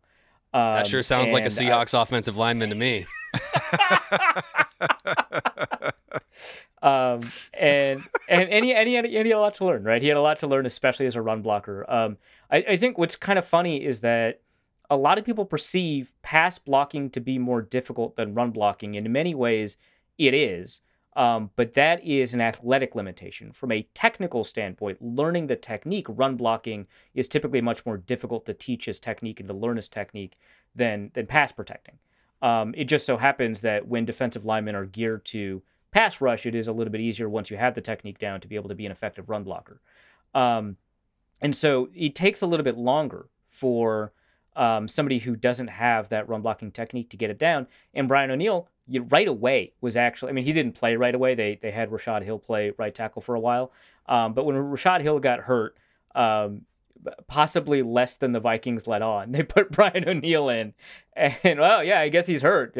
Um, 0.53 0.73
that 0.73 0.87
sure 0.87 1.03
sounds 1.03 1.31
like 1.31 1.43
a 1.43 1.45
and 1.45 1.53
I- 1.53 1.63
Seahawks 1.63 1.99
offensive 1.99 2.35
lineman 2.35 2.69
to 2.69 2.75
me. 2.75 3.05
um, 6.81 7.21
and 7.53 8.03
and 8.27 8.49
and 8.49 8.65
he, 8.65 8.73
and 8.73 8.87
he, 8.87 8.95
had, 8.95 9.05
and 9.05 9.13
he 9.13 9.17
had 9.17 9.27
a 9.27 9.39
lot 9.39 9.53
to 9.55 9.65
learn, 9.65 9.83
right? 9.83 10.01
He 10.01 10.07
had 10.07 10.17
a 10.17 10.21
lot 10.21 10.39
to 10.39 10.47
learn, 10.47 10.65
especially 10.65 11.05
as 11.05 11.15
a 11.15 11.21
run 11.21 11.41
blocker. 11.41 11.85
Um, 11.89 12.17
I, 12.49 12.57
I 12.69 12.77
think 12.77 12.97
what's 12.97 13.15
kind 13.15 13.39
of 13.39 13.45
funny 13.45 13.85
is 13.85 14.01
that 14.01 14.40
a 14.91 14.97
lot 14.97 15.17
of 15.17 15.23
people 15.23 15.45
perceive 15.45 16.13
pass 16.21 16.59
blocking 16.59 17.09
to 17.11 17.21
be 17.21 17.39
more 17.39 17.61
difficult 17.61 18.17
than 18.17 18.35
run 18.35 18.51
blocking. 18.51 18.97
And 18.97 19.05
in 19.05 19.11
many 19.11 19.33
ways, 19.33 19.77
it 20.17 20.33
is. 20.33 20.81
Um, 21.15 21.49
but 21.55 21.73
that 21.73 22.03
is 22.03 22.33
an 22.33 22.41
athletic 22.41 22.93
limitation. 22.93 23.53
From 23.53 23.71
a 23.71 23.87
technical 23.93 24.43
standpoint, 24.43 25.01
learning 25.01 25.47
the 25.47 25.55
technique, 25.55 26.07
run 26.09 26.35
blocking, 26.35 26.87
is 27.13 27.29
typically 27.29 27.61
much 27.61 27.85
more 27.85 27.97
difficult 27.97 28.45
to 28.45 28.53
teach 28.53 28.85
his 28.85 28.99
technique 28.99 29.39
and 29.39 29.47
to 29.47 29.55
learn 29.55 29.77
his 29.77 29.89
technique 29.89 30.37
than 30.75 31.11
than 31.13 31.25
pass 31.25 31.53
protecting. 31.53 31.97
Um, 32.41 32.73
it 32.77 32.85
just 32.85 33.05
so 33.05 33.17
happens 33.17 33.61
that 33.61 33.87
when 33.87 34.05
defensive 34.05 34.45
linemen 34.45 34.75
are 34.75 34.85
geared 34.85 35.25
to 35.25 35.63
pass 35.91 36.19
rush, 36.19 36.45
it 36.45 36.55
is 36.55 36.67
a 36.67 36.73
little 36.73 36.91
bit 36.91 37.01
easier 37.01 37.29
once 37.29 37.49
you 37.49 37.57
have 37.57 37.75
the 37.75 37.81
technique 37.81 38.19
down 38.19 38.41
to 38.41 38.47
be 38.47 38.55
able 38.55 38.69
to 38.69 38.75
be 38.75 38.85
an 38.85 38.91
effective 38.91 39.29
run 39.29 39.43
blocker. 39.43 39.79
Um, 40.33 40.77
and 41.41 41.55
so 41.55 41.89
it 41.95 42.13
takes 42.15 42.41
a 42.41 42.47
little 42.47 42.63
bit 42.63 42.77
longer 42.77 43.27
for 43.49 44.13
um, 44.55 44.87
somebody 44.87 45.19
who 45.19 45.35
doesn't 45.35 45.69
have 45.69 46.09
that 46.09 46.27
run 46.27 46.41
blocking 46.41 46.71
technique 46.71 47.09
to 47.09 47.17
get 47.17 47.29
it 47.29 47.39
down. 47.39 47.67
And 47.93 48.07
Brian 48.07 48.31
O'Neill, 48.31 48.67
you, 48.87 49.03
right 49.03 49.27
away, 49.27 49.73
was 49.81 49.95
actually, 49.95 50.29
I 50.29 50.33
mean, 50.33 50.43
he 50.43 50.53
didn't 50.53 50.73
play 50.73 50.95
right 50.95 51.15
away. 51.15 51.35
They, 51.35 51.59
they 51.61 51.71
had 51.71 51.91
Rashod 51.91 52.23
Hill 52.23 52.39
play 52.39 52.73
right 52.77 52.93
tackle 52.93 53.21
for 53.21 53.35
a 53.35 53.39
while. 53.39 53.71
Um, 54.07 54.33
but 54.33 54.45
when 54.45 54.55
Rashod 54.55 55.01
Hill 55.01 55.19
got 55.19 55.41
hurt, 55.41 55.77
um, 56.15 56.63
possibly 57.27 57.81
less 57.81 58.15
than 58.17 58.33
the 58.33 58.39
Vikings 58.39 58.87
let 58.87 59.01
on, 59.01 59.31
they 59.31 59.43
put 59.43 59.71
Brian 59.71 60.07
O'Neill 60.07 60.49
in. 60.49 60.73
And, 61.15 61.59
well, 61.59 61.83
yeah, 61.83 61.99
I 61.99 62.09
guess 62.09 62.27
he's 62.27 62.41
hurt. 62.41 62.77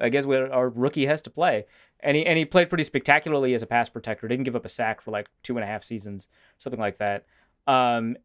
I 0.00 0.08
guess 0.10 0.24
our 0.26 0.68
rookie 0.68 1.06
has 1.06 1.22
to 1.22 1.30
play. 1.30 1.64
And 2.00 2.16
he, 2.16 2.24
and 2.24 2.38
he 2.38 2.44
played 2.44 2.68
pretty 2.68 2.84
spectacularly 2.84 3.54
as 3.54 3.62
a 3.62 3.66
pass 3.66 3.88
protector. 3.88 4.28
Didn't 4.28 4.44
give 4.44 4.54
up 4.54 4.64
a 4.64 4.68
sack 4.68 5.00
for 5.00 5.10
like 5.10 5.28
two 5.42 5.56
and 5.56 5.64
a 5.64 5.66
half 5.66 5.82
seasons, 5.82 6.28
something 6.58 6.78
like 6.78 6.98
that. 6.98 7.26
Um, 7.66 8.16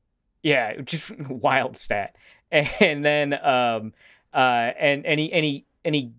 yeah, 0.43 0.76
just 0.82 1.17
wild 1.19 1.76
stat. 1.78 2.15
And 2.80 3.04
then 3.04 3.34
um, 3.34 3.94
uh, 4.34 4.72
and 4.80 5.06
and 5.06 5.20
he 5.20 5.34
and 5.34 5.44
he 5.44 5.66
and 5.84 5.96
he 5.96 6.12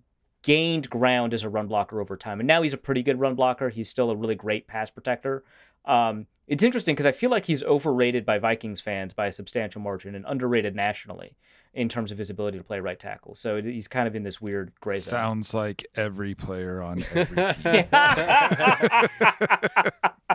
gained 0.43 0.91
ground 0.91 1.33
as 1.33 1.43
a 1.43 1.49
run 1.49 1.69
blocker 1.69 2.01
over 2.01 2.17
time. 2.17 2.41
And 2.41 2.47
now 2.47 2.63
he's 2.63 2.73
a 2.73 2.79
pretty 2.79 3.03
good 3.03 3.19
run 3.19 3.35
blocker. 3.35 3.71
He's 3.71 3.89
still 3.89 4.11
a 4.11 4.17
really 4.17 4.35
great 4.35 4.67
pass 4.67 4.91
protector. 4.91 5.45
Um, 5.85 6.27
it's 6.47 6.63
interesting 6.63 6.95
because 6.95 7.07
I 7.07 7.13
feel 7.13 7.31
like 7.31 7.47
he's 7.47 7.63
overrated 7.63 8.27
by 8.27 8.39
Vikings 8.39 8.81
fans 8.81 9.15
by 9.15 9.27
a 9.27 9.33
substantial 9.33 9.81
margin 9.81 10.15
and 10.15 10.25
underrated 10.27 10.77
nationally 10.77 11.37
in 11.73 11.89
terms 11.89 12.13
of 12.13 12.19
his 12.19 12.31
ability 12.31 12.59
to 12.59 12.65
play 12.65 12.81
right 12.81 12.99
tackle. 12.99 13.35
So 13.35 13.61
he's 13.63 13.89
kind 13.89 14.07
of 14.07 14.15
in 14.15 14.23
this 14.23 14.41
weird 14.41 14.73
gray 14.81 14.99
zone. 14.99 15.11
Sounds 15.11 15.55
like 15.55 15.87
every 15.95 16.35
player 16.35 16.83
on 16.83 17.05
every 17.15 17.55
team. 17.55 17.87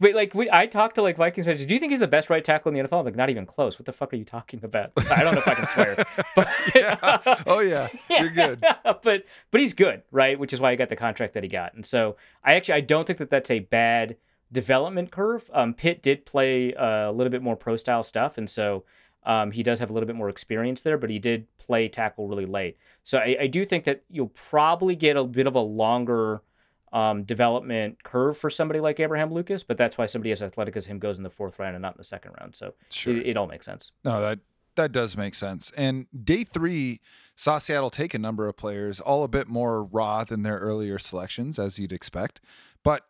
But 0.00 0.14
like 0.14 0.34
we, 0.34 0.50
I 0.50 0.66
talked 0.66 0.94
to 0.94 1.02
like 1.02 1.18
Vikings 1.18 1.46
fans. 1.46 1.64
Do 1.64 1.74
you 1.74 1.78
think 1.78 1.92
he's 1.92 2.00
the 2.00 2.08
best 2.08 2.30
right 2.30 2.42
tackle 2.42 2.70
in 2.70 2.74
the 2.74 2.88
NFL? 2.88 3.00
I'm 3.00 3.04
like, 3.04 3.16
not 3.16 3.28
even 3.28 3.44
close. 3.44 3.78
What 3.78 3.84
the 3.84 3.92
fuck 3.92 4.12
are 4.14 4.16
you 4.16 4.24
talking 4.24 4.64
about? 4.64 4.92
I 5.10 5.22
don't 5.22 5.34
know 5.34 5.40
if 5.40 5.48
I 5.48 5.54
can 5.54 5.66
swear. 5.66 5.96
But, 6.36 6.48
yeah. 6.74 7.18
Oh 7.46 7.58
yeah, 7.58 7.88
you're 8.10 8.30
good. 8.30 8.64
but 8.84 9.24
but 9.50 9.60
he's 9.60 9.74
good, 9.74 10.02
right? 10.10 10.38
Which 10.38 10.52
is 10.52 10.60
why 10.60 10.70
he 10.70 10.76
got 10.76 10.88
the 10.88 10.96
contract 10.96 11.34
that 11.34 11.42
he 11.42 11.48
got. 11.48 11.74
And 11.74 11.84
so 11.84 12.16
I 12.42 12.54
actually 12.54 12.74
I 12.74 12.80
don't 12.80 13.06
think 13.06 13.18
that 13.18 13.30
that's 13.30 13.50
a 13.50 13.58
bad 13.58 14.16
development 14.50 15.10
curve. 15.10 15.50
Um, 15.52 15.74
Pitt 15.74 16.02
did 16.02 16.24
play 16.24 16.72
uh, 16.74 17.10
a 17.10 17.12
little 17.12 17.30
bit 17.30 17.42
more 17.42 17.56
pro 17.56 17.76
style 17.76 18.02
stuff, 18.02 18.38
and 18.38 18.48
so 18.48 18.84
um, 19.24 19.50
he 19.50 19.62
does 19.62 19.80
have 19.80 19.90
a 19.90 19.92
little 19.92 20.06
bit 20.06 20.16
more 20.16 20.28
experience 20.28 20.82
there. 20.82 20.96
But 20.96 21.10
he 21.10 21.18
did 21.18 21.46
play 21.58 21.88
tackle 21.88 22.28
really 22.28 22.46
late. 22.46 22.78
So 23.02 23.18
I, 23.18 23.36
I 23.40 23.46
do 23.48 23.66
think 23.66 23.84
that 23.84 24.04
you'll 24.08 24.28
probably 24.28 24.94
get 24.94 25.16
a 25.16 25.24
bit 25.24 25.46
of 25.46 25.54
a 25.54 25.60
longer 25.60 26.42
um, 26.92 27.22
development 27.22 28.02
curve 28.02 28.36
for 28.36 28.50
somebody 28.50 28.80
like 28.80 28.98
Abraham 29.00 29.32
Lucas, 29.32 29.62
but 29.62 29.76
that's 29.78 29.96
why 29.96 30.06
somebody 30.06 30.32
as 30.32 30.42
athletic 30.42 30.76
as 30.76 30.86
him 30.86 30.98
goes 30.98 31.18
in 31.18 31.22
the 31.24 31.30
fourth 31.30 31.58
round 31.58 31.74
and 31.76 31.82
not 31.82 31.94
in 31.94 31.98
the 31.98 32.04
second 32.04 32.32
round. 32.40 32.56
So 32.56 32.74
Sure. 32.90 33.16
it, 33.16 33.28
it 33.28 33.36
all 33.36 33.46
makes 33.46 33.66
sense. 33.66 33.92
No, 34.04 34.20
that 34.20 34.40
that 34.76 34.92
does 34.92 35.16
make 35.16 35.34
sense. 35.34 35.70
And 35.76 36.06
day 36.24 36.44
three 36.44 37.00
saw 37.36 37.58
Seattle 37.58 37.90
take 37.90 38.14
a 38.14 38.18
number 38.18 38.48
of 38.48 38.56
players, 38.56 39.00
all 39.00 39.24
a 39.24 39.28
bit 39.28 39.48
more 39.48 39.82
raw 39.84 40.24
than 40.24 40.42
their 40.42 40.58
earlier 40.58 40.98
selections, 40.98 41.58
as 41.58 41.78
you'd 41.78 41.92
expect. 41.92 42.40
But 42.82 43.04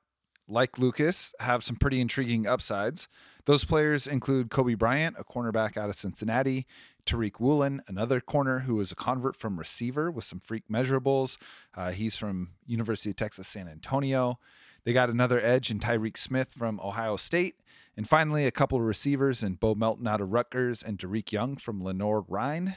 like 0.51 0.79
Lucas, 0.79 1.35
have 1.41 1.65
some 1.65 1.77
pretty 1.77 2.01
intriguing 2.01 2.47
upsides. 2.47 3.09
Those 3.47 3.65
players 3.65 4.07
include 4.07 4.51
Coby 4.51 4.77
Bryant, 4.77 5.17
a 5.19 5.25
cornerback 5.25 5.77
out 5.77 5.89
of 5.89 5.95
Cincinnati, 5.95 6.67
Tariq 7.07 7.41
Woolen, 7.41 7.83
another 7.89 8.21
corner 8.21 8.61
who 8.61 8.75
was 8.75 8.93
a 8.93 8.97
convert 8.97 9.37
from 9.37 9.59
receiver 9.59 10.11
with 10.11 10.25
some 10.25 10.41
freak 10.41 10.65
measurables. 10.71 11.39
Uh, 11.75 11.91
he's 11.91 12.17
from 12.17 12.51
University 12.67 13.11
of 13.11 13.17
Texas 13.17 13.49
San 13.49 13.69
Antonio. 13.69 14.39
They 14.85 14.93
got 14.93 15.11
another 15.11 15.41
edge 15.41 15.71
in 15.71 15.81
Tyreke 15.81 16.19
Smith 16.19 16.53
from 16.53 16.81
Ohio 16.81 17.17
State. 17.17 17.57
And 17.97 18.09
finally, 18.09 18.47
a 18.47 18.53
couple 18.53 18.79
of 18.79 18.85
receivers 18.85 19.43
in 19.43 19.55
Bo 19.55 19.75
Melton 19.75 20.07
out 20.07 20.21
of 20.21 20.33
Rutgers 20.33 20.83
and 20.83 20.99
Dareke 20.99 21.33
Young 21.33 21.57
from 21.57 21.83
Lenoir-Rhyne. 21.83 22.77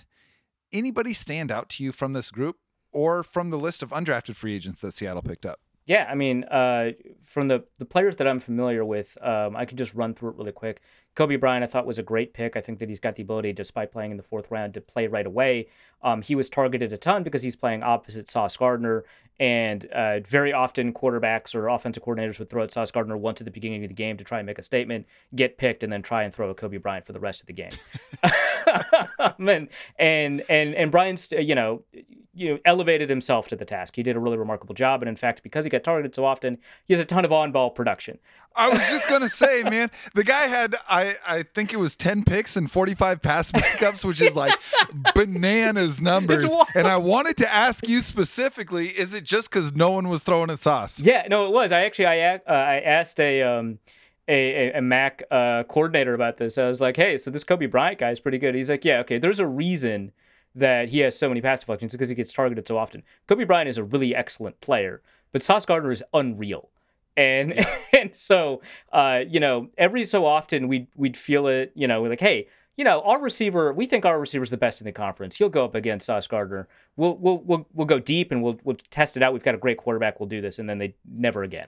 Anybody 0.72 1.14
stand 1.14 1.52
out 1.52 1.70
to 1.70 1.84
you 1.84 1.92
from 1.92 2.14
this 2.14 2.32
group? 2.32 2.58
or 2.94 3.24
from 3.24 3.50
the 3.50 3.58
list 3.58 3.84
of 3.84 3.90
undrafted 3.90 4.36
free 4.36 4.56
agents 4.56 4.82
that 4.82 4.94
Seattle 4.94 5.24
picked 5.24 5.46
up? 5.46 5.60
Yeah, 5.86 6.08
I 6.10 6.16
mean, 6.16 6.46
uh, 6.46 6.92
from 7.24 7.50
the 7.50 7.66
the 7.78 7.86
players 7.86 8.16
that 8.18 8.28
I'm 8.28 8.40
familiar 8.40 8.86
with, 8.86 9.18
um, 9.22 9.56
I 9.56 9.66
can 9.66 9.78
just 9.78 9.94
run 9.94 10.14
through 10.14 10.30
it 10.30 10.36
really 10.38 10.52
quick. 10.54 10.82
Coby 11.16 11.40
Bryant, 11.40 11.64
I 11.64 11.68
thought 11.68 11.86
was 11.86 12.00
a 12.00 12.04
great 12.04 12.34
pick. 12.34 12.56
I 12.56 12.62
think 12.62 12.80
that 12.80 12.90
he's 12.90 13.00
got 13.00 13.16
the 13.16 13.22
ability, 13.22 13.54
despite 13.54 13.92
playing 13.92 14.12
in 14.12 14.18
the 14.18 14.24
fourth 14.24 14.50
round, 14.50 14.74
to 14.74 14.82
play 14.82 15.08
right 15.08 15.26
away. 15.26 15.68
Um, 16.02 16.22
he 16.22 16.36
was 16.36 16.50
targeted 16.50 16.92
a 16.92 16.98
ton 16.98 17.24
because 17.24 17.44
he's 17.44 17.56
playing 17.56 17.84
opposite 17.84 18.32
Sauce 18.32 18.58
Gardner, 18.58 19.04
and 19.40 19.86
uh, 19.88 20.22
very 20.22 20.54
often 20.54 20.94
quarterbacks 20.94 21.54
or 21.54 21.68
offensive 21.68 22.04
coordinators 22.04 22.40
would 22.40 22.50
throw 22.50 22.64
at 22.64 22.74
Sauce 22.74 22.92
Gardner 22.92 23.18
once 23.18 23.42
at 23.42 23.46
the 23.46 23.52
beginning 23.52 23.84
of 23.84 23.90
the 23.90 23.94
game 23.94 24.18
to 24.18 24.24
try 24.24 24.40
and 24.40 24.46
make 24.46 24.58
a 24.58 24.64
statement, 24.64 25.06
get 25.36 25.58
picked, 25.58 25.84
and 25.84 25.92
then 25.92 26.02
try 26.02 26.24
and 26.24 26.34
throw 26.34 26.50
a 26.50 26.56
Coby 26.56 26.82
Bryant 26.82 27.06
for 27.06 27.14
the 27.14 27.20
rest 27.20 27.42
of 27.42 27.48
the 27.48 27.54
game. 27.54 27.72
and 29.38 29.70
and 30.00 30.44
and 30.50 30.74
and 30.76 30.92
Bryant's, 30.92 31.30
you 31.32 31.56
know, 31.56 31.84
you 32.34 32.54
know, 32.54 32.60
elevated 32.66 33.10
himself 33.10 33.48
to 33.50 33.56
the 33.56 33.66
task. 33.66 33.96
He 33.96 34.04
did 34.04 34.16
a 34.16 34.20
really 34.20 34.38
remarkable 34.38 34.74
job, 34.74 35.02
and 35.02 35.10
in 35.10 35.16
fact, 35.16 35.44
because 35.44 35.66
he 35.66 35.70
got 35.70 35.84
targeted 35.84 36.16
so 36.16 36.26
often, 36.26 36.58
he 36.86 36.94
has 36.94 37.02
a 37.02 37.06
ton 37.06 37.26
of 37.26 37.32
on-ball 37.32 37.72
production. 37.72 38.18
I 38.56 38.70
was 38.70 38.80
just 38.90 39.08
gonna 39.10 39.30
say, 39.30 39.64
man, 39.64 39.90
the 40.14 40.24
guy 40.24 40.44
had 40.48 40.76
I 40.88 41.16
I 41.26 41.44
think 41.44 41.74
it 41.74 41.78
was 41.78 41.96
ten 41.96 42.24
picks 42.24 42.56
and 42.56 42.70
forty 42.70 42.96
five 42.96 43.22
pass 43.22 43.52
pickups, 43.54 44.06
which 44.06 44.22
is 44.22 44.36
like 44.36 44.54
bananas 45.16 46.02
numbers. 46.02 46.54
And 46.76 46.88
I 46.88 46.98
wanted 46.98 47.38
to 47.38 47.52
ask 47.52 47.88
you 47.88 48.02
specifically: 48.02 48.88
Is 48.88 49.14
it 49.14 49.24
just 49.24 49.50
because 49.50 49.74
no 49.74 49.92
one 49.92 50.10
was 50.10 50.24
throwing 50.24 50.50
a 50.50 50.58
sauce? 50.58 51.00
Yeah, 51.00 51.28
no, 51.30 51.48
it 51.48 51.52
was. 51.52 51.72
I 51.72 51.82
actually 51.84 52.06
I 52.06 52.36
uh, 52.36 52.40
I 52.48 52.80
asked 52.80 53.20
a 53.20 53.42
um 53.42 53.80
a, 54.28 54.70
a, 54.70 54.78
a 54.78 54.82
Mac 54.82 55.24
uh, 55.32 55.64
coordinator 55.64 56.14
about 56.14 56.38
this. 56.38 56.58
I 56.58 56.68
was 56.68 56.80
like, 56.80 56.96
hey, 56.96 57.18
so 57.18 57.30
this 57.30 57.44
Coby 57.44 57.70
Bryant 57.70 58.00
guy 58.00 58.12
is 58.12 58.20
pretty 58.20 58.38
good. 58.38 58.56
He's 58.56 58.70
like, 58.70 58.86
yeah, 58.86 59.00
okay. 59.00 59.18
There's 59.18 59.40
a 59.40 59.48
reason 59.48 60.14
that 60.56 60.90
he 60.90 61.00
has 61.00 61.18
so 61.18 61.28
many 61.28 61.42
pass 61.42 61.62
deflections 61.62 61.92
because 61.92 62.10
he 62.10 62.16
gets 62.16 62.34
targeted 62.34 62.68
so 62.68 62.78
often. 62.78 63.04
Coby 63.28 63.48
Bryant 63.48 63.70
is 63.70 63.78
a 63.78 63.84
really 63.84 64.16
excellent 64.16 64.62
player, 64.62 65.02
but 65.32 65.42
Sauce 65.42 65.66
Gardner 65.66 65.92
is 65.92 66.04
unreal. 66.14 66.70
And 67.16 67.54
yeah. 67.56 67.78
and 68.00 68.16
so 68.16 68.62
uh, 68.92 69.22
you 69.28 69.40
know, 69.40 69.70
every 69.78 70.06
so 70.06 70.26
often 70.26 70.68
we'd 70.68 70.88
we'd 70.96 71.18
feel 71.18 71.48
it, 71.48 71.72
you 71.76 71.88
know, 71.88 72.02
we're 72.02 72.10
like, 72.10 72.22
hey, 72.22 72.48
you 72.76 72.84
know, 72.84 73.02
our 73.02 73.20
receiver, 73.20 73.72
we 73.72 73.86
think 73.86 74.06
our 74.06 74.20
receiver 74.20 74.44
is 74.44 74.50
the 74.50 74.58
best 74.58 74.82
in 74.82 74.86
the 74.86 74.92
conference. 74.92 75.36
He'll 75.36 75.50
go 75.50 75.64
up 75.64 75.76
against 75.76 76.08
Sauce 76.08 76.28
Gardner. 76.28 76.68
We'll 76.96 77.16
we'll 77.18 77.38
we'll 77.38 77.68
we'll 77.74 77.88
go 77.88 78.00
deep 78.00 78.32
and 78.32 78.42
we'll 78.42 78.60
we'll 78.64 78.78
test 78.90 79.16
it 79.16 79.24
out. 79.24 79.34
We've 79.34 79.44
got 79.44 79.56
a 79.56 79.60
great 79.60 79.78
quarterback. 79.78 80.20
We'll 80.20 80.30
do 80.30 80.42
this, 80.42 80.60
and 80.60 80.70
then 80.70 80.80
they 80.80 80.96
never 81.08 81.44
again. 81.44 81.68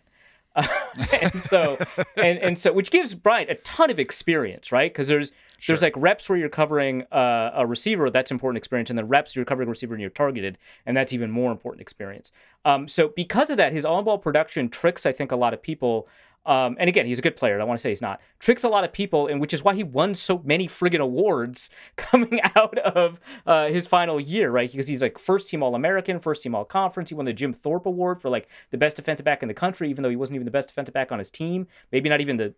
Uh, 0.55 0.67
and 1.21 1.39
so 1.39 1.77
and 2.17 2.39
and 2.39 2.57
so 2.57 2.73
which 2.73 2.89
gives 2.89 3.13
Bryant 3.13 3.51
a 3.51 3.55
ton 3.55 3.91
of 3.91 3.99
experience, 3.99 4.71
right? 4.71 4.91
Because 4.91 5.07
there's 5.07 5.31
sure. 5.57 5.73
there's 5.73 5.81
like 5.81 5.95
reps 5.95 6.29
where 6.29 6.37
you're 6.37 6.49
covering 6.49 7.03
uh, 7.11 7.51
a 7.53 7.65
receiver, 7.65 8.09
that's 8.09 8.31
important 8.31 8.57
experience, 8.57 8.89
and 8.89 8.97
then 8.97 9.07
reps 9.07 9.35
you're 9.35 9.45
covering 9.45 9.67
a 9.67 9.71
receiver 9.71 9.93
and 9.93 10.01
you're 10.01 10.09
targeted, 10.09 10.57
and 10.85 10.95
that's 10.95 11.13
even 11.13 11.31
more 11.31 11.51
important 11.51 11.81
experience. 11.81 12.31
Um, 12.63 12.87
so 12.87 13.09
because 13.15 13.49
of 13.49 13.57
that, 13.57 13.73
his 13.73 13.85
on-ball 13.85 14.17
production 14.19 14.69
tricks 14.69 15.05
I 15.05 15.11
think 15.11 15.31
a 15.31 15.35
lot 15.35 15.53
of 15.53 15.61
people 15.61 16.07
um, 16.45 16.77
and 16.79 16.87
again, 16.87 17.07
he's 17.07 17.17
a 17.17 17.23
good 17.23 17.35
player. 17.35 17.59
I 17.59 17.63
want 17.63 17.79
to 17.79 17.81
say 17.81 17.89
he's 17.89 18.01
not. 18.01 18.21
Tricks 18.39 18.63
a 18.63 18.69
lot 18.69 18.83
of 18.83 18.93
people, 18.93 19.27
and 19.27 19.41
which 19.41 19.53
is 19.53 19.63
why 19.63 19.73
he 19.73 19.83
won 19.83 20.13
so 20.13 20.41
many 20.45 20.67
friggin' 20.67 20.99
awards 20.99 21.69
coming 21.95 22.39
out 22.55 22.77
of 22.77 23.19
uh, 23.47 23.67
his 23.67 23.87
final 23.87 24.19
year, 24.19 24.51
right? 24.51 24.71
Because 24.71 24.87
he's 24.87 25.01
like 25.01 25.17
first 25.17 25.49
team 25.49 25.63
All 25.63 25.73
American, 25.73 26.19
first 26.19 26.43
team 26.43 26.53
All 26.53 26.65
Conference. 26.65 27.09
He 27.09 27.15
won 27.15 27.25
the 27.25 27.33
Jim 27.33 27.53
Thorpe 27.53 27.85
Award 27.85 28.21
for 28.21 28.29
like 28.29 28.47
the 28.69 28.77
best 28.77 28.95
defensive 28.95 29.25
back 29.25 29.41
in 29.41 29.47
the 29.47 29.53
country, 29.53 29.89
even 29.89 30.03
though 30.03 30.09
he 30.09 30.15
wasn't 30.15 30.35
even 30.35 30.45
the 30.45 30.51
best 30.51 30.67
defensive 30.67 30.93
back 30.93 31.11
on 31.11 31.19
his 31.19 31.31
team. 31.31 31.67
Maybe 31.91 32.09
not 32.09 32.21
even 32.21 32.37
the 32.37 32.53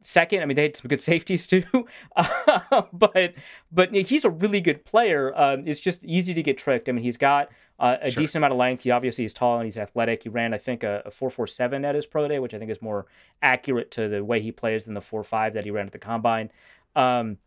second. 0.00 0.42
I 0.42 0.46
mean, 0.46 0.56
they 0.56 0.62
had 0.62 0.76
some 0.76 0.88
good 0.88 1.00
safeties 1.00 1.46
too, 1.46 1.64
uh, 2.16 2.82
but 2.92 3.34
but 3.70 3.94
he's 3.94 4.24
a 4.24 4.30
really 4.30 4.60
good 4.60 4.84
player. 4.84 5.38
Um, 5.38 5.66
it's 5.66 5.80
just 5.80 6.02
easy 6.04 6.34
to 6.34 6.42
get 6.42 6.58
tricked. 6.58 6.88
I 6.88 6.92
mean, 6.92 7.04
he's 7.04 7.16
got 7.16 7.48
uh, 7.78 7.96
a 8.02 8.10
sure. 8.10 8.22
decent 8.22 8.40
amount 8.40 8.52
of 8.52 8.58
length. 8.58 8.84
He 8.84 8.90
obviously 8.90 9.24
is 9.24 9.32
tall 9.32 9.56
and 9.56 9.64
he's 9.64 9.76
athletic. 9.76 10.24
He 10.24 10.28
ran, 10.28 10.52
I 10.52 10.58
think, 10.58 10.82
a, 10.82 11.02
a 11.06 11.10
four 11.10 11.30
four 11.30 11.46
seven 11.46 11.84
at 11.84 11.94
his 11.94 12.06
pro 12.06 12.26
day, 12.28 12.38
which 12.38 12.54
I 12.54 12.58
think 12.58 12.70
is 12.70 12.82
more 12.82 13.06
accurate 13.42 13.90
to 13.92 14.08
the 14.08 14.24
way 14.24 14.40
he 14.40 14.52
plays 14.52 14.84
than 14.84 14.94
the 14.94 15.00
four 15.00 15.22
five 15.22 15.54
that 15.54 15.64
he 15.64 15.70
ran 15.70 15.86
at 15.86 15.92
the 15.92 15.98
combine. 15.98 16.50
Um, 16.96 17.38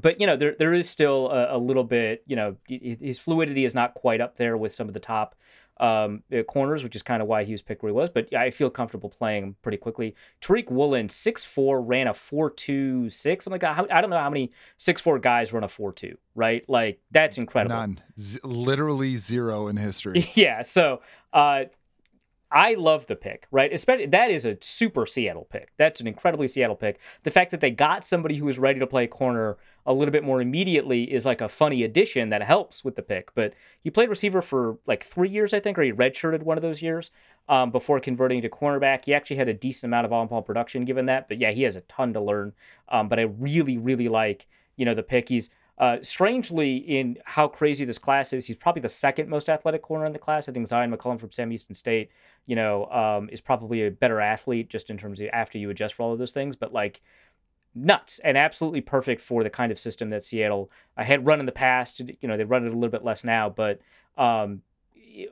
but 0.00 0.20
you 0.20 0.26
know, 0.26 0.36
there 0.36 0.54
there 0.58 0.74
is 0.74 0.88
still 0.88 1.30
a, 1.30 1.56
a 1.56 1.58
little 1.58 1.84
bit. 1.84 2.22
You 2.26 2.36
know, 2.36 2.56
his 2.68 3.18
fluidity 3.18 3.64
is 3.64 3.74
not 3.74 3.94
quite 3.94 4.20
up 4.20 4.36
there 4.36 4.56
with 4.56 4.72
some 4.72 4.88
of 4.88 4.94
the 4.94 5.00
top 5.00 5.34
um, 5.78 6.22
corners, 6.48 6.82
which 6.82 6.96
is 6.96 7.02
kind 7.02 7.22
of 7.22 7.28
why 7.28 7.44
he 7.44 7.52
was 7.52 7.62
picked 7.62 7.82
where 7.82 7.90
he 7.90 7.94
was. 7.94 8.10
But 8.10 8.34
I 8.34 8.50
feel 8.50 8.70
comfortable 8.70 9.10
playing 9.10 9.42
him 9.42 9.56
pretty 9.62 9.78
quickly. 9.78 10.14
Tariq 10.40 10.70
Woolen, 10.70 11.08
6'4, 11.08 11.82
ran 11.84 12.06
a 12.06 12.12
4'2'6. 12.12 13.46
I'm 13.46 13.52
like, 13.52 13.64
I 13.64 14.00
don't 14.00 14.10
know 14.10 14.18
how 14.18 14.30
many 14.30 14.52
6'4 14.78 15.20
guys 15.20 15.52
run 15.52 15.64
a 15.64 15.68
4'2, 15.68 16.16
right? 16.34 16.68
Like, 16.68 17.00
that's 17.10 17.38
incredible. 17.38 17.76
None. 17.76 18.00
Z- 18.18 18.40
literally 18.42 19.16
zero 19.16 19.68
in 19.68 19.76
history. 19.76 20.30
yeah. 20.34 20.62
So, 20.62 21.02
uh, 21.32 21.64
I 22.50 22.74
love 22.74 23.06
the 23.06 23.16
pick, 23.16 23.48
right? 23.50 23.72
Especially 23.72 24.06
that 24.06 24.30
is 24.30 24.44
a 24.44 24.56
super 24.60 25.04
Seattle 25.04 25.46
pick. 25.50 25.70
That's 25.76 26.00
an 26.00 26.06
incredibly 26.06 26.46
Seattle 26.46 26.76
pick. 26.76 26.98
The 27.24 27.30
fact 27.30 27.50
that 27.50 27.60
they 27.60 27.70
got 27.70 28.06
somebody 28.06 28.36
who 28.36 28.48
is 28.48 28.58
ready 28.58 28.78
to 28.78 28.86
play 28.86 29.06
corner 29.08 29.56
a 29.84 29.92
little 29.92 30.12
bit 30.12 30.24
more 30.24 30.40
immediately 30.40 31.12
is 31.12 31.26
like 31.26 31.40
a 31.40 31.48
funny 31.48 31.82
addition 31.82 32.28
that 32.28 32.42
helps 32.42 32.84
with 32.84 32.94
the 32.94 33.02
pick. 33.02 33.34
But 33.34 33.54
he 33.80 33.90
played 33.90 34.08
receiver 34.08 34.42
for 34.42 34.78
like 34.86 35.02
three 35.02 35.28
years, 35.28 35.52
I 35.52 35.60
think, 35.60 35.76
or 35.78 35.82
he 35.82 35.92
redshirted 35.92 36.42
one 36.42 36.56
of 36.56 36.62
those 36.62 36.82
years 36.82 37.10
um, 37.48 37.70
before 37.70 37.98
converting 37.98 38.42
to 38.42 38.48
cornerback. 38.48 39.06
He 39.06 39.14
actually 39.14 39.36
had 39.36 39.48
a 39.48 39.54
decent 39.54 39.84
amount 39.84 40.06
of 40.06 40.12
on-ball 40.12 40.42
production 40.42 40.84
given 40.84 41.06
that. 41.06 41.28
But 41.28 41.40
yeah, 41.40 41.50
he 41.50 41.62
has 41.62 41.74
a 41.74 41.82
ton 41.82 42.12
to 42.12 42.20
learn. 42.20 42.52
Um, 42.88 43.08
but 43.08 43.18
I 43.18 43.22
really, 43.22 43.76
really 43.76 44.08
like 44.08 44.46
you 44.76 44.84
know 44.84 44.94
the 44.94 45.02
pick. 45.02 45.28
He's 45.30 45.50
uh, 45.78 45.98
strangely, 46.02 46.76
in 46.76 47.18
how 47.24 47.48
crazy 47.48 47.84
this 47.84 47.98
class 47.98 48.32
is, 48.32 48.46
he's 48.46 48.56
probably 48.56 48.82
the 48.82 48.88
second 48.88 49.28
most 49.28 49.48
athletic 49.48 49.82
corner 49.82 50.06
in 50.06 50.12
the 50.12 50.18
class. 50.18 50.48
I 50.48 50.52
think 50.52 50.66
Zyon 50.66 50.94
McCollum 50.94 51.20
from 51.20 51.32
Sam 51.32 51.50
Houston 51.50 51.74
State, 51.74 52.10
you 52.46 52.56
know, 52.56 52.86
um, 52.86 53.28
is 53.30 53.40
probably 53.40 53.86
a 53.86 53.90
better 53.90 54.20
athlete 54.20 54.70
just 54.70 54.88
in 54.88 54.96
terms 54.96 55.20
of 55.20 55.28
after 55.32 55.58
you 55.58 55.68
adjust 55.70 55.94
for 55.94 56.02
all 56.04 56.12
of 56.12 56.18
those 56.18 56.32
things. 56.32 56.56
But 56.56 56.72
like, 56.72 57.02
nuts 57.76 58.18
and 58.24 58.38
absolutely 58.38 58.80
perfect 58.80 59.20
for 59.20 59.44
the 59.44 59.50
kind 59.50 59.70
of 59.70 59.78
system 59.78 60.08
that 60.08 60.24
Seattle 60.24 60.70
had 60.96 61.26
run 61.26 61.40
in 61.40 61.46
the 61.46 61.52
past. 61.52 62.00
You 62.00 62.28
know, 62.28 62.36
they 62.36 62.44
run 62.44 62.64
it 62.64 62.72
a 62.72 62.74
little 62.74 62.88
bit 62.88 63.04
less 63.04 63.22
now, 63.22 63.50
but 63.50 63.80
um, 64.16 64.62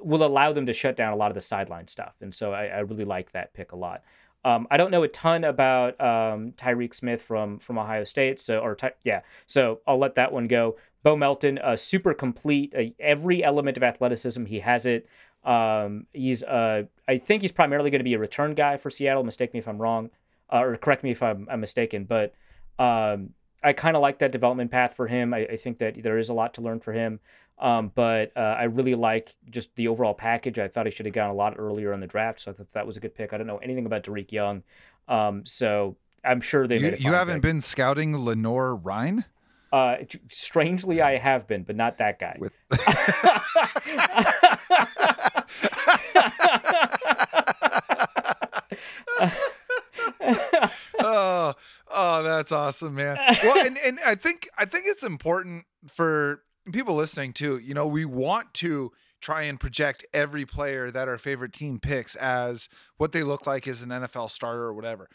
will 0.00 0.22
allow 0.22 0.52
them 0.52 0.66
to 0.66 0.72
shut 0.72 0.96
down 0.96 1.12
a 1.12 1.16
lot 1.16 1.30
of 1.30 1.34
the 1.34 1.40
sideline 1.40 1.88
stuff. 1.88 2.14
And 2.20 2.34
so 2.34 2.52
I, 2.52 2.66
I 2.66 2.78
really 2.80 3.04
like 3.04 3.32
that 3.32 3.54
pick 3.54 3.72
a 3.72 3.76
lot. 3.76 4.02
Um, 4.44 4.66
I 4.70 4.76
don't 4.76 4.90
know 4.90 5.02
a 5.02 5.08
ton 5.08 5.44
about 5.44 5.98
um, 6.00 6.52
Tyreke 6.52 6.94
Smith 6.94 7.22
from 7.22 7.58
from 7.58 7.78
Ohio 7.78 8.04
State, 8.04 8.40
so 8.40 8.58
or 8.58 8.74
ty- 8.74 8.92
yeah, 9.02 9.20
so 9.46 9.80
I'll 9.86 9.98
let 9.98 10.14
that 10.16 10.32
one 10.32 10.46
go. 10.46 10.76
Bo 11.02 11.16
Melton, 11.16 11.58
uh, 11.58 11.76
super 11.76 12.14
complete, 12.14 12.74
uh, 12.76 12.84
every 12.98 13.42
element 13.42 13.76
of 13.76 13.82
athleticism 13.82 14.46
he 14.46 14.60
has 14.60 14.86
it. 14.86 15.06
Um, 15.44 16.06
he's 16.12 16.42
uh, 16.42 16.84
I 17.08 17.18
think 17.18 17.42
he's 17.42 17.52
primarily 17.52 17.90
going 17.90 18.00
to 18.00 18.04
be 18.04 18.14
a 18.14 18.18
return 18.18 18.54
guy 18.54 18.76
for 18.76 18.90
Seattle. 18.90 19.24
Mistake 19.24 19.52
me 19.52 19.60
if 19.60 19.68
I'm 19.68 19.80
wrong 19.80 20.10
uh, 20.52 20.60
or 20.60 20.76
correct 20.76 21.02
me 21.02 21.10
if 21.10 21.22
I'm, 21.22 21.46
I'm 21.50 21.60
mistaken, 21.60 22.04
but 22.04 22.34
um, 22.78 23.30
I 23.62 23.72
kind 23.72 23.96
of 23.96 24.02
like 24.02 24.18
that 24.18 24.32
development 24.32 24.70
path 24.70 24.94
for 24.94 25.06
him. 25.06 25.32
I, 25.32 25.46
I, 25.46 25.56
think 25.56 25.78
that 25.78 26.02
there 26.02 26.18
is 26.18 26.28
a 26.28 26.34
lot 26.34 26.54
to 26.54 26.60
learn 26.60 26.80
for 26.80 26.92
him. 26.92 27.20
Um, 27.58 27.92
but 27.94 28.32
uh, 28.36 28.40
I 28.40 28.64
really 28.64 28.94
like 28.94 29.34
just 29.48 29.74
the 29.76 29.88
overall 29.88 30.14
package. 30.14 30.58
I 30.58 30.68
thought 30.68 30.86
he 30.86 30.92
should 30.92 31.06
have 31.06 31.14
gone 31.14 31.30
a 31.30 31.34
lot 31.34 31.54
earlier 31.56 31.92
in 31.92 32.00
the 32.00 32.06
draft, 32.06 32.40
so 32.40 32.50
I 32.50 32.54
thought 32.54 32.72
that 32.72 32.86
was 32.86 32.96
a 32.96 33.00
good 33.00 33.14
pick. 33.14 33.32
I 33.32 33.38
don't 33.38 33.46
know 33.46 33.58
anything 33.58 33.86
about 33.86 34.02
Dareke 34.02 34.32
Young, 34.32 34.62
um, 35.08 35.46
so 35.46 35.96
I'm 36.24 36.40
sure 36.40 36.66
they. 36.66 36.78
You, 36.78 36.96
you 36.98 37.12
haven't 37.12 37.36
pick. 37.36 37.42
been 37.42 37.60
scouting 37.60 38.16
Lenoir-Rhyne. 38.16 39.24
Uh, 39.72 39.96
strangely, 40.30 41.00
I 41.00 41.18
have 41.18 41.48
been, 41.48 41.64
but 41.64 41.74
not 41.74 41.98
that 41.98 42.20
guy. 42.20 42.36
With 42.38 42.52
oh, 51.00 51.54
oh, 51.90 52.22
that's 52.22 52.52
awesome, 52.52 52.94
man. 52.94 53.16
Well, 53.42 53.66
and, 53.66 53.76
and 53.84 53.98
I 54.06 54.14
think 54.14 54.48
I 54.56 54.64
think 54.64 54.84
it's 54.86 55.02
important 55.02 55.64
for 55.92 56.44
people 56.72 56.94
listening 56.94 57.32
too. 57.32 57.58
You 57.58 57.74
know, 57.74 57.86
we 57.86 58.04
want 58.04 58.54
to 58.54 58.92
try 59.20 59.42
and 59.42 59.58
project 59.58 60.04
every 60.12 60.44
player 60.44 60.90
that 60.90 61.08
our 61.08 61.18
favorite 61.18 61.52
team 61.52 61.78
picks 61.78 62.14
as 62.16 62.68
what 62.98 63.12
they 63.12 63.22
look 63.22 63.46
like 63.46 63.66
as 63.66 63.82
an 63.82 63.88
NFL 63.88 64.30
starter 64.30 64.64
or 64.64 64.74
whatever. 64.74 65.08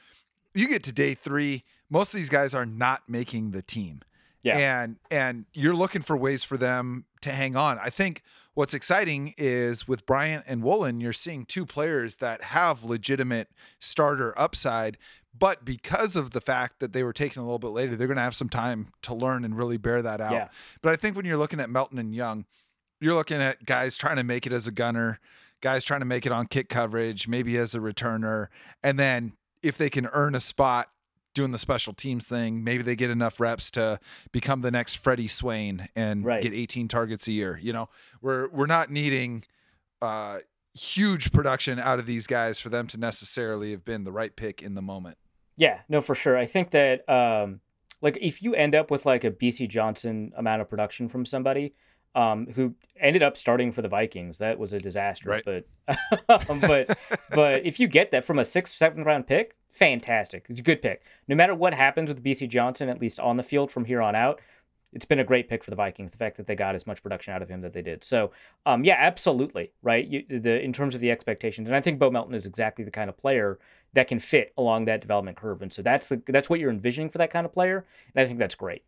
You 0.53 0.67
get 0.67 0.83
to 0.83 0.91
day 0.91 1.13
three, 1.13 1.63
most 1.89 2.13
of 2.13 2.17
these 2.17 2.29
guys 2.29 2.55
are 2.55 2.65
not 2.65 3.03
making 3.07 3.51
the 3.51 3.61
team. 3.61 4.01
Yeah. 4.43 4.57
And 4.57 4.97
and 5.11 5.45
you're 5.53 5.75
looking 5.75 6.01
for 6.01 6.15
ways 6.15 6.43
for 6.43 6.57
them 6.57 7.05
to 7.21 7.31
hang 7.31 7.55
on. 7.55 7.77
I 7.79 7.89
think 7.89 8.21
what's 8.53 8.73
exciting 8.73 9.33
is 9.37 9.87
with 9.87 10.05
Bryant 10.05 10.45
and 10.47 10.63
Woolen, 10.63 10.99
you're 10.99 11.13
seeing 11.13 11.45
two 11.45 11.65
players 11.65 12.17
that 12.17 12.41
have 12.41 12.83
legitimate 12.83 13.49
starter 13.79 14.37
upside, 14.37 14.97
but 15.37 15.63
because 15.63 16.15
of 16.15 16.31
the 16.31 16.41
fact 16.41 16.79
that 16.79 16.93
they 16.93 17.03
were 17.03 17.13
taken 17.13 17.41
a 17.41 17.45
little 17.45 17.59
bit 17.59 17.69
later, 17.69 17.95
they're 17.95 18.07
going 18.07 18.17
to 18.17 18.23
have 18.23 18.35
some 18.35 18.49
time 18.49 18.91
to 19.03 19.13
learn 19.13 19.45
and 19.45 19.57
really 19.57 19.77
bear 19.77 20.01
that 20.01 20.21
out. 20.21 20.31
Yeah. 20.31 20.47
But 20.81 20.91
I 20.91 20.95
think 20.95 21.15
when 21.15 21.25
you're 21.25 21.37
looking 21.37 21.59
at 21.59 21.69
Melton 21.69 21.97
and 21.99 22.13
Young, 22.13 22.45
you're 22.99 23.13
looking 23.13 23.41
at 23.41 23.65
guys 23.65 23.97
trying 23.97 24.17
to 24.17 24.23
make 24.23 24.45
it 24.45 24.51
as 24.51 24.67
a 24.67 24.71
gunner, 24.71 25.19
guys 25.61 25.83
trying 25.83 26.01
to 26.01 26.05
make 26.05 26.25
it 26.25 26.31
on 26.31 26.47
kick 26.47 26.69
coverage, 26.69 27.27
maybe 27.27 27.57
as 27.57 27.73
a 27.75 27.79
returner, 27.79 28.47
and 28.83 28.99
then 28.99 29.33
if 29.61 29.77
they 29.77 29.89
can 29.89 30.07
earn 30.07 30.35
a 30.35 30.39
spot 30.39 30.89
doing 31.33 31.51
the 31.51 31.57
special 31.57 31.93
teams 31.93 32.25
thing. 32.25 32.63
Maybe 32.63 32.83
they 32.83 32.95
get 32.95 33.09
enough 33.09 33.39
reps 33.39 33.69
to 33.71 33.99
become 34.31 34.61
the 34.61 34.71
next 34.71 34.95
Freddie 34.95 35.27
Swain 35.27 35.87
and 35.95 36.25
Right. 36.25 36.41
get 36.41 36.53
18 36.53 36.87
targets 36.87 37.27
a 37.27 37.31
year. 37.31 37.59
You 37.61 37.73
know, 37.73 37.89
we're 38.21 38.49
we're 38.49 38.65
not 38.65 38.89
needing 38.91 39.43
uh, 40.01 40.39
huge 40.73 41.31
production 41.31 41.79
out 41.79 41.99
of 41.99 42.05
these 42.05 42.25
guys 42.27 42.59
for 42.59 42.69
them 42.69 42.87
to 42.87 42.97
necessarily 42.97 43.71
have 43.71 43.83
been 43.85 44.03
the 44.03 44.11
right 44.11 44.35
pick 44.35 44.61
in 44.61 44.75
the 44.75 44.81
moment. 44.81 45.17
Yeah, 45.57 45.79
no, 45.89 45.99
for 46.01 46.15
sure. 46.15 46.37
I 46.37 46.45
think 46.45 46.71
that 46.71 47.07
um, 47.09 47.59
like 48.01 48.17
if 48.21 48.41
you 48.41 48.55
end 48.55 48.75
up 48.75 48.89
with 48.89 49.05
like 49.05 49.23
a 49.23 49.31
Bisi 49.31 49.67
Johnson 49.67 50.31
amount 50.37 50.61
of 50.61 50.69
production 50.69 51.09
from 51.09 51.25
somebody 51.25 51.73
um, 52.15 52.47
who 52.55 52.75
ended 52.99 53.21
up 53.21 53.35
starting 53.37 53.71
for 53.71 53.81
the 53.81 53.87
Vikings, 53.89 54.37
that 54.37 54.57
was 54.57 54.73
a 54.73 54.79
disaster. 54.79 55.29
Right. 55.29 55.43
But 55.45 55.65
but 56.61 56.97
but 57.35 57.65
if 57.65 57.79
you 57.79 57.87
get 57.87 58.11
that 58.11 58.23
from 58.23 58.39
a 58.39 58.45
sixth, 58.45 58.75
seventh 58.77 59.05
round 59.05 59.27
pick, 59.27 59.57
fantastic. 59.69 60.45
It's 60.49 60.59
a 60.59 60.63
good 60.63 60.81
pick. 60.81 61.01
No 61.27 61.35
matter 61.35 61.55
what 61.55 61.73
happens 61.73 62.09
with 62.09 62.23
Bisi 62.23 62.47
Johnson, 62.47 62.89
at 62.89 62.99
least 62.99 63.19
on 63.19 63.37
the 63.37 63.43
field 63.43 63.71
from 63.71 63.85
here 63.85 64.01
on 64.01 64.15
out, 64.15 64.41
it's 64.91 65.05
been 65.05 65.19
a 65.19 65.23
great 65.23 65.47
pick 65.47 65.63
for 65.63 65.69
the 65.69 65.75
Vikings. 65.75 66.11
The 66.11 66.17
fact 66.17 66.37
that 66.37 66.47
they 66.47 66.55
got 66.55 66.75
as 66.75 66.87
much 66.87 67.03
production 67.03 67.33
out 67.33 67.41
of 67.41 67.49
him 67.49 67.61
that 67.61 67.73
they 67.73 67.81
did. 67.81 68.03
So, 68.03 68.31
um, 68.65 68.83
yeah, 68.83 68.95
absolutely, 68.97 69.71
right. 69.81 70.07
You, 70.07 70.25
the 70.27 70.59
in 70.61 70.73
terms 70.73 70.95
of 70.95 71.01
the 71.01 71.11
expectations, 71.11 71.67
and 71.67 71.75
I 71.75 71.81
think 71.81 71.99
Bo 71.99 72.09
Melton 72.09 72.33
is 72.33 72.45
exactly 72.45 72.83
the 72.83 72.91
kind 72.91 73.09
of 73.09 73.17
player 73.17 73.59
that 73.93 74.07
can 74.07 74.19
fit 74.19 74.53
along 74.57 74.85
that 74.85 75.01
development 75.01 75.37
curve, 75.37 75.61
and 75.61 75.71
so 75.71 75.81
that's 75.81 76.09
the 76.09 76.21
that's 76.27 76.49
what 76.49 76.59
you're 76.59 76.71
envisioning 76.71 77.09
for 77.09 77.19
that 77.19 77.31
kind 77.31 77.45
of 77.45 77.53
player, 77.53 77.85
and 78.15 78.23
I 78.23 78.27
think 78.27 78.39
that's 78.39 78.55
great. 78.55 78.83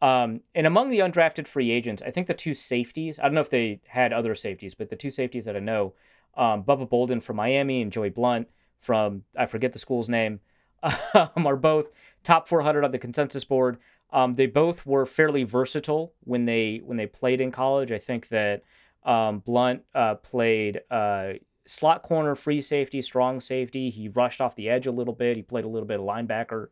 Um, 0.00 0.40
and 0.54 0.66
among 0.66 0.90
the 0.90 0.98
undrafted 0.98 1.46
free 1.46 1.70
agents, 1.70 2.02
I 2.04 2.10
think 2.10 2.26
the 2.26 2.34
two 2.34 2.54
safeties. 2.54 3.18
I 3.18 3.24
don't 3.24 3.34
know 3.34 3.40
if 3.40 3.50
they 3.50 3.80
had 3.88 4.12
other 4.12 4.34
safeties, 4.34 4.74
but 4.74 4.90
the 4.90 4.96
two 4.96 5.10
safeties 5.10 5.44
that 5.44 5.54
I 5.54 5.60
know, 5.60 5.92
um, 6.36 6.64
Bubba 6.64 6.88
Bolden 6.88 7.20
from 7.20 7.36
Miami 7.36 7.82
and 7.82 7.92
Joey 7.92 8.08
Blount 8.08 8.48
from 8.82 9.24
I 9.36 9.46
forget 9.46 9.72
the 9.72 9.78
school's 9.78 10.08
name, 10.08 10.40
um, 10.82 11.46
are 11.46 11.56
both 11.56 11.86
top 12.22 12.48
400 12.48 12.84
on 12.84 12.90
the 12.90 12.98
consensus 12.98 13.44
board. 13.44 13.78
Um, 14.12 14.34
they 14.34 14.46
both 14.46 14.84
were 14.84 15.06
fairly 15.06 15.44
versatile 15.44 16.12
when 16.24 16.44
they 16.44 16.80
when 16.84 16.98
they 16.98 17.06
played 17.06 17.40
in 17.40 17.50
college. 17.50 17.90
I 17.90 17.98
think 17.98 18.28
that 18.28 18.62
um, 19.04 19.38
Blount 19.38 19.82
uh, 19.94 20.16
played 20.16 20.82
uh, 20.90 21.34
slot 21.66 22.02
corner, 22.02 22.34
free 22.34 22.60
safety, 22.60 23.00
strong 23.00 23.40
safety. 23.40 23.88
He 23.90 24.08
rushed 24.08 24.40
off 24.40 24.54
the 24.54 24.68
edge 24.68 24.86
a 24.86 24.92
little 24.92 25.14
bit. 25.14 25.36
He 25.36 25.42
played 25.42 25.64
a 25.64 25.68
little 25.68 25.88
bit 25.88 25.98
of 25.98 26.06
linebacker. 26.06 26.68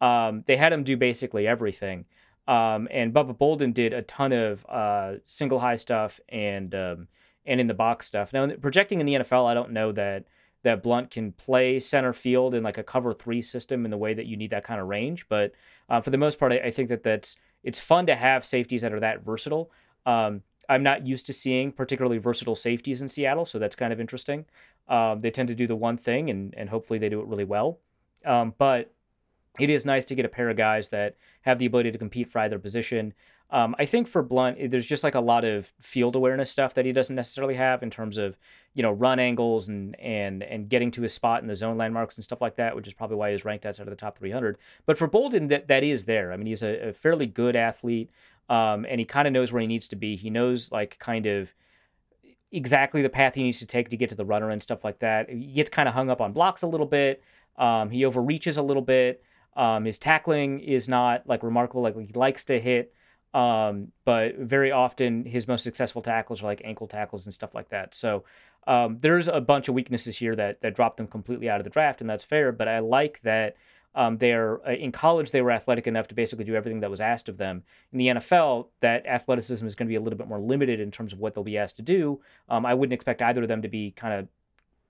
Um, 0.00 0.42
they 0.46 0.56
had 0.56 0.72
him 0.72 0.84
do 0.84 0.96
basically 0.96 1.46
everything. 1.46 2.04
Um, 2.48 2.88
and 2.90 3.14
Bubba 3.14 3.38
Bolden 3.38 3.72
did 3.72 3.92
a 3.92 4.02
ton 4.02 4.32
of 4.32 4.66
uh, 4.68 5.14
single 5.26 5.60
high 5.60 5.76
stuff 5.76 6.20
and 6.28 6.74
um, 6.74 7.08
and 7.46 7.60
in 7.60 7.68
the 7.68 7.74
box 7.74 8.06
stuff. 8.06 8.32
Now 8.32 8.48
projecting 8.60 9.00
in 9.00 9.06
the 9.06 9.14
NFL, 9.14 9.48
I 9.48 9.54
don't 9.54 9.70
know 9.70 9.92
that 9.92 10.24
that 10.62 10.82
Blount 10.82 11.10
can 11.10 11.32
play 11.32 11.80
center 11.80 12.12
field 12.12 12.54
in 12.54 12.62
like 12.62 12.78
a 12.78 12.82
cover 12.82 13.12
three 13.12 13.42
system 13.42 13.84
in 13.84 13.90
the 13.90 13.96
way 13.96 14.14
that 14.14 14.26
you 14.26 14.36
need 14.36 14.50
that 14.50 14.64
kind 14.64 14.80
of 14.80 14.88
range. 14.88 15.26
But 15.28 15.52
uh, 15.88 16.00
for 16.00 16.10
the 16.10 16.18
most 16.18 16.38
part, 16.38 16.52
I, 16.52 16.58
I 16.58 16.70
think 16.70 16.88
that 16.88 17.02
that's 17.02 17.36
it's 17.62 17.78
fun 17.78 18.06
to 18.06 18.16
have 18.16 18.44
safeties 18.44 18.82
that 18.82 18.92
are 18.92 19.00
that 19.00 19.24
versatile. 19.24 19.70
Um, 20.06 20.42
I'm 20.68 20.82
not 20.82 21.06
used 21.06 21.26
to 21.26 21.32
seeing 21.32 21.72
particularly 21.72 22.18
versatile 22.18 22.56
safeties 22.56 23.02
in 23.02 23.08
Seattle, 23.08 23.44
so 23.44 23.58
that's 23.58 23.76
kind 23.76 23.92
of 23.92 24.00
interesting. 24.00 24.46
Um, 24.88 25.20
they 25.20 25.30
tend 25.30 25.48
to 25.48 25.54
do 25.54 25.66
the 25.66 25.76
one 25.76 25.96
thing, 25.96 26.30
and 26.30 26.54
and 26.56 26.70
hopefully 26.70 26.98
they 26.98 27.08
do 27.08 27.20
it 27.20 27.26
really 27.26 27.44
well. 27.44 27.78
Um, 28.24 28.54
but 28.56 28.92
it 29.58 29.70
is 29.70 29.84
nice 29.84 30.04
to 30.06 30.14
get 30.14 30.24
a 30.24 30.28
pair 30.28 30.48
of 30.48 30.56
guys 30.56 30.88
that 30.90 31.16
have 31.42 31.58
the 31.58 31.66
ability 31.66 31.92
to 31.92 31.98
compete 31.98 32.30
for 32.30 32.38
either 32.40 32.58
position. 32.58 33.12
Um, 33.50 33.76
I 33.78 33.84
think 33.84 34.08
for 34.08 34.22
Blount, 34.22 34.70
there's 34.70 34.86
just 34.86 35.04
like 35.04 35.14
a 35.14 35.20
lot 35.20 35.44
of 35.44 35.74
field 35.78 36.16
awareness 36.16 36.50
stuff 36.50 36.72
that 36.72 36.86
he 36.86 36.92
doesn't 36.92 37.14
necessarily 37.14 37.54
have 37.54 37.82
in 37.82 37.90
terms 37.90 38.16
of 38.16 38.38
you 38.72 38.82
know 38.82 38.90
run 38.90 39.18
angles 39.18 39.68
and 39.68 39.98
and 40.00 40.42
and 40.42 40.70
getting 40.70 40.90
to 40.92 41.02
his 41.02 41.12
spot 41.12 41.42
in 41.42 41.48
the 41.48 41.54
zone 41.54 41.76
landmarks 41.76 42.16
and 42.16 42.24
stuff 42.24 42.40
like 42.40 42.56
that, 42.56 42.74
which 42.74 42.88
is 42.88 42.94
probably 42.94 43.16
why 43.16 43.30
he's 43.30 43.44
ranked 43.44 43.66
outside 43.66 43.86
of 43.86 43.90
the 43.90 43.96
top 43.96 44.18
300. 44.18 44.56
But 44.86 44.96
for 44.96 45.06
Bolden, 45.06 45.48
that 45.48 45.68
that 45.68 45.84
is 45.84 46.06
there. 46.06 46.32
I 46.32 46.38
mean, 46.38 46.46
he's 46.46 46.62
a, 46.62 46.88
a 46.88 46.92
fairly 46.94 47.26
good 47.26 47.54
athlete, 47.54 48.08
um, 48.48 48.86
and 48.88 48.98
he 48.98 49.04
kind 49.04 49.28
of 49.28 49.34
knows 49.34 49.52
where 49.52 49.60
he 49.60 49.66
needs 49.66 49.86
to 49.88 49.96
be. 49.96 50.16
He 50.16 50.30
knows 50.30 50.72
like 50.72 50.98
kind 50.98 51.26
of 51.26 51.52
exactly 52.50 53.02
the 53.02 53.10
path 53.10 53.34
he 53.34 53.42
needs 53.42 53.58
to 53.58 53.66
take 53.66 53.90
to 53.90 53.98
get 53.98 54.08
to 54.10 54.14
the 54.14 54.24
runner 54.24 54.48
and 54.48 54.62
stuff 54.62 54.82
like 54.82 55.00
that. 55.00 55.28
He 55.28 55.52
gets 55.52 55.68
kind 55.68 55.88
of 55.88 55.94
hung 55.94 56.08
up 56.08 56.22
on 56.22 56.32
blocks 56.32 56.62
a 56.62 56.66
little 56.66 56.86
bit. 56.86 57.22
Um, 57.58 57.90
he 57.90 58.04
overreaches 58.06 58.56
a 58.56 58.62
little 58.62 58.82
bit. 58.82 59.22
Um, 59.56 59.84
his 59.84 59.98
tackling 59.98 60.60
is 60.60 60.88
not 60.88 61.26
like 61.26 61.42
remarkable. 61.42 61.82
Like 61.82 61.96
he 61.96 62.12
likes 62.14 62.44
to 62.44 62.60
hit, 62.60 62.92
um, 63.34 63.92
but 64.04 64.36
very 64.38 64.72
often 64.72 65.24
his 65.24 65.46
most 65.46 65.62
successful 65.62 66.02
tackles 66.02 66.42
are 66.42 66.46
like 66.46 66.62
ankle 66.64 66.86
tackles 66.86 67.26
and 67.26 67.34
stuff 67.34 67.54
like 67.54 67.68
that. 67.70 67.94
So 67.94 68.24
um, 68.66 68.98
there's 69.00 69.28
a 69.28 69.40
bunch 69.40 69.68
of 69.68 69.74
weaknesses 69.74 70.18
here 70.18 70.36
that 70.36 70.62
that 70.62 70.74
drop 70.74 70.96
them 70.96 71.06
completely 71.06 71.48
out 71.48 71.60
of 71.60 71.64
the 71.64 71.70
draft, 71.70 72.00
and 72.00 72.08
that's 72.08 72.24
fair. 72.24 72.52
But 72.52 72.68
I 72.68 72.78
like 72.78 73.20
that 73.22 73.56
um, 73.94 74.18
they're 74.18 74.66
uh, 74.66 74.72
in 74.72 74.92
college 74.92 75.30
they 75.30 75.42
were 75.42 75.50
athletic 75.50 75.86
enough 75.86 76.08
to 76.08 76.14
basically 76.14 76.44
do 76.44 76.54
everything 76.54 76.80
that 76.80 76.90
was 76.90 77.00
asked 77.00 77.28
of 77.28 77.36
them. 77.36 77.62
In 77.92 77.98
the 77.98 78.06
NFL, 78.08 78.68
that 78.80 79.06
athleticism 79.06 79.66
is 79.66 79.74
going 79.74 79.86
to 79.86 79.92
be 79.92 79.96
a 79.96 80.00
little 80.00 80.18
bit 80.18 80.28
more 80.28 80.40
limited 80.40 80.80
in 80.80 80.90
terms 80.90 81.12
of 81.12 81.18
what 81.18 81.34
they'll 81.34 81.44
be 81.44 81.58
asked 81.58 81.76
to 81.76 81.82
do. 81.82 82.20
Um, 82.48 82.64
I 82.64 82.74
wouldn't 82.74 82.94
expect 82.94 83.20
either 83.20 83.42
of 83.42 83.48
them 83.48 83.62
to 83.62 83.68
be 83.68 83.90
kind 83.90 84.14
of 84.14 84.28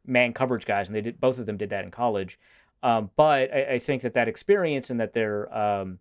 man 0.06 0.32
coverage 0.32 0.66
guys, 0.66 0.88
and 0.88 0.96
they 0.96 1.00
did 1.00 1.20
both 1.20 1.38
of 1.38 1.46
them 1.46 1.56
did 1.56 1.70
that 1.70 1.84
in 1.84 1.90
college. 1.90 2.38
Um, 2.82 3.10
but 3.16 3.52
I, 3.52 3.74
I 3.74 3.78
think 3.78 4.02
that 4.02 4.14
that 4.14 4.28
experience 4.28 4.90
and 4.90 4.98
that 5.00 5.12
their 5.12 5.52
um, 5.56 5.98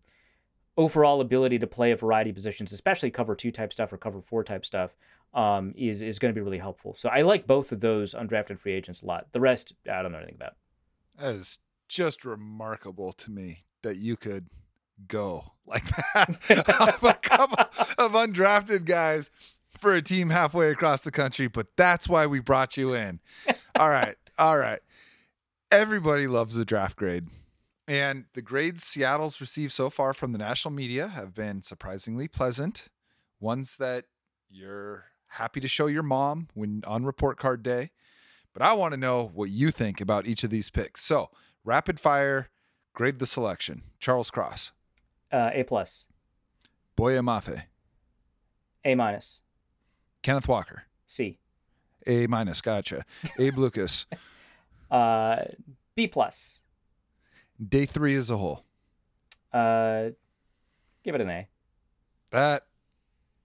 overall 0.77 1.21
ability 1.21 1.59
to 1.59 1.67
play 1.67 1.91
a 1.91 1.95
variety 1.95 2.31
of 2.31 2.35
positions, 2.35 2.71
especially 2.71 3.11
cover 3.11 3.35
two 3.35 3.51
type 3.51 3.71
stuff 3.71 3.93
or 3.93 3.97
cover 3.97 4.21
four 4.21 4.43
type 4.43 4.65
stuff, 4.65 4.95
um, 5.33 5.73
is 5.77 6.01
is 6.01 6.19
going 6.19 6.33
to 6.33 6.37
be 6.37 6.43
really 6.43 6.57
helpful. 6.57 6.93
So 6.93 7.09
I 7.09 7.21
like 7.21 7.47
both 7.47 7.71
of 7.71 7.79
those 7.81 8.13
undrafted 8.13 8.59
free 8.59 8.73
agents 8.73 9.01
a 9.01 9.05
lot. 9.05 9.27
The 9.31 9.39
rest, 9.39 9.73
I 9.91 10.01
don't 10.01 10.11
know 10.11 10.17
anything 10.17 10.35
about. 10.35 10.55
That 11.17 11.35
is 11.35 11.59
just 11.87 12.25
remarkable 12.25 13.13
to 13.13 13.31
me 13.31 13.65
that 13.83 13.97
you 13.97 14.17
could 14.17 14.47
go 15.07 15.53
like 15.65 15.85
that 15.85 16.69
off 16.79 17.03
a 17.03 17.13
couple 17.13 17.59
of 17.97 18.11
undrafted 18.13 18.85
guys 18.85 19.29
for 19.77 19.93
a 19.93 20.01
team 20.01 20.29
halfway 20.29 20.69
across 20.69 21.01
the 21.01 21.11
country, 21.11 21.47
but 21.47 21.67
that's 21.75 22.07
why 22.07 22.27
we 22.27 22.39
brought 22.39 22.77
you 22.77 22.93
in. 22.93 23.19
All 23.79 23.89
right. 23.89 24.15
All 24.37 24.57
right. 24.57 24.79
Everybody 25.71 26.27
loves 26.27 26.55
the 26.55 26.65
draft 26.65 26.97
grade. 26.97 27.27
And 27.87 28.25
the 28.33 28.41
grades 28.41 28.83
Seattle's 28.83 29.41
received 29.41 29.71
so 29.73 29.89
far 29.89 30.13
from 30.13 30.31
the 30.31 30.37
national 30.37 30.73
media 30.73 31.07
have 31.07 31.33
been 31.33 31.61
surprisingly 31.61 32.27
pleasant. 32.27 32.87
Ones 33.39 33.77
that 33.77 34.05
you're 34.49 35.05
happy 35.27 35.59
to 35.61 35.67
show 35.67 35.87
your 35.87 36.03
mom 36.03 36.49
when 36.53 36.83
on 36.85 37.05
report 37.05 37.37
card 37.37 37.63
day. 37.63 37.91
But 38.53 38.61
I 38.61 38.73
want 38.73 38.93
to 38.93 38.99
know 38.99 39.31
what 39.33 39.49
you 39.49 39.71
think 39.71 40.01
about 40.01 40.27
each 40.27 40.43
of 40.43 40.49
these 40.49 40.69
picks. 40.69 41.01
So, 41.03 41.29
rapid 41.63 41.99
fire, 41.99 42.49
grade 42.93 43.19
the 43.19 43.25
selection. 43.25 43.83
Charles 43.99 44.29
Cross, 44.29 44.73
Uh, 45.31 45.51
a 45.53 45.63
plus, 45.63 46.03
Boye 46.97 47.13
Mafe, 47.21 47.63
A 48.83 48.95
minus, 48.95 49.39
Kenneth 50.21 50.49
Walker, 50.49 50.83
C, 51.07 51.39
A 52.05 52.27
minus, 52.27 52.59
gotcha. 52.59 53.05
Abe 53.39 53.57
Lucas, 53.57 54.05
uh, 54.91 55.43
B 55.95 56.07
plus. 56.07 56.59
day 57.65 57.85
three 57.85 58.15
as 58.15 58.29
a 58.29 58.37
whole. 58.37 58.63
Uh, 59.53 60.09
give 61.03 61.15
it 61.15 61.21
an 61.21 61.29
A. 61.29 61.47
That 62.31 62.65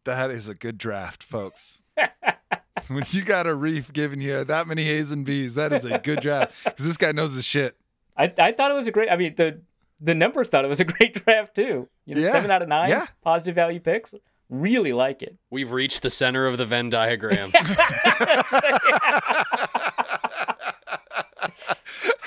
that 0.05 0.31
is 0.31 0.49
a 0.49 0.55
good 0.55 0.79
draft, 0.79 1.23
folks. 1.23 1.79
when 2.89 3.03
you 3.11 3.23
got 3.23 3.47
Arif 3.47 3.93
giving 3.93 4.21
you 4.21 4.45
that 4.45 4.67
many 4.69 4.89
A's 4.89 5.11
and 5.11 5.25
B's, 5.25 5.55
that 5.55 5.73
is 5.73 5.85
a 5.85 5.99
good 5.99 6.21
draft 6.21 6.65
because 6.65 6.85
this 6.87 6.97
guy 6.97 7.13
knows 7.13 7.35
his 7.35 7.45
shit. 7.45 7.77
I, 8.17 8.33
I 8.39 8.53
thought 8.53 8.71
it 8.71 8.75
was 8.75 8.87
a 8.87 8.93
great. 8.93 9.11
I 9.11 9.17
mean 9.17 9.35
the 9.37 9.61
the 10.01 10.15
numbers 10.15 10.49
thought 10.49 10.65
it 10.65 10.69
was 10.69 10.81
a 10.81 10.85
great 10.85 11.15
draft 11.25 11.57
too. 11.57 11.89
You 12.05 12.15
know, 12.15 12.21
Yeah, 12.21 12.33
seven 12.33 12.51
out 12.51 12.63
of 12.63 12.69
nine 12.69 12.91
yeah. 12.91 13.07
positive 13.23 13.55
value 13.55 13.81
picks. 13.81 14.15
Really 14.49 14.93
like 14.93 15.23
it. 15.23 15.37
We've 15.51 15.73
reached 15.73 16.03
the 16.03 16.11
center 16.11 16.47
of 16.47 16.57
the 16.57 16.65
Venn 16.67 16.89
diagram. 16.89 17.51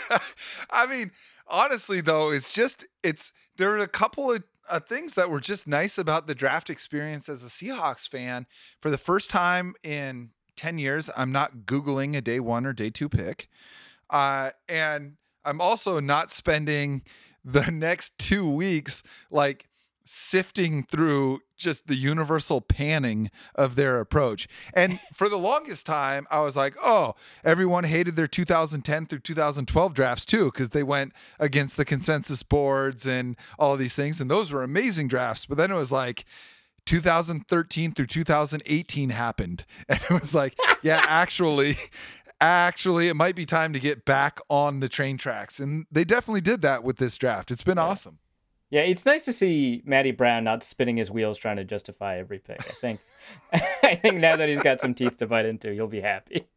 I 0.71 0.85
mean, 0.87 1.11
honestly, 1.47 2.01
though, 2.01 2.31
it's 2.31 2.51
just 2.51 2.85
it's 3.03 3.31
there 3.57 3.71
are 3.71 3.77
a 3.77 3.87
couple 3.87 4.31
of 4.31 4.43
uh, 4.69 4.79
things 4.79 5.15
that 5.15 5.29
were 5.29 5.39
just 5.39 5.67
nice 5.67 5.97
about 5.97 6.27
the 6.27 6.35
draft 6.35 6.69
experience 6.69 7.27
as 7.29 7.43
a 7.43 7.47
Seahawks 7.47 8.07
fan. 8.07 8.45
For 8.81 8.89
the 8.89 8.97
first 8.97 9.29
time 9.29 9.73
in 9.83 10.29
ten 10.55 10.77
years, 10.77 11.09
I'm 11.15 11.31
not 11.31 11.65
googling 11.65 12.15
a 12.15 12.21
day 12.21 12.39
one 12.39 12.65
or 12.65 12.73
day 12.73 12.89
two 12.89 13.09
pick, 13.09 13.49
uh, 14.09 14.51
and 14.67 15.17
I'm 15.45 15.61
also 15.61 15.99
not 15.99 16.31
spending 16.31 17.03
the 17.43 17.71
next 17.71 18.17
two 18.17 18.49
weeks 18.49 19.03
like 19.31 19.67
sifting 20.03 20.83
through 20.83 21.39
just 21.59 21.87
the 21.87 21.95
universal 21.95 22.61
panning 22.61 23.29
of 23.53 23.75
their 23.75 23.99
approach. 23.99 24.47
And 24.73 24.99
for 25.13 25.29
the 25.29 25.37
longest 25.37 25.85
time, 25.85 26.25
I 26.31 26.39
was 26.41 26.55
like, 26.57 26.75
oh, 26.83 27.13
everyone 27.43 27.83
hated 27.83 28.15
their 28.15 28.27
2010 28.27 29.05
through 29.05 29.19
2012 29.19 29.93
drafts 29.93 30.25
too, 30.25 30.45
because 30.45 30.71
they 30.71 30.83
went 30.83 31.13
against 31.39 31.77
the 31.77 31.85
consensus 31.85 32.41
boards 32.41 33.05
and 33.05 33.35
all 33.59 33.77
these 33.77 33.93
things. 33.95 34.19
And 34.19 34.31
those 34.31 34.51
were 34.51 34.63
amazing 34.63 35.07
drafts. 35.09 35.45
But 35.45 35.57
then 35.57 35.69
it 35.71 35.75
was 35.75 35.91
like, 35.91 36.25
2013 36.85 37.91
through 37.91 38.07
2018 38.07 39.09
happened 39.11 39.63
and 39.89 39.99
it 40.09 40.21
was 40.21 40.33
like 40.33 40.55
yeah 40.81 41.03
actually 41.07 41.75
actually 42.41 43.09
it 43.09 43.15
might 43.15 43.35
be 43.35 43.45
time 43.45 43.73
to 43.73 43.79
get 43.79 44.05
back 44.05 44.39
on 44.49 44.79
the 44.79 44.89
train 44.89 45.17
tracks. 45.17 45.59
And 45.59 45.85
they 45.91 46.03
definitely 46.03 46.41
did 46.41 46.61
that 46.61 46.83
with 46.83 46.97
this 46.97 47.17
draft. 47.17 47.51
It's 47.51 47.63
been 47.63 47.77
Yeah. 47.77 47.83
awesome. 47.83 48.17
Yeah, 48.69 48.81
it's 48.81 49.05
nice 49.05 49.25
to 49.25 49.33
see 49.33 49.81
Matty 49.85 50.11
Brown 50.11 50.43
not 50.43 50.63
spinning 50.63 50.97
his 50.97 51.09
wheels 51.09 51.39
trying 51.39 51.57
to 51.57 51.63
justify 51.63 52.17
every 52.17 52.37
pick. 52.37 52.59
I 52.59 52.73
think, 52.73 52.99
I 53.83 53.95
think 53.95 54.15
now 54.15 54.35
that 54.35 54.47
he's 54.47 54.61
got 54.61 54.79
some 54.79 54.93
teeth 54.93 55.17
to 55.17 55.27
bite 55.27 55.45
into, 55.45 55.73
he'll 55.73 55.87
be 55.87 56.01
happy. 56.01 56.47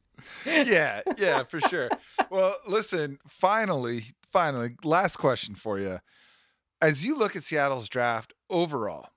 yeah, 0.47 1.01
yeah, 1.17 1.45
for 1.45 1.61
sure. 1.61 1.89
Well, 2.31 2.55
listen, 2.67 3.19
finally, 3.27 4.05
finally, 4.31 4.77
last 4.85 5.17
question 5.17 5.55
for 5.55 5.79
you. 5.79 6.01
As 6.81 7.07
you 7.07 7.17
look 7.17 7.35
at 7.35 7.43
Seattle's 7.43 7.89
draft 7.89 8.35
overall, 8.51 9.09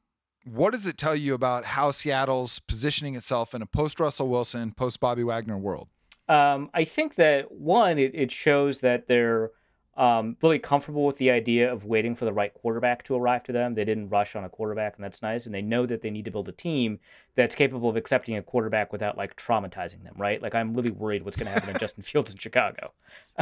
what 0.45 0.71
does 0.71 0.87
it 0.87 0.97
tell 0.97 1.15
you 1.15 1.33
about 1.33 1.65
how 1.65 1.91
Seattle's 1.91 2.59
positioning 2.59 3.15
itself 3.15 3.53
in 3.53 3.61
a 3.61 3.65
post 3.65 3.99
Russell 3.99 4.29
Wilson, 4.29 4.71
post 4.71 4.99
Bobby 4.99 5.23
Wagner 5.23 5.57
world? 5.57 5.89
Um, 6.29 6.69
I 6.73 6.85
think 6.85 7.15
that 7.15 7.51
one, 7.51 7.99
it, 7.99 8.11
it 8.15 8.31
shows 8.31 8.79
that 8.79 9.07
they're 9.07 9.51
um, 9.97 10.35
really 10.41 10.59
comfortable 10.59 11.05
with 11.05 11.17
the 11.17 11.31
idea 11.31 11.71
of 11.71 11.85
waiting 11.85 12.15
for 12.15 12.25
the 12.25 12.33
right 12.33 12.53
quarterback 12.53 13.03
to 13.03 13.15
arrive 13.15 13.43
to 13.43 13.53
them. 13.53 13.75
They 13.75 13.85
didn't 13.85 14.09
rush 14.09 14.35
on 14.35 14.43
a 14.43 14.49
quarterback, 14.49 14.95
and 14.95 15.03
that's 15.03 15.21
nice. 15.21 15.45
And 15.45 15.55
they 15.55 15.61
know 15.61 15.85
that 15.85 16.01
they 16.01 16.09
need 16.09 16.25
to 16.25 16.31
build 16.31 16.49
a 16.49 16.51
team 16.51 16.99
that's 17.35 17.55
capable 17.55 17.89
of 17.89 17.95
accepting 17.95 18.35
a 18.35 18.41
quarterback 18.41 18.91
without 18.91 19.17
like 19.17 19.37
traumatizing 19.37 20.03
them, 20.03 20.15
right? 20.17 20.41
Like 20.41 20.53
I'm 20.53 20.73
really 20.73 20.91
worried 20.91 21.23
what's 21.23 21.37
going 21.37 21.47
to 21.47 21.51
happen 21.53 21.73
to 21.73 21.79
Justin 21.79 22.03
Fields 22.03 22.31
in 22.31 22.37
Chicago. 22.37 22.91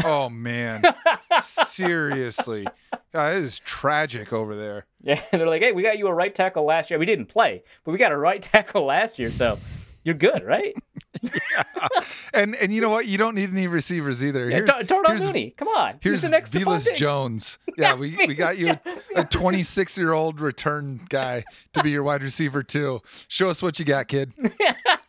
Oh 0.04 0.30
man, 0.30 0.84
seriously, 1.42 2.68
God, 3.14 3.34
it 3.34 3.44
is 3.44 3.60
tragic 3.60 4.32
over 4.32 4.56
there. 4.56 4.86
Yeah, 5.02 5.22
and 5.32 5.42
they're 5.42 5.50
like, 5.50 5.64
hey, 5.64 5.72
we 5.72 5.82
got 5.82 5.98
you 5.98 6.08
a 6.08 6.14
right 6.14 6.34
tackle 6.34 6.66
last 6.66 6.92
year. 6.92 7.00
We 7.00 7.08
didn't 7.08 7.28
play, 7.28 7.64
but 7.84 7.92
we 7.92 7.98
got 7.98 8.12
a 8.12 8.18
right 8.18 8.42
tackle 8.42 8.86
last 8.86 9.18
year, 9.18 9.32
so 9.32 9.58
you're 10.04 10.16
good, 10.16 10.44
right? 10.44 10.76
yeah. 11.22 11.88
And 12.34 12.56
and 12.62 12.74
you 12.74 12.82
know 12.82 12.90
what? 12.90 13.08
You 13.08 13.18
don't 13.18 13.36
need 13.36 13.52
any 13.52 13.68
receivers 13.68 14.24
either. 14.24 14.50
Yeah, 14.50 14.58
Here's, 14.58 14.70
Dar- 14.70 14.84
Darnell 14.84 15.26
Mooney, 15.26 15.52
come 15.58 15.68
on. 15.68 16.00
Here's 16.02 16.22
the 16.22 16.30
next 16.30 16.54
Velus 16.54 16.94
Jones. 16.96 17.58
Yeah, 17.76 17.96
we, 17.96 18.16
we 18.28 18.36
got 18.36 18.60
you 18.60 18.78
a 19.16 19.26
26 19.26 19.98
year 19.98 20.14
old 20.14 20.40
return 20.40 21.02
guy 21.10 21.44
to 21.74 21.82
be 21.82 21.90
your 21.90 22.04
wide 22.04 22.22
receiver 22.22 22.62
too. 22.62 23.02
Show 23.28 23.50
us 23.50 23.64
what 23.64 23.80
you 23.80 23.86
got, 23.86 24.08
kid. 24.08 24.32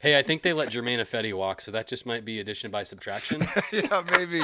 Hey, 0.00 0.18
I 0.18 0.22
think 0.22 0.40
they 0.40 0.54
let 0.54 0.70
Germain 0.70 0.98
Ifedi 0.98 1.34
walk, 1.34 1.60
so 1.60 1.70
that 1.72 1.86
just 1.86 2.06
might 2.06 2.24
be 2.24 2.40
addition 2.40 2.70
by 2.70 2.84
subtraction. 2.84 3.46
yeah, 3.72 4.02
maybe 4.10 4.40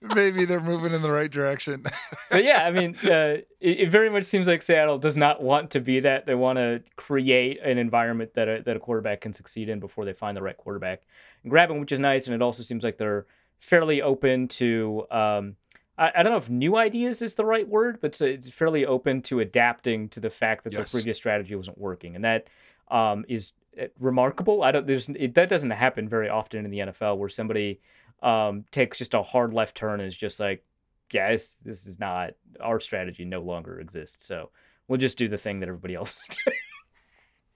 maybe 0.00 0.44
they're 0.44 0.60
moving 0.60 0.92
in 0.92 1.02
the 1.02 1.10
right 1.10 1.30
direction. 1.30 1.84
but 2.30 2.44
yeah, 2.44 2.60
I 2.64 2.70
mean, 2.70 2.94
uh, 3.02 3.38
it, 3.60 3.80
it 3.80 3.90
very 3.90 4.08
much 4.08 4.24
seems 4.24 4.46
like 4.46 4.62
Seattle 4.62 4.98
does 4.98 5.16
not 5.16 5.42
want 5.42 5.72
to 5.72 5.80
be 5.80 5.98
that. 5.98 6.26
They 6.26 6.36
want 6.36 6.58
to 6.58 6.84
create 6.94 7.58
an 7.60 7.76
environment 7.76 8.34
that 8.34 8.48
a, 8.48 8.62
that 8.64 8.76
a 8.76 8.78
quarterback 8.78 9.20
can 9.22 9.32
succeed 9.32 9.68
in 9.68 9.80
before 9.80 10.04
they 10.04 10.12
find 10.12 10.36
the 10.36 10.42
right 10.42 10.56
quarterback 10.56 11.02
and 11.42 11.50
grab 11.50 11.70
him, 11.72 11.80
which 11.80 11.90
is 11.90 11.98
nice. 11.98 12.26
And 12.26 12.34
it 12.34 12.40
also 12.40 12.62
seems 12.62 12.84
like 12.84 12.96
they're 12.96 13.26
fairly 13.58 14.00
open 14.00 14.46
to. 14.46 15.06
Um, 15.10 15.56
I, 15.98 16.12
I 16.18 16.22
don't 16.22 16.30
know 16.30 16.38
if 16.38 16.48
new 16.48 16.76
ideas 16.76 17.20
is 17.20 17.34
the 17.34 17.44
right 17.44 17.68
word, 17.68 17.98
but 18.00 18.12
it's, 18.12 18.20
it's 18.20 18.50
fairly 18.50 18.86
open 18.86 19.22
to 19.22 19.40
adapting 19.40 20.08
to 20.10 20.20
the 20.20 20.30
fact 20.30 20.62
that 20.62 20.72
Yes. 20.72 20.84
the 20.92 20.96
previous 20.96 21.16
strategy 21.16 21.56
wasn't 21.56 21.78
working, 21.78 22.14
and 22.14 22.24
that 22.24 22.46
um, 22.92 23.24
is 23.28 23.52
remarkable. 23.98 24.62
I 24.62 24.72
don't. 24.72 24.86
There's 24.86 25.08
it, 25.08 25.34
that 25.34 25.48
doesn't 25.48 25.70
happen 25.70 26.08
very 26.08 26.28
often 26.28 26.64
in 26.64 26.70
the 26.70 26.78
NFL 26.78 27.18
where 27.18 27.28
somebody 27.28 27.80
um, 28.22 28.64
takes 28.70 28.98
just 28.98 29.14
a 29.14 29.22
hard 29.22 29.52
left 29.54 29.76
turn 29.76 30.00
and 30.00 30.08
is 30.08 30.16
just 30.16 30.40
like, 30.40 30.64
yeah, 31.12 31.30
this 31.30 31.54
this 31.64 31.86
is 31.86 31.98
not 31.98 32.32
our 32.60 32.80
strategy. 32.80 33.24
No 33.24 33.40
longer 33.40 33.80
exists. 33.80 34.26
So 34.26 34.50
we'll 34.88 34.98
just 34.98 35.18
do 35.18 35.28
the 35.28 35.38
thing 35.38 35.60
that 35.60 35.68
everybody 35.68 35.94
else 35.94 36.14
is 36.28 36.36
doing. 36.44 36.56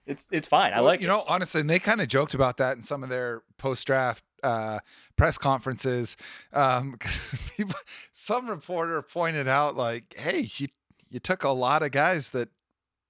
it's 0.05 0.27
it's 0.31 0.47
fine. 0.47 0.73
I 0.73 0.77
Well, 0.77 0.85
like 0.85 1.01
you 1.01 1.07
it. 1.07 1.09
know, 1.09 1.23
honestly, 1.27 1.61
and 1.61 1.69
they 1.69 1.79
kind 1.79 2.01
of 2.01 2.07
joked 2.07 2.33
about 2.33 2.57
that 2.57 2.77
in 2.77 2.83
some 2.83 3.03
of 3.03 3.09
their 3.09 3.43
post 3.57 3.85
draft 3.87 4.23
uh, 4.43 4.79
press 5.15 5.37
conferences. 5.37 6.15
Um, 6.53 6.97
people, 7.57 7.75
some 8.13 8.49
reporter 8.49 9.01
pointed 9.01 9.47
out, 9.47 9.75
like, 9.75 10.15
hey, 10.17 10.47
you, 10.57 10.67
you 11.09 11.19
took 11.19 11.43
a 11.43 11.49
lot 11.49 11.81
of 11.83 11.91
guys 11.91 12.29
that 12.31 12.49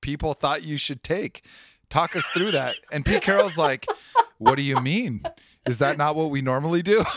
people 0.02 0.34
thought 0.34 0.64
you 0.64 0.78
should 0.78 1.04
take. 1.04 1.44
Talk 1.90 2.16
us 2.16 2.26
through 2.28 2.52
that. 2.52 2.76
And 2.92 3.06
Pete 3.06 3.22
Carroll's 3.22 3.58
like, 3.58 3.86
what 4.38 4.56
do 4.56 4.62
you 4.62 4.78
mean? 4.78 5.24
Is 5.66 5.80
that 5.80 5.98
not 5.98 6.16
what 6.16 6.30
we 6.30 6.42
normally 6.42 6.82
do? 6.82 7.04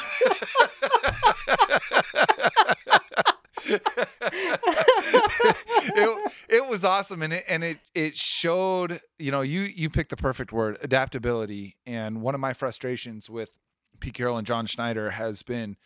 it, 5.97 6.33
it 6.49 6.69
was 6.69 6.85
awesome 6.85 7.23
and 7.23 7.33
it 7.33 7.45
and 7.49 7.63
it 7.63 7.79
it 7.95 8.17
showed 8.17 9.01
you 9.19 9.31
know 9.31 9.43
you 9.43 9.63
you 9.63 9.91
picked 9.91 10.11
the 10.11 10.17
perfect 10.17 10.53
word 10.53 10.79
adaptability 10.83 11.77
and 11.87 12.23
one 12.23 12.35
of 12.35 12.41
my 12.41 12.53
frustrations 12.53 13.29
with 13.29 13.51
Pete 14.01 14.15
Carroll 14.15 14.39
and 14.39 14.47
John 14.47 14.67
Schneider 14.67 15.11
has 15.11 15.43
been 15.43 15.77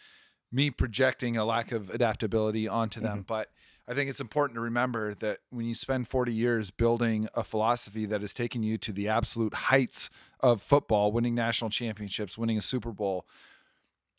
me 0.52 0.70
projecting 0.70 1.36
a 1.36 1.44
lack 1.44 1.72
of 1.72 1.90
adaptability 1.90 2.68
onto 2.68 3.00
them 3.00 3.18
mm-hmm. 3.18 3.26
but 3.26 3.48
I 3.88 3.94
think 3.94 4.08
it's 4.08 4.20
important 4.20 4.56
to 4.56 4.60
remember 4.60 5.14
that 5.16 5.38
when 5.50 5.66
you 5.66 5.74
spend 5.74 6.08
40 6.08 6.32
years 6.32 6.70
building 6.70 7.28
a 7.34 7.42
philosophy 7.42 8.06
that 8.06 8.20
has 8.20 8.32
taken 8.32 8.62
you 8.62 8.78
to 8.78 8.92
the 8.92 9.08
absolute 9.08 9.54
heights 9.54 10.08
of 10.40 10.62
football 10.62 11.10
winning 11.10 11.34
national 11.34 11.70
championships 11.70 12.38
winning 12.38 12.58
a 12.58 12.62
Super 12.62 12.92
Bowl 12.92 13.26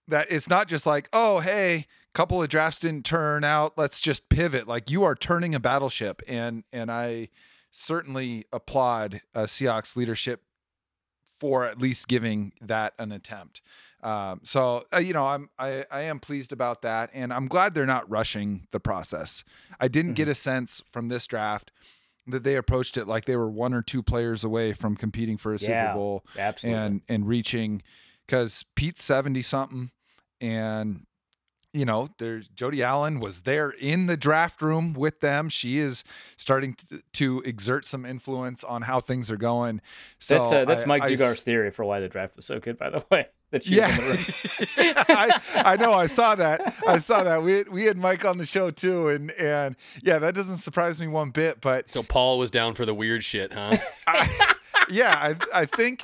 that 0.07 0.27
it's 0.29 0.49
not 0.49 0.67
just 0.67 0.85
like, 0.85 1.07
oh, 1.13 1.39
hey, 1.39 1.75
a 1.75 2.13
couple 2.13 2.41
of 2.41 2.49
drafts 2.49 2.79
didn't 2.79 3.05
turn 3.05 3.43
out, 3.43 3.77
let's 3.77 4.01
just 4.01 4.29
pivot. 4.29 4.67
Like 4.67 4.89
you 4.89 5.03
are 5.03 5.15
turning 5.15 5.55
a 5.55 5.59
battleship, 5.59 6.21
and 6.27 6.63
and 6.73 6.91
I 6.91 7.29
certainly 7.71 8.45
applaud 8.51 9.21
uh, 9.33 9.43
Seahawks 9.43 9.95
leadership 9.95 10.43
for 11.43 11.65
at 11.65 11.77
least 11.77 12.07
giving 12.07 12.53
that 12.61 12.93
an 12.97 13.11
attempt. 13.11 13.61
Um, 14.01 14.39
so 14.43 14.85
uh, 14.93 14.99
you 14.99 15.11
know, 15.11 15.25
I'm 15.25 15.49
I, 15.59 15.83
I 15.91 16.03
am 16.03 16.21
pleased 16.21 16.53
about 16.53 16.83
that, 16.83 17.09
and 17.13 17.33
I'm 17.33 17.49
glad 17.49 17.73
they're 17.73 17.85
not 17.85 18.09
rushing 18.09 18.65
the 18.71 18.79
process. 18.79 19.43
I 19.77 19.89
didn't 19.89 20.13
get 20.13 20.29
a 20.29 20.35
sense 20.35 20.81
from 20.93 21.09
this 21.09 21.27
draft 21.27 21.69
that 22.27 22.43
they 22.43 22.55
approached 22.55 22.95
it 22.95 23.09
like 23.09 23.25
they 23.25 23.35
were 23.35 23.49
one 23.49 23.73
or 23.73 23.81
two 23.81 24.01
players 24.01 24.45
away 24.45 24.71
from 24.71 24.95
competing 24.95 25.37
for 25.37 25.53
a 25.53 25.59
Super 25.59 25.91
Bowl 25.93 26.25
Absolutely. 26.37 26.81
and 26.81 27.01
and 27.09 27.27
reaching 27.27 27.81
because 28.25 28.63
Pete's 28.77 29.03
70 29.03 29.41
something 29.41 29.91
and 30.39 31.05
you 31.73 31.85
know 31.85 32.09
there's 32.19 32.47
Jody 32.49 32.83
Allen 32.83 33.19
was 33.19 33.41
there 33.41 33.71
in 33.71 34.05
the 34.05 34.15
draft 34.15 34.61
room 34.61 34.93
with 34.93 35.19
them 35.21 35.49
she 35.49 35.79
is 35.79 36.03
starting 36.37 36.75
to, 36.75 37.01
to 37.13 37.41
exert 37.45 37.85
some 37.85 38.05
influence 38.05 38.63
on 38.63 38.83
how 38.83 38.99
things 38.99 39.31
are 39.31 39.37
going 39.37 39.81
so 40.19 40.37
that's 40.37 40.51
uh, 40.51 40.65
that's 40.65 40.83
I- 40.83 40.87
Mike 40.87 41.01
I 41.03 41.09
Dugar's 41.09 41.37
s- 41.37 41.43
theory 41.43 41.71
for 41.71 41.83
why 41.83 41.99
the 41.99 42.07
draft 42.09 42.35
was 42.35 42.45
so 42.45 42.59
good. 42.59 42.77
By 42.77 42.89
the 42.91 43.03
way, 43.11 43.27
that 43.51 43.65
she 43.65 43.75
yeah, 43.75 43.89
in 43.89 43.95
the 43.97 44.63
room. 44.77 44.93
I, 45.09 45.41
I 45.55 45.75
know. 45.77 45.93
I 45.93 46.05
saw 46.07 46.35
that. 46.35 46.75
I 46.87 46.97
saw 46.99 47.23
that. 47.23 47.43
We 47.43 47.63
we 47.63 47.85
had 47.85 47.97
Mike 47.97 48.23
on 48.25 48.37
the 48.37 48.45
show 48.45 48.69
too, 48.71 49.09
and 49.09 49.31
and 49.31 49.75
yeah, 50.01 50.19
that 50.19 50.33
doesn't 50.35 50.57
surprise 50.57 50.99
me 51.01 51.07
one 51.07 51.31
bit. 51.31 51.59
But 51.61 51.89
so 51.89 52.03
Paul 52.03 52.37
was 52.39 52.51
down 52.51 52.73
for 52.75 52.85
the 52.85 52.93
weird 52.93 53.23
shit, 53.23 53.51
huh? 53.53 53.77
I, 54.07 54.53
yeah, 54.89 55.35
I, 55.53 55.61
I 55.61 55.65
think 55.65 56.01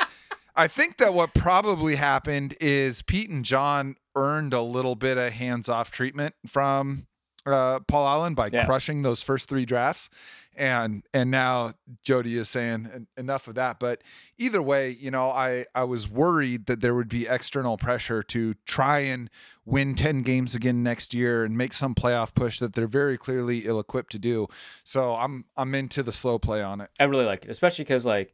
I 0.56 0.68
think 0.68 0.98
that 0.98 1.14
what 1.14 1.34
probably 1.34 1.96
happened 1.96 2.56
is 2.60 3.02
Pete 3.02 3.30
and 3.30 3.46
John 3.46 3.96
earned 4.20 4.54
a 4.54 4.62
little 4.62 4.96
bit 4.96 5.18
of 5.18 5.34
hands-off 5.34 5.90
treatment 5.92 6.36
from 6.46 7.08
uh, 7.46 7.80
Paul 7.88 8.06
Allen 8.08 8.36
by 8.36 8.50
Yeah. 8.52 8.66
crushing 8.66 9.02
those 9.02 9.24
first 9.24 9.48
three 9.50 9.66
drafts, 9.66 10.10
and 10.56 11.04
and 11.14 11.32
now 11.32 11.74
Jody 12.04 12.38
is 12.38 12.50
saying 12.50 13.08
enough 13.18 13.48
of 13.48 13.56
that. 13.56 13.80
But 13.80 14.02
either 14.38 14.62
way, 14.62 14.90
you 14.92 15.10
know, 15.10 15.30
I 15.30 15.66
I 15.74 15.86
was 15.86 16.08
worried 16.08 16.66
that 16.68 16.82
there 16.82 16.94
would 16.94 17.08
be 17.08 17.26
external 17.28 17.78
pressure 17.78 18.22
to 18.24 18.54
try 18.66 19.00
and 19.00 19.30
win 19.66 19.96
10 19.96 20.22
games 20.24 20.54
again 20.54 20.84
next 20.84 21.14
year 21.14 21.44
and 21.46 21.58
make 21.58 21.74
some 21.74 21.96
playoff 21.96 22.34
push 22.36 22.60
that 22.60 22.74
they're 22.74 22.88
very 22.88 23.18
clearly 23.18 23.60
ill-equipped 23.66 24.12
to 24.12 24.20
do. 24.20 24.48
So 24.84 25.16
I'm 25.16 25.46
I'm 25.56 25.74
into 25.74 26.04
the 26.04 26.12
slow 26.12 26.40
play 26.40 26.62
on 26.62 26.82
it. 26.82 26.90
I 27.00 27.06
really 27.06 27.26
like 27.26 27.46
it, 27.46 27.52
especially 27.52 27.86
because 27.86 28.06
like 28.06 28.34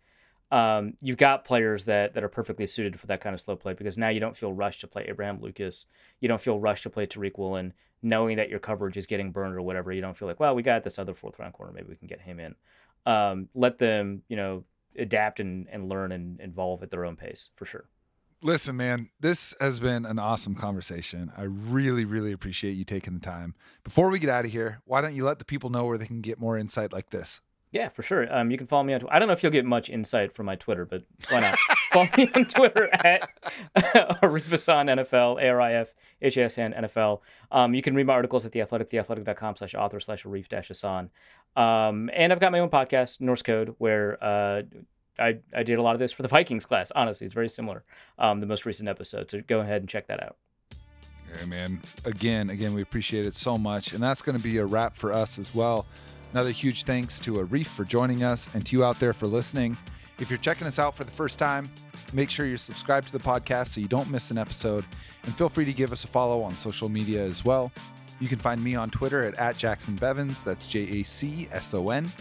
um, 0.51 0.93
you've 1.01 1.17
got 1.17 1.45
players 1.45 1.85
that 1.85 2.13
that 2.13 2.23
are 2.23 2.29
perfectly 2.29 2.67
suited 2.67 2.99
for 2.99 3.07
that 3.07 3.21
kind 3.21 3.33
of 3.33 3.41
slow 3.41 3.55
play. 3.55 3.73
Because 3.73 3.97
now 3.97 4.09
you 4.09 4.19
don't 4.19 4.37
feel 4.37 4.53
rushed 4.53 4.81
to 4.81 4.87
play 4.87 5.05
Abraham 5.07 5.41
Lucas, 5.41 5.85
you 6.19 6.27
don't 6.27 6.41
feel 6.41 6.59
rushed 6.59 6.83
to 6.83 6.89
play 6.89 7.07
Tariq 7.07 7.37
Woolen, 7.37 7.73
knowing 8.01 8.37
that 8.37 8.49
your 8.49 8.59
coverage 8.59 8.97
is 8.97 9.05
getting 9.05 9.31
burned 9.31 9.55
or 9.55 9.61
whatever. 9.61 9.91
You 9.91 10.01
don't 10.01 10.17
feel 10.17 10.27
like, 10.27 10.39
well, 10.39 10.55
we 10.55 10.63
got 10.63 10.83
this 10.83 10.99
other 10.99 11.13
fourth 11.13 11.39
round 11.39 11.53
corner, 11.53 11.73
maybe 11.73 11.87
we 11.89 11.95
can 11.95 12.07
get 12.07 12.21
him 12.21 12.39
in. 12.39 12.55
Um, 13.05 13.49
let 13.53 13.77
them, 13.77 14.23
you 14.27 14.35
know, 14.35 14.63
adapt 14.97 15.39
and, 15.39 15.67
and 15.71 15.89
learn 15.89 16.11
and 16.11 16.39
evolve 16.41 16.81
at 16.83 16.89
their 16.89 17.05
own 17.05 17.15
pace 17.15 17.49
for 17.55 17.65
sure. 17.65 17.85
Listen, 18.41 18.75
man, 18.75 19.09
this 19.19 19.55
has 19.59 19.79
been 19.79 20.05
an 20.05 20.19
awesome 20.19 20.55
conversation. 20.55 21.31
I 21.35 21.43
really, 21.43 22.05
really 22.05 22.31
appreciate 22.31 22.73
you 22.73 22.83
taking 22.83 23.15
the 23.15 23.19
time. 23.19 23.55
Before 23.83 24.09
we 24.09 24.19
get 24.19 24.29
out 24.29 24.45
of 24.45 24.51
here, 24.51 24.81
why 24.85 25.01
don't 25.01 25.15
you 25.15 25.23
let 25.23 25.39
the 25.39 25.45
people 25.45 25.69
know 25.69 25.85
where 25.85 25.97
they 25.97 26.05
can 26.05 26.21
get 26.21 26.39
more 26.39 26.57
insight 26.57 26.93
like 26.93 27.09
this? 27.09 27.41
Yeah, 27.75 27.89
for 27.89 28.03
sure. 28.03 28.33
Um, 28.33 28.51
you 28.51 28.57
can 28.57 28.67
follow 28.67 28.83
me 28.83 28.93
on. 28.93 29.01
Tw- 29.01 29.11
I 29.11 29.19
don't 29.19 29.27
know 29.27 29.33
if 29.33 29.43
you'll 29.43 29.51
get 29.51 29.65
much 29.65 29.89
insight 29.89 30.31
from 30.31 30.45
my 30.45 30.55
Twitter, 30.55 30.85
but 30.85 31.03
why 31.29 31.41
not? 31.41 31.57
follow 31.91 32.07
me 32.15 32.31
on 32.33 32.45
Twitter 32.45 32.87
at 32.93 33.29
Arifasan 34.23 34.89
NFL, 34.89 35.43
A 35.43 35.49
R 35.49 35.59
I 35.59 35.73
F 35.73 35.89
H 36.21 36.37
A 36.37 36.43
S 36.43 36.57
N 36.57 36.71
NFL. 36.71 37.19
Um, 37.51 37.73
you 37.73 37.81
can 37.81 37.93
read 37.93 38.07
my 38.07 38.13
articles 38.13 38.45
at 38.45 38.53
the 38.53 38.61
Athletic, 38.61 38.89
theathletic.com 38.89 39.57
slash 39.57 39.75
author 39.75 39.99
slash 39.99 40.23
Arif 40.23 40.47
dash 40.47 40.69
Hasan. 40.69 41.09
Um, 41.57 42.09
and 42.13 42.31
I've 42.31 42.39
got 42.39 42.53
my 42.53 42.59
own 42.59 42.69
podcast, 42.69 43.19
Norse 43.19 43.41
Code, 43.41 43.75
where 43.77 44.23
uh, 44.23 44.61
I, 45.19 45.39
I 45.53 45.63
did 45.63 45.77
a 45.77 45.81
lot 45.81 45.95
of 45.95 45.99
this 45.99 46.13
for 46.13 46.21
the 46.21 46.29
Vikings 46.29 46.65
class. 46.65 46.91
Honestly, 46.95 47.25
it's 47.25 47.33
very 47.33 47.49
similar. 47.49 47.83
Um, 48.17 48.39
the 48.39 48.47
most 48.47 48.65
recent 48.65 48.87
episode. 48.87 49.29
So 49.29 49.41
go 49.45 49.59
ahead 49.59 49.81
and 49.81 49.89
check 49.89 50.07
that 50.07 50.23
out. 50.23 50.37
Hey, 51.37 51.45
man. 51.45 51.81
Again, 52.05 52.51
again, 52.51 52.73
we 52.73 52.81
appreciate 52.81 53.25
it 53.25 53.35
so 53.35 53.57
much. 53.57 53.91
And 53.91 54.01
that's 54.01 54.21
going 54.21 54.37
to 54.37 54.41
be 54.43 54.59
a 54.59 54.65
wrap 54.65 54.95
for 54.95 55.11
us 55.11 55.37
as 55.37 55.53
well. 55.53 55.85
Another 56.35 56.51
huge 56.51 56.83
thanks 56.83 57.17
to 57.21 57.35
Arif 57.35 57.67
for 57.67 57.85
joining 57.85 58.21
us 58.21 58.49
and 58.53 58.65
to 58.65 58.75
you 58.75 58.83
out 58.83 58.99
there 58.99 59.13
for 59.13 59.25
listening. 59.25 59.77
If 60.19 60.29
you're 60.29 60.37
checking 60.37 60.67
us 60.67 60.79
out 60.79 60.93
for 60.93 61.05
the 61.05 61.11
first 61.11 61.39
time, 61.39 61.69
make 62.11 62.29
sure 62.29 62.45
you're 62.45 62.57
subscribed 62.57 63.07
to 63.07 63.13
the 63.13 63.23
podcast 63.23 63.67
so 63.67 63.79
you 63.79 63.87
don't 63.87 64.11
miss 64.11 64.31
an 64.31 64.37
episode. 64.37 64.83
And 65.23 65.33
feel 65.33 65.47
free 65.47 65.63
to 65.63 65.71
give 65.71 65.93
us 65.93 66.03
a 66.03 66.07
follow 66.07 66.41
on 66.41 66.57
social 66.57 66.89
media 66.89 67.23
as 67.23 67.45
well. 67.45 67.71
You 68.19 68.27
can 68.27 68.37
find 68.37 68.61
me 68.61 68.75
on 68.75 68.89
Twitter 68.89 69.23
at, 69.23 69.39
at 69.39 69.57
Jacson 69.57 69.95
Bevens. 69.95 70.43
That's 70.43 70.67
J 70.67 70.99
A 70.99 71.03
C 71.03 71.47
S 71.53 71.73
O 71.73 71.89
N. 71.89 72.11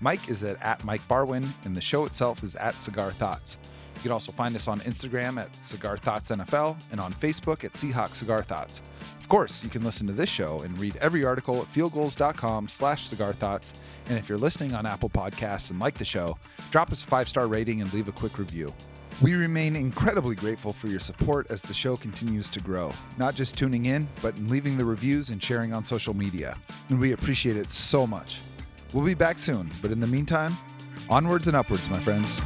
Mike 0.00 0.28
is 0.28 0.42
at, 0.42 0.60
at 0.60 0.82
Mike 0.82 1.06
Barwin, 1.06 1.46
and 1.64 1.76
the 1.76 1.80
show 1.80 2.06
itself 2.06 2.42
is 2.42 2.56
at 2.56 2.80
Cigar 2.80 3.12
Thoughts. 3.12 3.56
You 3.94 4.02
can 4.02 4.10
also 4.10 4.32
find 4.32 4.56
us 4.56 4.66
on 4.66 4.80
Instagram 4.80 5.40
at 5.40 5.54
Cigar 5.54 5.96
Thoughts 5.96 6.32
NFL 6.32 6.76
and 6.90 7.00
on 7.00 7.12
Facebook 7.12 7.62
at 7.62 7.74
Seahawk 7.74 8.14
Cigar 8.14 8.42
Thoughts. 8.42 8.82
Of 9.30 9.36
course, 9.36 9.62
you 9.62 9.70
can 9.70 9.84
listen 9.84 10.08
to 10.08 10.12
this 10.12 10.28
show 10.28 10.58
and 10.62 10.76
read 10.76 10.96
every 10.96 11.24
article 11.24 11.60
at 11.60 11.72
fieldgulls.com 11.72 12.66
slash 12.66 13.06
cigar 13.06 13.32
thoughts. 13.32 13.72
And 14.08 14.18
if 14.18 14.28
you're 14.28 14.36
listening 14.36 14.74
on 14.74 14.86
Apple 14.86 15.08
Podcasts 15.08 15.70
and 15.70 15.78
like 15.78 15.96
the 15.96 16.04
show, 16.04 16.36
drop 16.72 16.90
us 16.90 17.04
a 17.04 17.06
five-star 17.06 17.46
rating 17.46 17.80
and 17.80 17.92
leave 17.92 18.08
a 18.08 18.12
quick 18.12 18.40
review. 18.40 18.74
We 19.22 19.34
remain 19.34 19.76
incredibly 19.76 20.34
grateful 20.34 20.72
for 20.72 20.88
your 20.88 20.98
support 20.98 21.46
as 21.48 21.62
the 21.62 21.72
show 21.72 21.96
continues 21.96 22.50
to 22.50 22.58
grow, 22.58 22.90
not 23.18 23.36
just 23.36 23.56
tuning 23.56 23.86
in, 23.86 24.08
but 24.20 24.34
in 24.34 24.48
leaving 24.48 24.76
the 24.76 24.84
reviews 24.84 25.30
and 25.30 25.40
sharing 25.40 25.72
on 25.72 25.84
social 25.84 26.12
media. 26.12 26.58
And 26.88 26.98
we 26.98 27.12
appreciate 27.12 27.56
it 27.56 27.70
so 27.70 28.08
much. 28.08 28.40
We'll 28.92 29.06
be 29.06 29.14
back 29.14 29.38
soon, 29.38 29.70
but 29.80 29.92
in 29.92 30.00
the 30.00 30.08
meantime, 30.08 30.56
onwards 31.08 31.46
and 31.46 31.56
upwards, 31.56 31.88
my 31.88 32.00
friends. 32.00 32.40